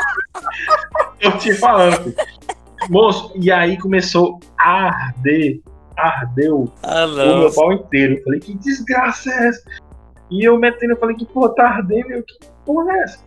eu 1.21 1.39
te 1.39 1.55
falando, 1.55 1.97
filho. 2.03 2.16
Moço, 2.91 3.33
e 3.37 3.53
aí 3.53 3.79
começou 3.79 4.41
a 4.59 4.89
arder, 4.89 5.61
ardeu 5.97 6.72
Ah, 6.82 7.05
o 7.07 7.38
meu 7.40 7.53
pau 7.55 7.72
inteiro. 7.72 8.14
Eu 8.14 8.22
falei, 8.24 8.40
que 8.40 8.55
desgraça 8.55 9.30
é 9.30 9.49
essa? 9.49 9.62
E 10.30 10.45
eu 10.45 10.59
metendo, 10.59 10.93
eu 10.93 10.97
falei, 10.99 11.16
que 11.16 11.26
porra, 11.26 11.55
tá 11.55 11.68
ardendo, 11.68 12.11
eu, 12.11 12.22
que 12.22 12.38
porra 12.64 12.93
é 12.93 13.03
essa? 13.03 13.18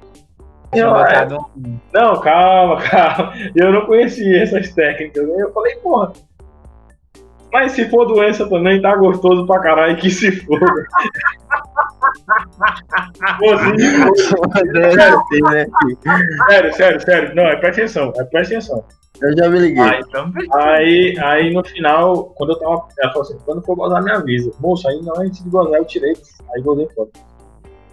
Eu, 0.73 0.93
Tinha 0.93 1.05
é, 1.05 1.27
não, 1.93 2.19
calma, 2.21 2.81
calma. 2.89 3.33
Eu 3.55 3.71
não 3.71 3.85
conhecia 3.85 4.41
essas 4.43 4.73
técnicas. 4.73 5.25
né? 5.27 5.33
Eu 5.37 5.53
falei, 5.53 5.75
porra. 5.77 6.11
Mas 7.53 7.71
se 7.71 7.87
for 7.89 8.05
doença 8.05 8.49
também, 8.49 8.81
tá 8.81 8.93
gostoso 8.97 9.45
pra 9.47 9.61
caralho 9.61 9.95
que 9.95 10.09
se 10.09 10.29
for. 10.43 10.59
Pô. 13.39 13.55
Deve 14.73 15.17
ter, 15.29 15.41
né? 15.43 15.65
sério, 16.49 16.73
sério, 16.73 17.01
sério. 17.01 17.35
Não, 17.35 17.43
é 17.43 17.55
presta 17.55 17.81
atenção, 17.83 18.11
é 18.17 18.23
presta 18.25 18.55
atenção. 18.55 18.83
Eu 19.21 19.37
já 19.37 19.49
me 19.49 19.59
liguei. 19.59 19.81
Ai, 19.81 19.99
então, 20.01 20.31
Aí, 20.53 21.17
aí 21.19 21.53
no 21.53 21.63
final, 21.63 22.25
quando 22.35 22.51
eu 22.53 22.59
tava. 22.59 22.87
Ela 22.99 23.13
falou 23.13 23.27
assim: 23.27 23.37
quando 23.45 23.63
for 23.63 23.75
gozar, 23.75 24.03
me 24.03 24.11
avisa. 24.11 24.51
Moço, 24.59 24.87
aí 24.87 25.01
não, 25.01 25.13
antes 25.17 25.43
de 25.43 25.49
gozar, 25.49 25.79
eu 25.79 25.85
tirei. 25.85 26.15
Aí 26.53 26.61
gozei 26.61 26.87
fora. 26.95 27.09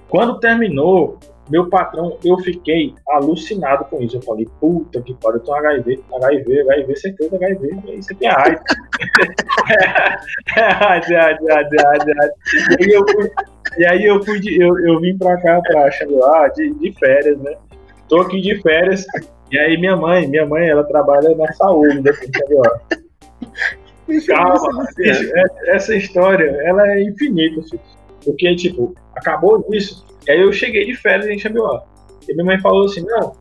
Quando 0.09 0.41
terminou, 0.41 1.19
Meu 1.51 1.69
patrão, 1.69 2.17
eu 2.25 2.39
fiquei 2.39 2.95
alucinado 3.09 3.85
com 3.87 4.01
isso. 4.01 4.17
Eu 4.17 4.23
falei, 4.23 4.49
puta 4.61 5.03
que 5.03 5.13
pariu, 5.15 5.39
eu 5.39 5.45
tô 5.45 5.55
HIV, 5.55 6.03
HIV, 6.15 6.61
HIV, 6.61 6.97
certeza 6.97 7.37
HIV, 7.37 7.99
isso 7.99 8.13
aqui 8.13 8.27
é 8.27 8.31
AIDS. 8.31 8.63
é 10.57 10.63
AIDS, 10.63 11.11
é 11.11 11.17
AIDS, 11.17 11.47
é 11.47 11.53
AIDS, 11.53 11.73
é 11.73 11.89
AIDS, 11.89 12.07
é 12.07 12.23
AIDS. 12.23 12.37
E 12.79 12.85
aí 12.85 12.93
eu 12.93 13.05
fui, 13.09 13.31
e 13.79 13.85
aí 13.87 14.05
eu, 14.05 14.23
fui 14.23 14.41
de, 14.41 14.63
eu, 14.63 14.79
eu 14.87 15.01
vim 15.01 15.19
pra 15.19 15.37
cá, 15.41 15.61
pra 15.63 15.91
Xanguá, 15.91 16.49
de, 16.49 16.73
de 16.75 16.93
férias, 16.93 17.39
né? 17.39 17.55
Tô 18.09 18.21
aqui 18.21 18.41
de 18.41 18.61
férias, 18.63 19.05
e 19.53 19.59
aí 19.59 19.77
minha 19.77 19.95
mãe, 19.95 20.27
minha 20.27 20.47
mãe, 20.47 20.67
ela 20.67 20.83
trabalha 20.83 21.37
na 21.37 21.53
saúde 21.53 22.01
daqui 22.01 22.31
de 22.31 22.39
Xanguá. 22.39 22.81
Calma, 24.27 24.89
bicho, 24.97 25.31
essa 25.67 25.95
história, 25.95 26.51
ela 26.65 26.91
é 26.91 27.03
infinita, 27.03 27.63
filho. 27.63 27.81
Porque, 28.25 28.57
tipo, 28.57 28.95
acabou 29.15 29.65
isso, 29.71 30.07
e 30.27 30.31
aí 30.31 30.41
eu 30.41 30.53
cheguei 30.53 30.87
de 30.87 30.95
férias 30.97 31.29
em 31.29 31.39
Xambioá. 31.39 31.85
E 32.27 32.33
minha 32.33 32.47
mãe 32.47 32.61
falou 32.61 32.87
assim, 32.87 33.05
não, 33.05 33.35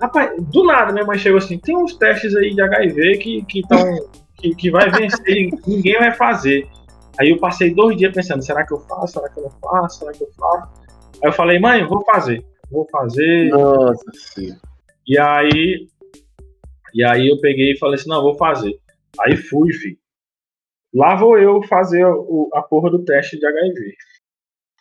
rapaz, 0.00 0.32
do 0.44 0.64
nada 0.64 0.92
minha 0.92 1.04
mãe 1.04 1.18
chegou 1.18 1.38
assim, 1.38 1.58
tem 1.58 1.76
uns 1.76 1.94
testes 1.94 2.34
aí 2.34 2.54
de 2.54 2.62
HIV 2.62 3.18
que, 3.18 3.44
que, 3.44 3.62
tão, 3.68 4.08
que, 4.36 4.54
que 4.54 4.70
vai 4.70 4.88
vencer 4.90 5.36
e 5.36 5.50
ninguém 5.66 5.98
vai 5.98 6.12
fazer. 6.12 6.66
Aí 7.18 7.30
eu 7.30 7.38
passei 7.38 7.74
dois 7.74 7.96
dias 7.98 8.14
pensando, 8.14 8.42
será 8.42 8.64
que 8.64 8.72
eu 8.72 8.80
faço, 8.80 9.14
será 9.14 9.28
que 9.28 9.38
eu 9.38 9.44
não 9.44 9.50
faço, 9.50 9.98
será 9.98 10.12
que 10.12 10.22
eu 10.22 10.30
faço? 10.38 10.68
Aí 11.22 11.28
eu 11.28 11.32
falei, 11.32 11.58
mãe, 11.58 11.86
vou 11.86 12.02
fazer, 12.04 12.42
vou 12.70 12.88
fazer. 12.90 13.50
Nossa, 13.50 14.04
sim. 14.34 14.56
E 15.06 15.18
aí, 15.18 15.86
e 16.94 17.04
aí 17.04 17.28
eu 17.28 17.38
peguei 17.40 17.72
e 17.72 17.78
falei 17.78 17.96
assim, 17.96 18.08
não, 18.08 18.22
vou 18.22 18.36
fazer. 18.36 18.78
Aí 19.20 19.36
fui, 19.36 19.72
filho. 19.72 19.98
Lá 20.94 21.16
vou 21.16 21.38
eu 21.38 21.62
fazer 21.64 22.04
o, 22.06 22.48
a 22.54 22.62
porra 22.62 22.90
do 22.90 23.04
teste 23.04 23.38
de 23.38 23.46
HIV. 23.46 23.94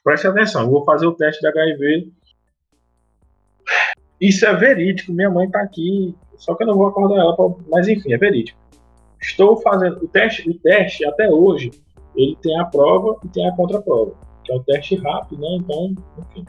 Preste 0.03 0.28
atenção, 0.28 0.69
vou 0.69 0.84
fazer 0.86 1.07
o 1.07 1.15
teste 1.15 1.41
de 1.41 1.47
HIV. 1.47 2.11
Isso 4.21 4.45
é 4.45 4.55
verídico, 4.55 5.11
minha 5.11 5.30
mãe 5.30 5.49
tá 5.49 5.61
aqui, 5.61 6.15
só 6.38 6.55
que 6.55 6.63
eu 6.63 6.67
não 6.67 6.76
vou 6.76 6.88
acordar 6.88 7.17
ela, 7.17 7.36
pra... 7.36 7.45
mas 7.67 7.88
enfim, 7.88 8.13
é 8.13 8.17
verídico. 8.17 8.59
Estou 9.21 9.57
fazendo 9.57 10.03
o 10.03 10.07
teste, 10.07 10.49
o 10.49 10.59
teste 10.59 11.05
até 11.05 11.30
hoje, 11.30 11.71
ele 12.15 12.38
tem 12.41 12.57
a 12.59 12.65
prova 12.65 13.19
e 13.24 13.28
tem 13.30 13.47
a 13.47 13.55
contraprova, 13.55 14.15
que 14.43 14.51
é 14.51 14.55
o 14.55 14.63
teste 14.63 14.95
rápido, 14.95 15.41
né? 15.41 15.57
Então, 15.59 15.95
enfim. 16.19 16.45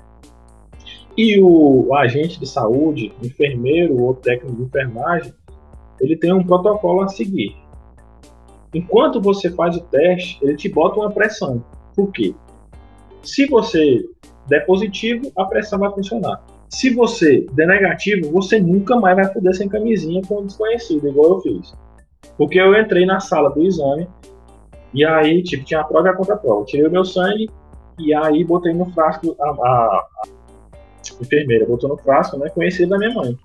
E 1.16 1.40
o, 1.40 1.88
o 1.88 1.94
agente 1.94 2.40
de 2.40 2.46
saúde, 2.46 3.12
enfermeiro 3.22 4.00
ou 4.02 4.14
técnico 4.14 4.56
de 4.56 4.62
enfermagem, 4.62 5.32
ele 6.00 6.16
tem 6.16 6.32
um 6.32 6.44
protocolo 6.44 7.02
a 7.02 7.08
seguir. 7.08 7.56
Enquanto 8.74 9.20
você 9.20 9.50
faz 9.50 9.76
o 9.76 9.80
teste, 9.80 10.38
ele 10.42 10.56
te 10.56 10.68
bota 10.68 10.98
uma 10.98 11.10
pressão. 11.10 11.64
Por 11.94 12.10
quê? 12.10 12.34
Se 13.22 13.46
você 13.46 14.04
der 14.48 14.66
positivo, 14.66 15.30
a 15.36 15.44
pressão 15.44 15.78
vai 15.78 15.90
funcionar. 15.92 16.44
Se 16.68 16.90
você 16.90 17.46
der 17.52 17.68
negativo, 17.68 18.32
você 18.32 18.58
nunca 18.58 18.96
mais 18.96 19.14
vai 19.14 19.32
poder 19.32 19.54
sem 19.54 19.68
camisinha 19.68 20.20
com 20.26 20.40
um 20.40 20.46
desconhecido, 20.46 21.08
igual 21.08 21.34
eu 21.34 21.40
fiz. 21.40 21.72
Porque 22.36 22.58
eu 22.58 22.76
entrei 22.76 23.06
na 23.06 23.20
sala 23.20 23.50
do 23.50 23.62
exame 23.62 24.08
e 24.92 25.04
aí, 25.04 25.42
tipo, 25.42 25.64
tinha 25.64 25.80
a 25.80 25.84
prova 25.84 26.08
e 26.08 26.10
a 26.10 26.16
contra-prova. 26.16 26.64
Tirei 26.64 26.86
o 26.86 26.90
meu 26.90 27.04
sangue 27.04 27.48
e 27.98 28.12
aí 28.12 28.42
botei 28.44 28.72
no 28.72 28.86
frasco, 28.92 29.36
a, 29.40 29.50
a, 29.50 30.06
a 30.24 30.28
enfermeira 31.12 31.66
botou 31.66 31.88
no 31.88 31.96
frasco, 31.96 32.36
né, 32.38 32.48
conhecido 32.50 32.90
da 32.90 32.98
minha 32.98 33.14
mãe. 33.14 33.36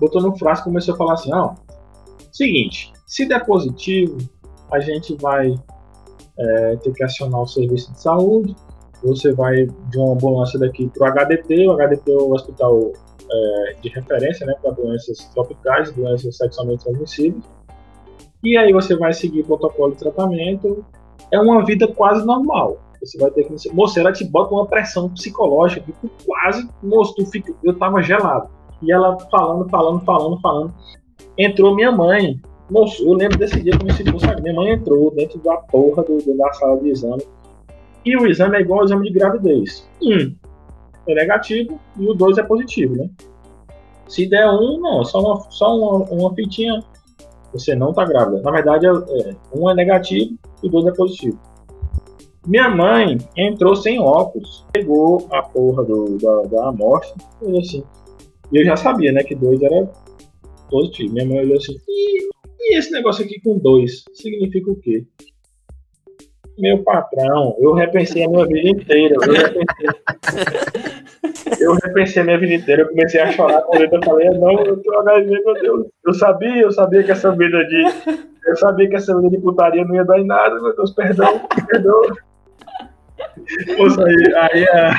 Botou 0.00 0.22
no 0.22 0.36
frasco 0.36 0.68
e 0.68 0.70
começou 0.70 0.94
a 0.94 0.96
falar 0.96 1.14
assim, 1.14 1.32
ó, 1.32 1.54
seguinte, 2.32 2.92
se 3.06 3.26
der 3.26 3.44
positivo, 3.44 4.16
a 4.70 4.80
gente 4.80 5.16
vai 5.20 5.54
é, 6.38 6.76
ter 6.76 6.92
que 6.92 7.02
acionar 7.02 7.42
o 7.42 7.46
serviço 7.46 7.92
de 7.92 8.00
saúde. 8.00 8.56
Você 9.02 9.32
vai 9.32 9.66
de 9.66 9.98
uma 9.98 10.12
ambulância 10.12 10.58
daqui 10.58 10.88
para 10.88 11.08
o 11.08 11.12
HDT. 11.12 11.68
O 11.68 11.72
HDT 11.72 12.10
é 12.10 12.14
o 12.14 12.32
hospital 12.32 12.92
é, 13.30 13.76
de 13.80 13.88
referência 13.88 14.46
né, 14.46 14.54
para 14.60 14.72
doenças 14.72 15.18
tropicais, 15.34 15.92
doenças 15.92 16.36
sexualmente 16.36 16.84
transmissíveis. 16.84 17.44
E 18.42 18.56
aí 18.56 18.72
você 18.72 18.96
vai 18.96 19.12
seguir 19.12 19.40
o 19.40 19.44
protocolo 19.44 19.92
de 19.92 19.98
tratamento. 19.98 20.84
É 21.30 21.38
uma 21.38 21.64
vida 21.64 21.86
quase 21.88 22.24
normal. 22.24 22.78
Você 23.00 23.18
vai 23.18 23.30
ter 23.30 23.44
que. 23.44 23.74
Moça, 23.74 24.00
ela 24.00 24.12
te 24.12 24.24
bota 24.24 24.54
uma 24.54 24.66
pressão 24.66 25.08
psicológica 25.08 25.80
que 25.80 25.92
tu 25.92 26.10
quase. 26.26 26.68
Moço, 26.82 27.14
tu 27.14 27.26
fica. 27.26 27.52
Eu 27.62 27.76
tava 27.78 28.02
gelado. 28.02 28.48
E 28.82 28.92
ela 28.92 29.18
falando, 29.30 29.68
falando, 29.68 30.04
falando, 30.04 30.40
falando. 30.40 30.74
Entrou 31.38 31.74
minha 31.74 31.92
mãe 31.92 32.40
Moço, 32.70 33.04
eu 33.04 33.14
lembro 33.14 33.36
desse 33.36 33.60
dia 33.60 33.72
me 33.82 33.92
senti, 33.92 34.20
sabe? 34.20 34.42
Minha 34.42 34.54
mãe 34.54 34.70
entrou 34.70 35.10
dentro 35.10 35.40
da 35.40 35.56
porra 35.56 36.04
do, 36.04 36.18
da 36.36 36.52
sala 36.52 36.80
de 36.80 36.90
exame. 36.90 37.22
E 38.04 38.16
o 38.16 38.26
exame 38.26 38.56
é 38.56 38.60
igual 38.60 38.80
ao 38.80 38.84
exame 38.86 39.08
de 39.08 39.18
gravidez. 39.18 39.88
Um 40.00 40.34
é 41.08 41.14
negativo 41.14 41.80
e 41.98 42.08
o 42.08 42.14
dois 42.14 42.38
é 42.38 42.42
positivo, 42.44 42.94
né? 42.96 43.10
Se 44.06 44.28
der 44.28 44.48
um, 44.48 44.78
não, 44.80 45.04
só 45.04 45.20
uma, 45.20 45.50
só 45.50 45.76
uma, 45.76 46.04
uma 46.10 46.34
fitinha, 46.34 46.82
você 47.52 47.74
não 47.74 47.92
tá 47.92 48.04
grávida. 48.04 48.40
Na 48.42 48.52
verdade, 48.52 48.86
é, 48.86 48.90
é, 48.90 49.36
um 49.52 49.68
é 49.68 49.74
negativo 49.74 50.38
e 50.62 50.68
dois 50.68 50.86
é 50.86 50.92
positivo. 50.92 51.38
Minha 52.46 52.68
mãe 52.70 53.18
entrou 53.36 53.76
sem 53.76 54.00
óculos, 54.00 54.66
pegou 54.72 55.28
a 55.30 55.42
porra 55.42 55.84
do, 55.84 56.16
da, 56.18 56.42
da 56.48 56.68
amostra, 56.68 57.14
e 57.42 57.58
assim. 57.58 57.84
E 58.50 58.60
eu 58.60 58.64
já 58.64 58.76
sabia, 58.76 59.12
né, 59.12 59.22
que 59.22 59.34
dois 59.34 59.60
era 59.62 59.90
positivo. 60.70 61.12
Minha 61.12 61.26
mãe 61.26 61.40
olhou 61.40 61.56
assim, 61.56 61.76
e 61.86 62.76
esse 62.76 62.90
negócio 62.92 63.24
aqui 63.24 63.40
com 63.40 63.58
dois 63.58 64.04
significa 64.14 64.70
o 64.70 64.76
quê? 64.76 65.04
Meu 66.58 66.82
patrão, 66.82 67.56
eu 67.58 67.72
repensei 67.72 68.24
a 68.24 68.28
minha 68.28 68.46
vida 68.46 68.68
inteira. 68.68 69.14
Eu 69.14 69.32
repensei, 69.32 69.88
eu 71.60 71.72
repensei 71.74 72.22
a 72.22 72.24
minha 72.24 72.38
vida 72.38 72.54
inteira. 72.54 72.82
Eu 72.82 72.88
comecei 72.88 73.20
a 73.20 73.32
chorar 73.32 73.62
quando 73.62 73.82
eu 73.82 74.02
falei: 74.04 74.28
não, 74.30 74.64
eu 74.64 74.76
tô 74.82 74.98
HIV, 75.00 75.30
meu 75.30 75.54
Deus. 75.54 75.86
Eu 76.06 76.14
sabia, 76.14 76.62
eu 76.62 76.70
sabia 76.70 77.02
que 77.02 77.10
essa 77.10 77.32
vida 77.32 77.64
de. 77.64 77.82
Eu 78.46 78.56
sabia 78.56 78.88
que 78.88 78.96
essa 78.96 79.16
vida 79.16 79.30
de 79.30 79.38
putaria 79.38 79.84
não 79.84 79.94
ia 79.94 80.04
dar 80.04 80.18
em 80.18 80.26
nada, 80.26 80.60
meu 80.60 80.74
Deus, 80.74 80.92
perdão, 80.92 81.40
perdão. 81.66 82.02
Poxa, 83.76 84.04
aí, 84.04 84.34
aí 84.34 84.68
a, 84.68 84.90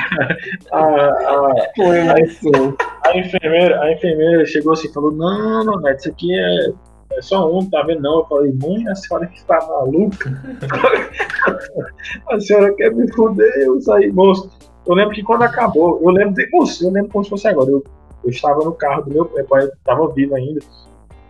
a, 0.72 0.78
a, 0.78 1.46
a, 1.46 2.14
a, 2.14 3.18
enfermeira, 3.18 3.80
a 3.80 3.92
enfermeira 3.92 4.46
chegou 4.46 4.72
assim 4.72 4.88
e 4.88 4.92
falou: 4.92 5.12
Não, 5.12 5.64
não, 5.64 5.80
Neto, 5.80 6.00
isso 6.00 6.08
aqui 6.10 6.34
é 6.38 6.72
é 7.16 7.22
só 7.22 7.50
um, 7.50 7.68
tá 7.68 7.82
vendo? 7.82 8.00
Não, 8.00 8.20
eu 8.20 8.26
falei, 8.26 8.52
mãe, 8.52 8.88
a 8.88 8.94
senhora 8.94 9.26
que 9.26 9.36
está 9.36 9.58
maluca? 9.66 10.30
a 12.30 12.40
senhora 12.40 12.74
quer 12.74 12.94
me 12.94 13.10
foder, 13.12 13.52
eu 13.58 13.80
saí, 13.80 14.10
moço. 14.10 14.50
Eu 14.86 14.94
lembro 14.94 15.14
que 15.14 15.22
quando 15.22 15.42
acabou, 15.42 16.00
eu 16.02 16.10
lembro, 16.10 16.34
de, 16.34 16.48
moço, 16.50 16.84
eu 16.84 16.90
lembro 16.90 17.10
como 17.10 17.24
se 17.24 17.30
fosse 17.30 17.48
agora. 17.48 17.70
Eu, 17.70 17.84
eu 18.24 18.30
estava 18.30 18.64
no 18.64 18.72
carro 18.72 19.02
do 19.02 19.10
meu 19.10 19.26
pai, 19.46 19.64
estava 19.64 20.08
vivo 20.12 20.34
ainda, 20.34 20.60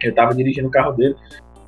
eu 0.02 0.10
estava 0.10 0.34
dirigindo 0.34 0.68
o 0.68 0.70
carro 0.70 0.92
dele, 0.92 1.16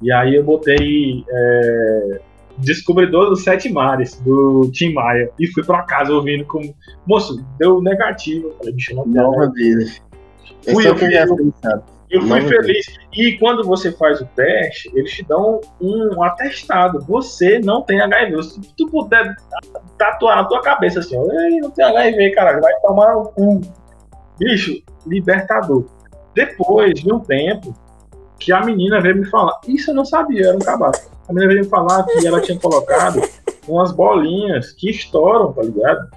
e 0.00 0.12
aí 0.12 0.34
eu 0.34 0.44
botei 0.44 1.24
é, 1.28 2.20
Descobridor 2.58 3.30
dos 3.30 3.42
Sete 3.42 3.68
Mares, 3.72 4.20
do 4.20 4.70
Tim 4.72 4.92
Maia, 4.92 5.30
e 5.38 5.46
fui 5.48 5.64
para 5.64 5.82
casa 5.82 6.12
ouvindo 6.12 6.44
como, 6.44 6.74
moço, 7.06 7.44
deu 7.58 7.82
negativo. 7.82 8.48
Eu 8.48 8.54
falei, 8.58 8.72
bicho, 8.74 8.94
não 8.94 9.06
Nova 9.06 9.50
vida. 9.52 9.84
Fui 10.62 10.86
eu, 10.86 10.96
eu, 10.96 11.82
eu 12.10 12.22
fui 12.22 12.40
feliz. 12.42 12.86
E 13.12 13.36
quando 13.38 13.64
você 13.64 13.90
faz 13.92 14.20
o 14.20 14.26
teste, 14.36 14.90
eles 14.94 15.12
te 15.12 15.24
dão 15.24 15.60
um 15.80 16.22
atestado. 16.22 17.00
Você 17.06 17.58
não 17.58 17.82
tem 17.82 18.00
HIV. 18.00 18.42
Se 18.42 18.60
tu 18.76 18.88
puder 18.88 19.34
tatuar 19.98 20.36
na 20.36 20.44
tua 20.44 20.62
cabeça 20.62 21.00
assim, 21.00 21.16
ó, 21.16 21.24
não 21.60 21.70
tem 21.70 21.84
HIV, 21.84 22.30
cara, 22.30 22.60
vai 22.60 22.72
tomar 22.80 23.16
o 23.16 23.24
cu. 23.30 23.60
Bicho, 24.38 24.80
libertador. 25.06 25.86
Depois 26.34 26.94
de 26.94 27.12
um 27.12 27.20
tempo, 27.20 27.74
que 28.38 28.52
a 28.52 28.60
menina 28.60 29.00
veio 29.00 29.16
me 29.16 29.24
falar, 29.26 29.60
isso 29.66 29.90
eu 29.90 29.94
não 29.94 30.04
sabia, 30.04 30.48
era 30.48 30.56
um 30.56 30.60
cabaço. 30.60 31.10
A 31.28 31.32
menina 31.32 31.52
veio 31.52 31.64
me 31.64 31.70
falar 31.70 32.04
que 32.04 32.26
ela 32.26 32.40
tinha 32.40 32.58
colocado 32.58 33.20
umas 33.66 33.92
bolinhas 33.92 34.72
que 34.72 34.90
estouram, 34.90 35.52
tá 35.52 35.62
ligado? 35.62 36.10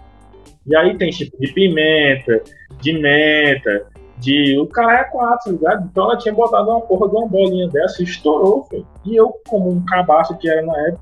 E 0.66 0.76
aí 0.76 0.98
tem 0.98 1.10
tipo 1.12 1.38
de 1.40 1.52
pimenta, 1.54 2.42
de 2.82 2.94
menta, 2.94 3.88
de 4.18 4.60
o 4.60 4.68
cara 4.68 5.00
é 5.00 5.04
4, 5.06 5.46
tá 5.46 5.52
ligado? 5.52 5.88
Então 5.90 6.06
ela 6.06 6.18
tinha 6.18 6.34
botado 6.34 6.70
uma 6.70 6.82
porra 6.82 7.08
de 7.08 7.16
uma 7.16 7.28
bolinha 7.28 7.70
dessa 7.70 8.02
e 8.02 8.06
estourou, 8.06 8.66
filho. 8.66 8.86
E 9.06 9.16
eu, 9.16 9.34
como 9.48 9.70
um 9.70 9.86
cabaço 9.86 10.38
que 10.38 10.50
era 10.50 10.62
na 10.62 10.78
época, 10.88 11.02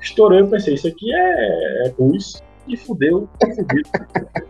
estourei, 0.00 0.40
eu 0.40 0.48
pensei, 0.48 0.74
isso 0.74 0.88
aqui 0.88 1.14
é, 1.14 1.86
é 1.86 1.90
pus. 1.90 2.42
E 2.68 2.76
fudeu, 2.76 3.28
fudido. 3.40 3.88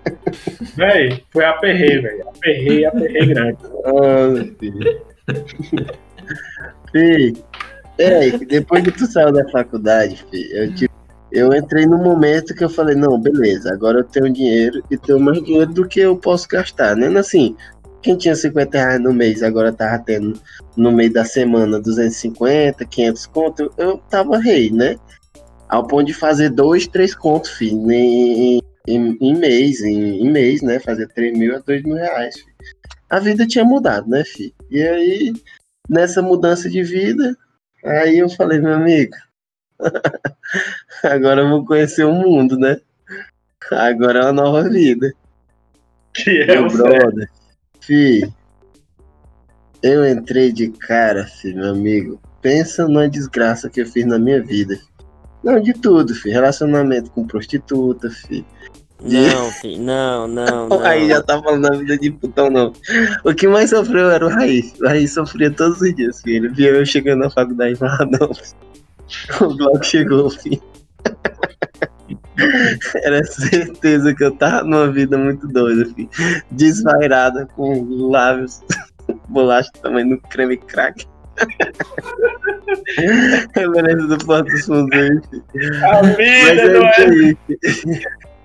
véi, 0.74 1.22
foi 1.30 1.44
aperrei, 1.44 2.00
velho. 2.00 2.28
Aperrei, 2.30 2.86
aperrei 2.86 3.26
grande. 3.26 3.58
Ah, 3.84 4.54
filho. 4.58 5.02
filho, 6.90 7.44
peraí, 7.96 8.38
depois 8.46 8.82
que 8.84 8.92
tu 8.92 9.06
saiu 9.06 9.32
da 9.32 9.48
faculdade, 9.48 10.24
filho, 10.30 10.56
eu 10.56 10.74
tipo, 10.74 10.94
eu 11.32 11.52
entrei 11.52 11.86
no 11.86 11.98
momento 11.98 12.54
que 12.54 12.64
eu 12.64 12.70
falei, 12.70 12.94
não, 12.94 13.20
beleza, 13.20 13.72
agora 13.72 13.98
eu 13.98 14.04
tenho 14.04 14.32
dinheiro 14.32 14.82
e 14.90 14.96
tenho 14.96 15.18
mais 15.20 15.42
dinheiro 15.42 15.72
do 15.72 15.86
que 15.86 16.00
eu 16.00 16.16
posso 16.16 16.48
gastar, 16.48 16.96
né? 16.96 17.06
Assim, 17.18 17.56
quem 18.00 18.16
tinha 18.16 18.36
50 18.36 18.78
reais 18.78 19.00
no 19.00 19.12
mês 19.12 19.42
agora 19.42 19.72
tava 19.72 19.98
tendo 19.98 20.38
no 20.76 20.92
meio 20.92 21.12
da 21.12 21.24
semana 21.24 21.80
250, 21.80 22.84
500 22.84 23.26
conto, 23.26 23.72
eu 23.76 23.98
tava 24.08 24.38
rei, 24.38 24.70
né? 24.70 24.96
Ao 25.68 25.86
ponto 25.86 26.06
de 26.06 26.14
fazer 26.14 26.50
dois, 26.50 26.86
três 26.86 27.14
contos, 27.14 27.50
filho, 27.50 27.90
em, 27.90 28.60
em, 28.86 29.18
em 29.20 29.34
mês, 29.34 29.80
em, 29.80 30.22
em, 30.22 30.30
mês, 30.30 30.62
né? 30.62 30.78
Fazia 30.78 31.08
3 31.08 31.36
mil 31.36 31.56
a 31.56 31.58
2 31.58 31.82
mil 31.82 31.96
reais. 31.96 32.36
Filho. 32.36 32.54
A 33.10 33.18
vida 33.18 33.46
tinha 33.46 33.64
mudado, 33.64 34.08
né, 34.08 34.24
filho? 34.24 34.54
E 34.70 34.80
aí, 34.80 35.32
nessa 35.88 36.22
mudança 36.22 36.70
de 36.70 36.82
vida, 36.84 37.36
aí 37.86 38.18
eu 38.18 38.28
falei, 38.28 38.58
meu 38.58 38.74
amigo, 38.74 39.14
agora 41.02 41.42
eu 41.42 41.48
vou 41.48 41.64
conhecer 41.64 42.04
o 42.04 42.12
mundo, 42.12 42.58
né? 42.58 42.80
Agora 43.70 44.20
é 44.20 44.22
uma 44.24 44.32
nova 44.32 44.68
vida. 44.68 45.12
Que 46.14 46.42
é 46.42 46.46
meu 46.46 46.68
brother. 46.68 47.28
Fi, 47.80 48.32
eu 49.82 50.08
entrei 50.08 50.52
de 50.52 50.68
cara, 50.70 51.26
filho, 51.26 51.58
meu 51.58 51.70
amigo. 51.70 52.20
Pensa 52.40 52.86
numa 52.86 53.08
desgraça 53.08 53.68
que 53.68 53.80
eu 53.80 53.86
fiz 53.86 54.06
na 54.06 54.18
minha 54.18 54.42
vida. 54.42 54.78
Não, 55.42 55.60
de 55.60 55.72
tudo, 55.72 56.14
filho. 56.14 56.34
Relacionamento 56.34 57.10
com 57.10 57.26
prostituta, 57.26 58.10
filho. 58.10 58.46
Não, 59.02 59.50
filho, 59.50 59.82
não, 59.82 60.26
não, 60.26 60.68
não. 60.68 60.80
Aí 60.84 61.08
já 61.08 61.22
tá 61.22 61.40
falando 61.40 61.68
da 61.68 61.76
vida 61.76 61.98
de 61.98 62.10
putão, 62.10 62.50
não. 62.50 62.72
O 63.24 63.34
que 63.34 63.46
mais 63.46 63.70
sofreu 63.70 64.10
era 64.10 64.24
o 64.24 64.28
Raiz. 64.28 64.74
O 64.80 64.86
Raiz 64.86 65.12
sofria 65.12 65.50
todos 65.50 65.80
os 65.80 65.94
dias, 65.94 66.22
filho. 66.22 66.46
Ele 66.46 66.54
via 66.54 66.70
eu 66.70 66.86
chegando 66.86 67.20
na 67.20 67.30
faculdade 67.30 67.74
e 67.74 67.76
falava, 67.76 68.06
não. 68.06 68.30
O 69.40 69.56
bloco 69.56 69.84
chegou, 69.84 70.30
filho. 70.30 70.60
Era 73.02 73.24
certeza 73.24 74.14
que 74.14 74.24
eu 74.24 74.32
tava 74.36 74.64
numa 74.64 74.90
vida 74.90 75.16
muito 75.16 75.46
doida, 75.48 75.86
filho. 75.94 76.08
Desvairada, 76.50 77.46
com 77.54 77.84
lábios, 78.10 78.62
bolacha 79.28 79.70
também 79.82 80.04
no 80.04 80.20
creme 80.20 80.56
crack. 80.56 81.06
Referência 83.54 84.06
do 84.06 84.18
Porto 84.18 84.50
dos 84.50 84.66
Fundos. 84.66 84.98
A 84.98 86.02
vida 86.02 86.42
Mas 86.44 86.58
é 86.58 86.68
não 86.68 86.90
isso 86.90 87.90
é. 87.90 88.35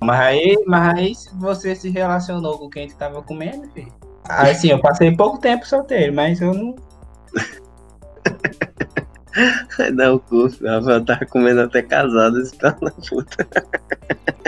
Mas 0.00 0.20
aí, 0.20 0.56
mas 0.66 0.96
aí 0.96 1.12
você 1.34 1.74
se 1.74 1.90
relacionou 1.90 2.58
com 2.58 2.70
quem 2.70 2.88
tu 2.88 2.96
tava 2.96 3.22
comendo, 3.22 3.68
filho. 3.72 3.92
Assim, 4.28 4.70
eu 4.70 4.80
passei 4.80 5.14
pouco 5.14 5.38
tempo 5.38 5.66
solteiro, 5.66 6.14
mas 6.14 6.40
eu 6.40 6.54
não. 6.54 6.74
Vai 9.76 9.92
dar 9.92 10.14
o 10.14 10.20
cu, 10.20 10.48
filho. 10.48 10.70
A 10.70 10.74
Rafael 10.76 11.04
tava 11.04 11.26
comendo 11.26 11.60
até 11.62 11.82
casado, 11.82 12.40
esse 12.40 12.56
cara 12.56 12.76
na 12.80 12.90
puta. 12.90 13.46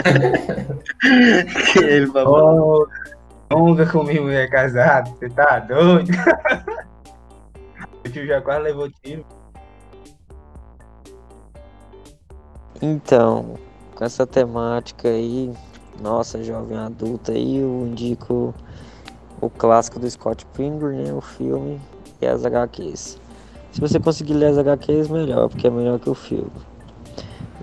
que 1.73 1.79
ele 1.79 2.07
falou. 2.07 2.87
Oh, 3.53 3.59
nunca 3.59 3.85
comi 3.85 4.19
mulher 4.19 4.49
casada, 4.49 5.09
você 5.11 5.29
tá 5.29 5.59
doido? 5.59 6.11
O 8.05 8.09
tio 8.09 8.25
já 8.25 8.41
quase 8.41 8.63
levou 8.63 8.89
tiro. 9.03 9.25
Então, 12.81 13.55
com 13.95 14.05
essa 14.05 14.27
temática 14.27 15.07
aí, 15.09 15.51
nossa, 15.99 16.43
jovem 16.43 16.77
adulta 16.77 17.31
aí, 17.31 17.57
eu 17.57 17.87
indico 17.87 18.53
o 19.41 19.49
clássico 19.49 19.99
do 19.99 20.09
Scott 20.09 20.45
Pilgrim, 20.53 21.03
né, 21.03 21.13
o 21.13 21.21
filme 21.21 21.81
e 22.21 22.27
as 22.27 22.45
HQs. 22.45 23.19
Se 23.71 23.81
você 23.81 23.99
conseguir 23.99 24.33
ler 24.33 24.47
as 24.47 24.57
HQs, 24.57 25.07
melhor, 25.07 25.49
porque 25.49 25.67
é 25.67 25.69
melhor 25.69 25.99
que 25.99 26.09
o 26.09 26.15
filme. 26.15 26.51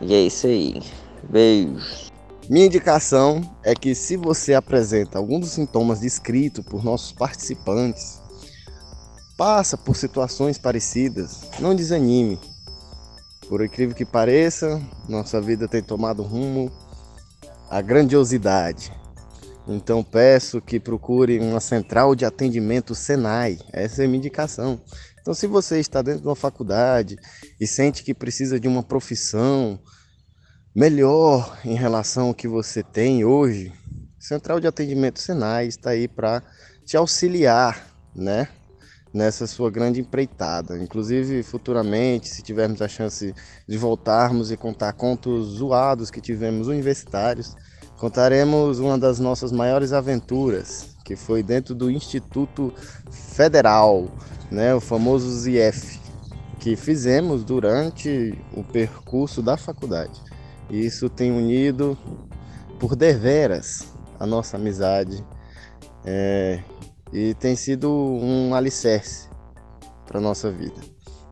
E 0.02 0.14
é 0.14 0.20
isso 0.20 0.46
aí. 0.46 0.82
Beijos. 1.28 2.12
Minha 2.48 2.66
indicação 2.66 3.40
é 3.62 3.74
que 3.74 3.94
se 3.94 4.16
você 4.16 4.52
apresenta 4.52 5.18
algum 5.18 5.40
dos 5.40 5.50
sintomas 5.50 6.00
descritos 6.00 6.64
por 6.64 6.84
nossos 6.84 7.10
participantes, 7.10 8.20
passa 9.36 9.78
por 9.78 9.96
situações 9.96 10.58
parecidas, 10.58 11.48
não 11.58 11.74
desanime. 11.74 12.38
Por 13.48 13.64
incrível 13.64 13.94
que 13.94 14.04
pareça, 14.04 14.80
nossa 15.08 15.40
vida 15.40 15.68
tem 15.68 15.82
tomado 15.82 16.22
rumo 16.22 16.72
à 17.70 17.80
grandiosidade. 17.80 18.92
Então 19.66 20.02
peço 20.02 20.60
que 20.60 20.78
procure 20.78 21.38
uma 21.38 21.60
central 21.60 22.14
de 22.14 22.24
atendimento 22.24 22.94
Senai. 22.94 23.58
Essa 23.72 24.02
é 24.02 24.04
a 24.04 24.08
minha 24.08 24.18
indicação. 24.18 24.80
Então, 25.24 25.32
se 25.32 25.46
você 25.46 25.80
está 25.80 26.02
dentro 26.02 26.20
de 26.20 26.28
uma 26.28 26.36
faculdade 26.36 27.16
e 27.58 27.66
sente 27.66 28.02
que 28.02 28.12
precisa 28.12 28.60
de 28.60 28.68
uma 28.68 28.82
profissão 28.82 29.80
melhor 30.74 31.58
em 31.64 31.74
relação 31.74 32.28
ao 32.28 32.34
que 32.34 32.46
você 32.46 32.82
tem 32.82 33.24
hoje, 33.24 33.72
Central 34.18 34.60
de 34.60 34.66
Atendimento 34.66 35.18
Senai 35.18 35.66
está 35.66 35.90
aí 35.90 36.06
para 36.06 36.42
te 36.84 36.94
auxiliar, 36.94 37.88
né? 38.14 38.48
Nessa 39.14 39.46
sua 39.46 39.70
grande 39.70 40.00
empreitada. 40.00 40.76
Inclusive, 40.76 41.42
futuramente, 41.44 42.28
se 42.28 42.42
tivermos 42.42 42.82
a 42.82 42.88
chance 42.88 43.32
de 43.66 43.78
voltarmos 43.78 44.50
e 44.50 44.56
contar 44.56 44.92
contos 44.92 45.58
zoados 45.58 46.10
que 46.10 46.20
tivemos 46.20 46.66
universitários, 46.66 47.54
contaremos 47.96 48.80
uma 48.80 48.98
das 48.98 49.20
nossas 49.20 49.52
maiores 49.52 49.92
aventuras, 49.92 50.96
que 51.04 51.14
foi 51.14 51.42
dentro 51.42 51.74
do 51.74 51.90
Instituto 51.90 52.74
Federal, 53.10 54.08
né, 54.50 54.74
o 54.74 54.80
famoso 54.80 55.30
ZIEF, 55.30 56.00
que 56.58 56.76
fizemos 56.76 57.44
durante 57.44 58.36
o 58.52 58.64
percurso 58.64 59.40
da 59.40 59.56
faculdade. 59.56 60.20
E 60.68 60.84
isso 60.84 61.08
tem 61.08 61.30
unido 61.30 61.96
por 62.80 62.96
deveras 62.96 63.94
a 64.18 64.26
nossa 64.26 64.56
amizade 64.56 65.24
é, 66.04 66.60
e 67.12 67.34
tem 67.34 67.56
sido 67.56 67.90
um 67.90 68.54
alicerce 68.54 69.28
para 70.06 70.20
nossa 70.20 70.50
vida. 70.50 70.80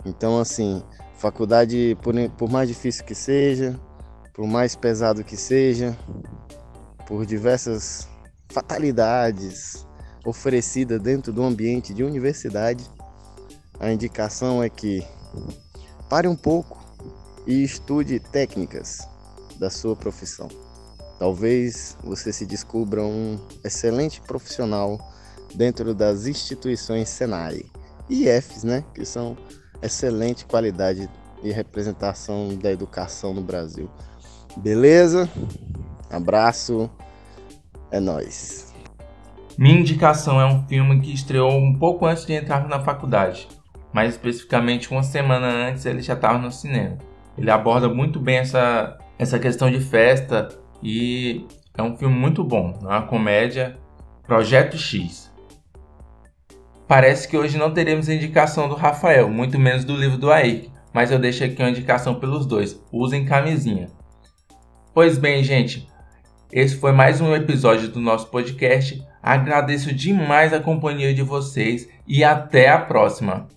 Então, 0.05 0.39
assim, 0.39 0.83
faculdade, 1.17 1.97
por, 2.03 2.15
por 2.31 2.51
mais 2.51 2.69
difícil 2.69 3.05
que 3.05 3.15
seja, 3.15 3.79
por 4.35 4.47
mais 4.47 4.75
pesado 4.75 5.23
que 5.23 5.37
seja, 5.37 5.97
por 7.07 7.25
diversas 7.27 8.09
fatalidades 8.49 9.87
oferecidas 10.25 11.01
dentro 11.01 11.33
do 11.33 11.43
ambiente 11.43 11.93
de 11.93 12.05
universidade, 12.05 12.85
a 13.79 13.93
indicação 13.93 14.63
é 14.63 14.69
que 14.69 15.07
pare 16.09 16.29
um 16.29 16.37
pouco 16.37 16.81
e 17.47 17.63
estude 17.63 18.21
técnicas 18.21 19.09
da 19.59 19.71
sua 19.71 19.97
profissão. 19.97 20.49
Talvez 21.19 21.97
você 22.03 22.33
se 22.33 22.45
descubra 22.47 23.03
um 23.03 23.39
excelente 23.65 24.21
profissional 24.21 25.12
dentro 25.55 25.95
das 25.95 26.27
instituições 26.27 27.09
Senai 27.09 27.63
e 28.09 28.29
IFs, 28.29 28.65
né, 28.65 28.85
que 28.95 29.05
são 29.05 29.37
excelente 29.83 30.45
qualidade 30.45 31.09
e 31.43 31.51
representação 31.51 32.57
da 32.57 32.71
educação 32.71 33.35
no 33.35 33.43
Brasil. 33.43 33.91
Beleza? 34.57 35.29
Abraço. 36.11 36.91
É 37.91 38.01
nós. 38.01 38.73
Minha 39.59 39.81
indicação 39.81 40.41
é 40.41 40.47
um 40.47 40.67
filme 40.67 41.01
que 41.01 41.13
estreou 41.13 41.53
um 41.53 41.79
pouco 41.79 42.07
antes 42.07 42.25
de 42.25 42.33
entrar 42.33 42.67
na 42.67 42.81
faculdade, 42.81 43.49
mais 43.93 44.15
especificamente 44.15 44.91
uma 44.91 45.03
semana 45.03 45.47
antes 45.47 45.85
ele 45.85 46.01
já 46.01 46.15
estava 46.15 46.39
no 46.39 46.51
cinema. 46.51 46.97
Ele 47.37 47.51
aborda 47.51 47.89
muito 47.89 48.19
bem 48.19 48.39
essa, 48.39 48.99
essa 49.19 49.39
questão 49.39 49.71
de 49.71 49.81
festa 49.81 50.49
e 50.83 51.47
é 51.77 51.83
um 51.83 51.97
filme 51.97 52.15
muito 52.15 52.43
bom, 52.43 52.79
é 52.83 52.87
uma 52.87 53.03
comédia, 53.03 53.77
Projeto 54.27 54.79
X. 54.79 55.32
Parece 56.93 57.27
que 57.27 57.39
hoje 57.39 57.57
não 57.57 57.73
teremos 57.73 58.07
a 58.07 58.15
indicação 58.15 58.69
do 58.69 58.75
Rafael, 58.75 59.31
muito 59.31 59.59
menos 59.59 59.83
do 59.83 59.97
livro 59.97 60.19
do 60.19 60.31
Aik, 60.31 60.71
mas 60.93 61.11
eu 61.11 61.19
deixo 61.19 61.43
aqui 61.43 61.63
uma 61.63 61.71
indicação 61.71 62.17
pelos 62.17 62.45
dois, 62.45 62.79
usem 62.93 63.25
camisinha. 63.25 63.89
Pois 64.93 65.17
bem, 65.17 65.43
gente, 65.43 65.89
esse 66.53 66.77
foi 66.77 66.93
mais 66.93 67.19
um 67.19 67.35
episódio 67.35 67.89
do 67.89 67.99
nosso 67.99 68.27
podcast. 68.27 69.03
Agradeço 69.23 69.91
demais 69.95 70.53
a 70.53 70.61
companhia 70.61 71.15
de 71.15 71.23
vocês 71.23 71.89
e 72.07 72.23
até 72.23 72.69
a 72.69 72.79
próxima. 72.79 73.49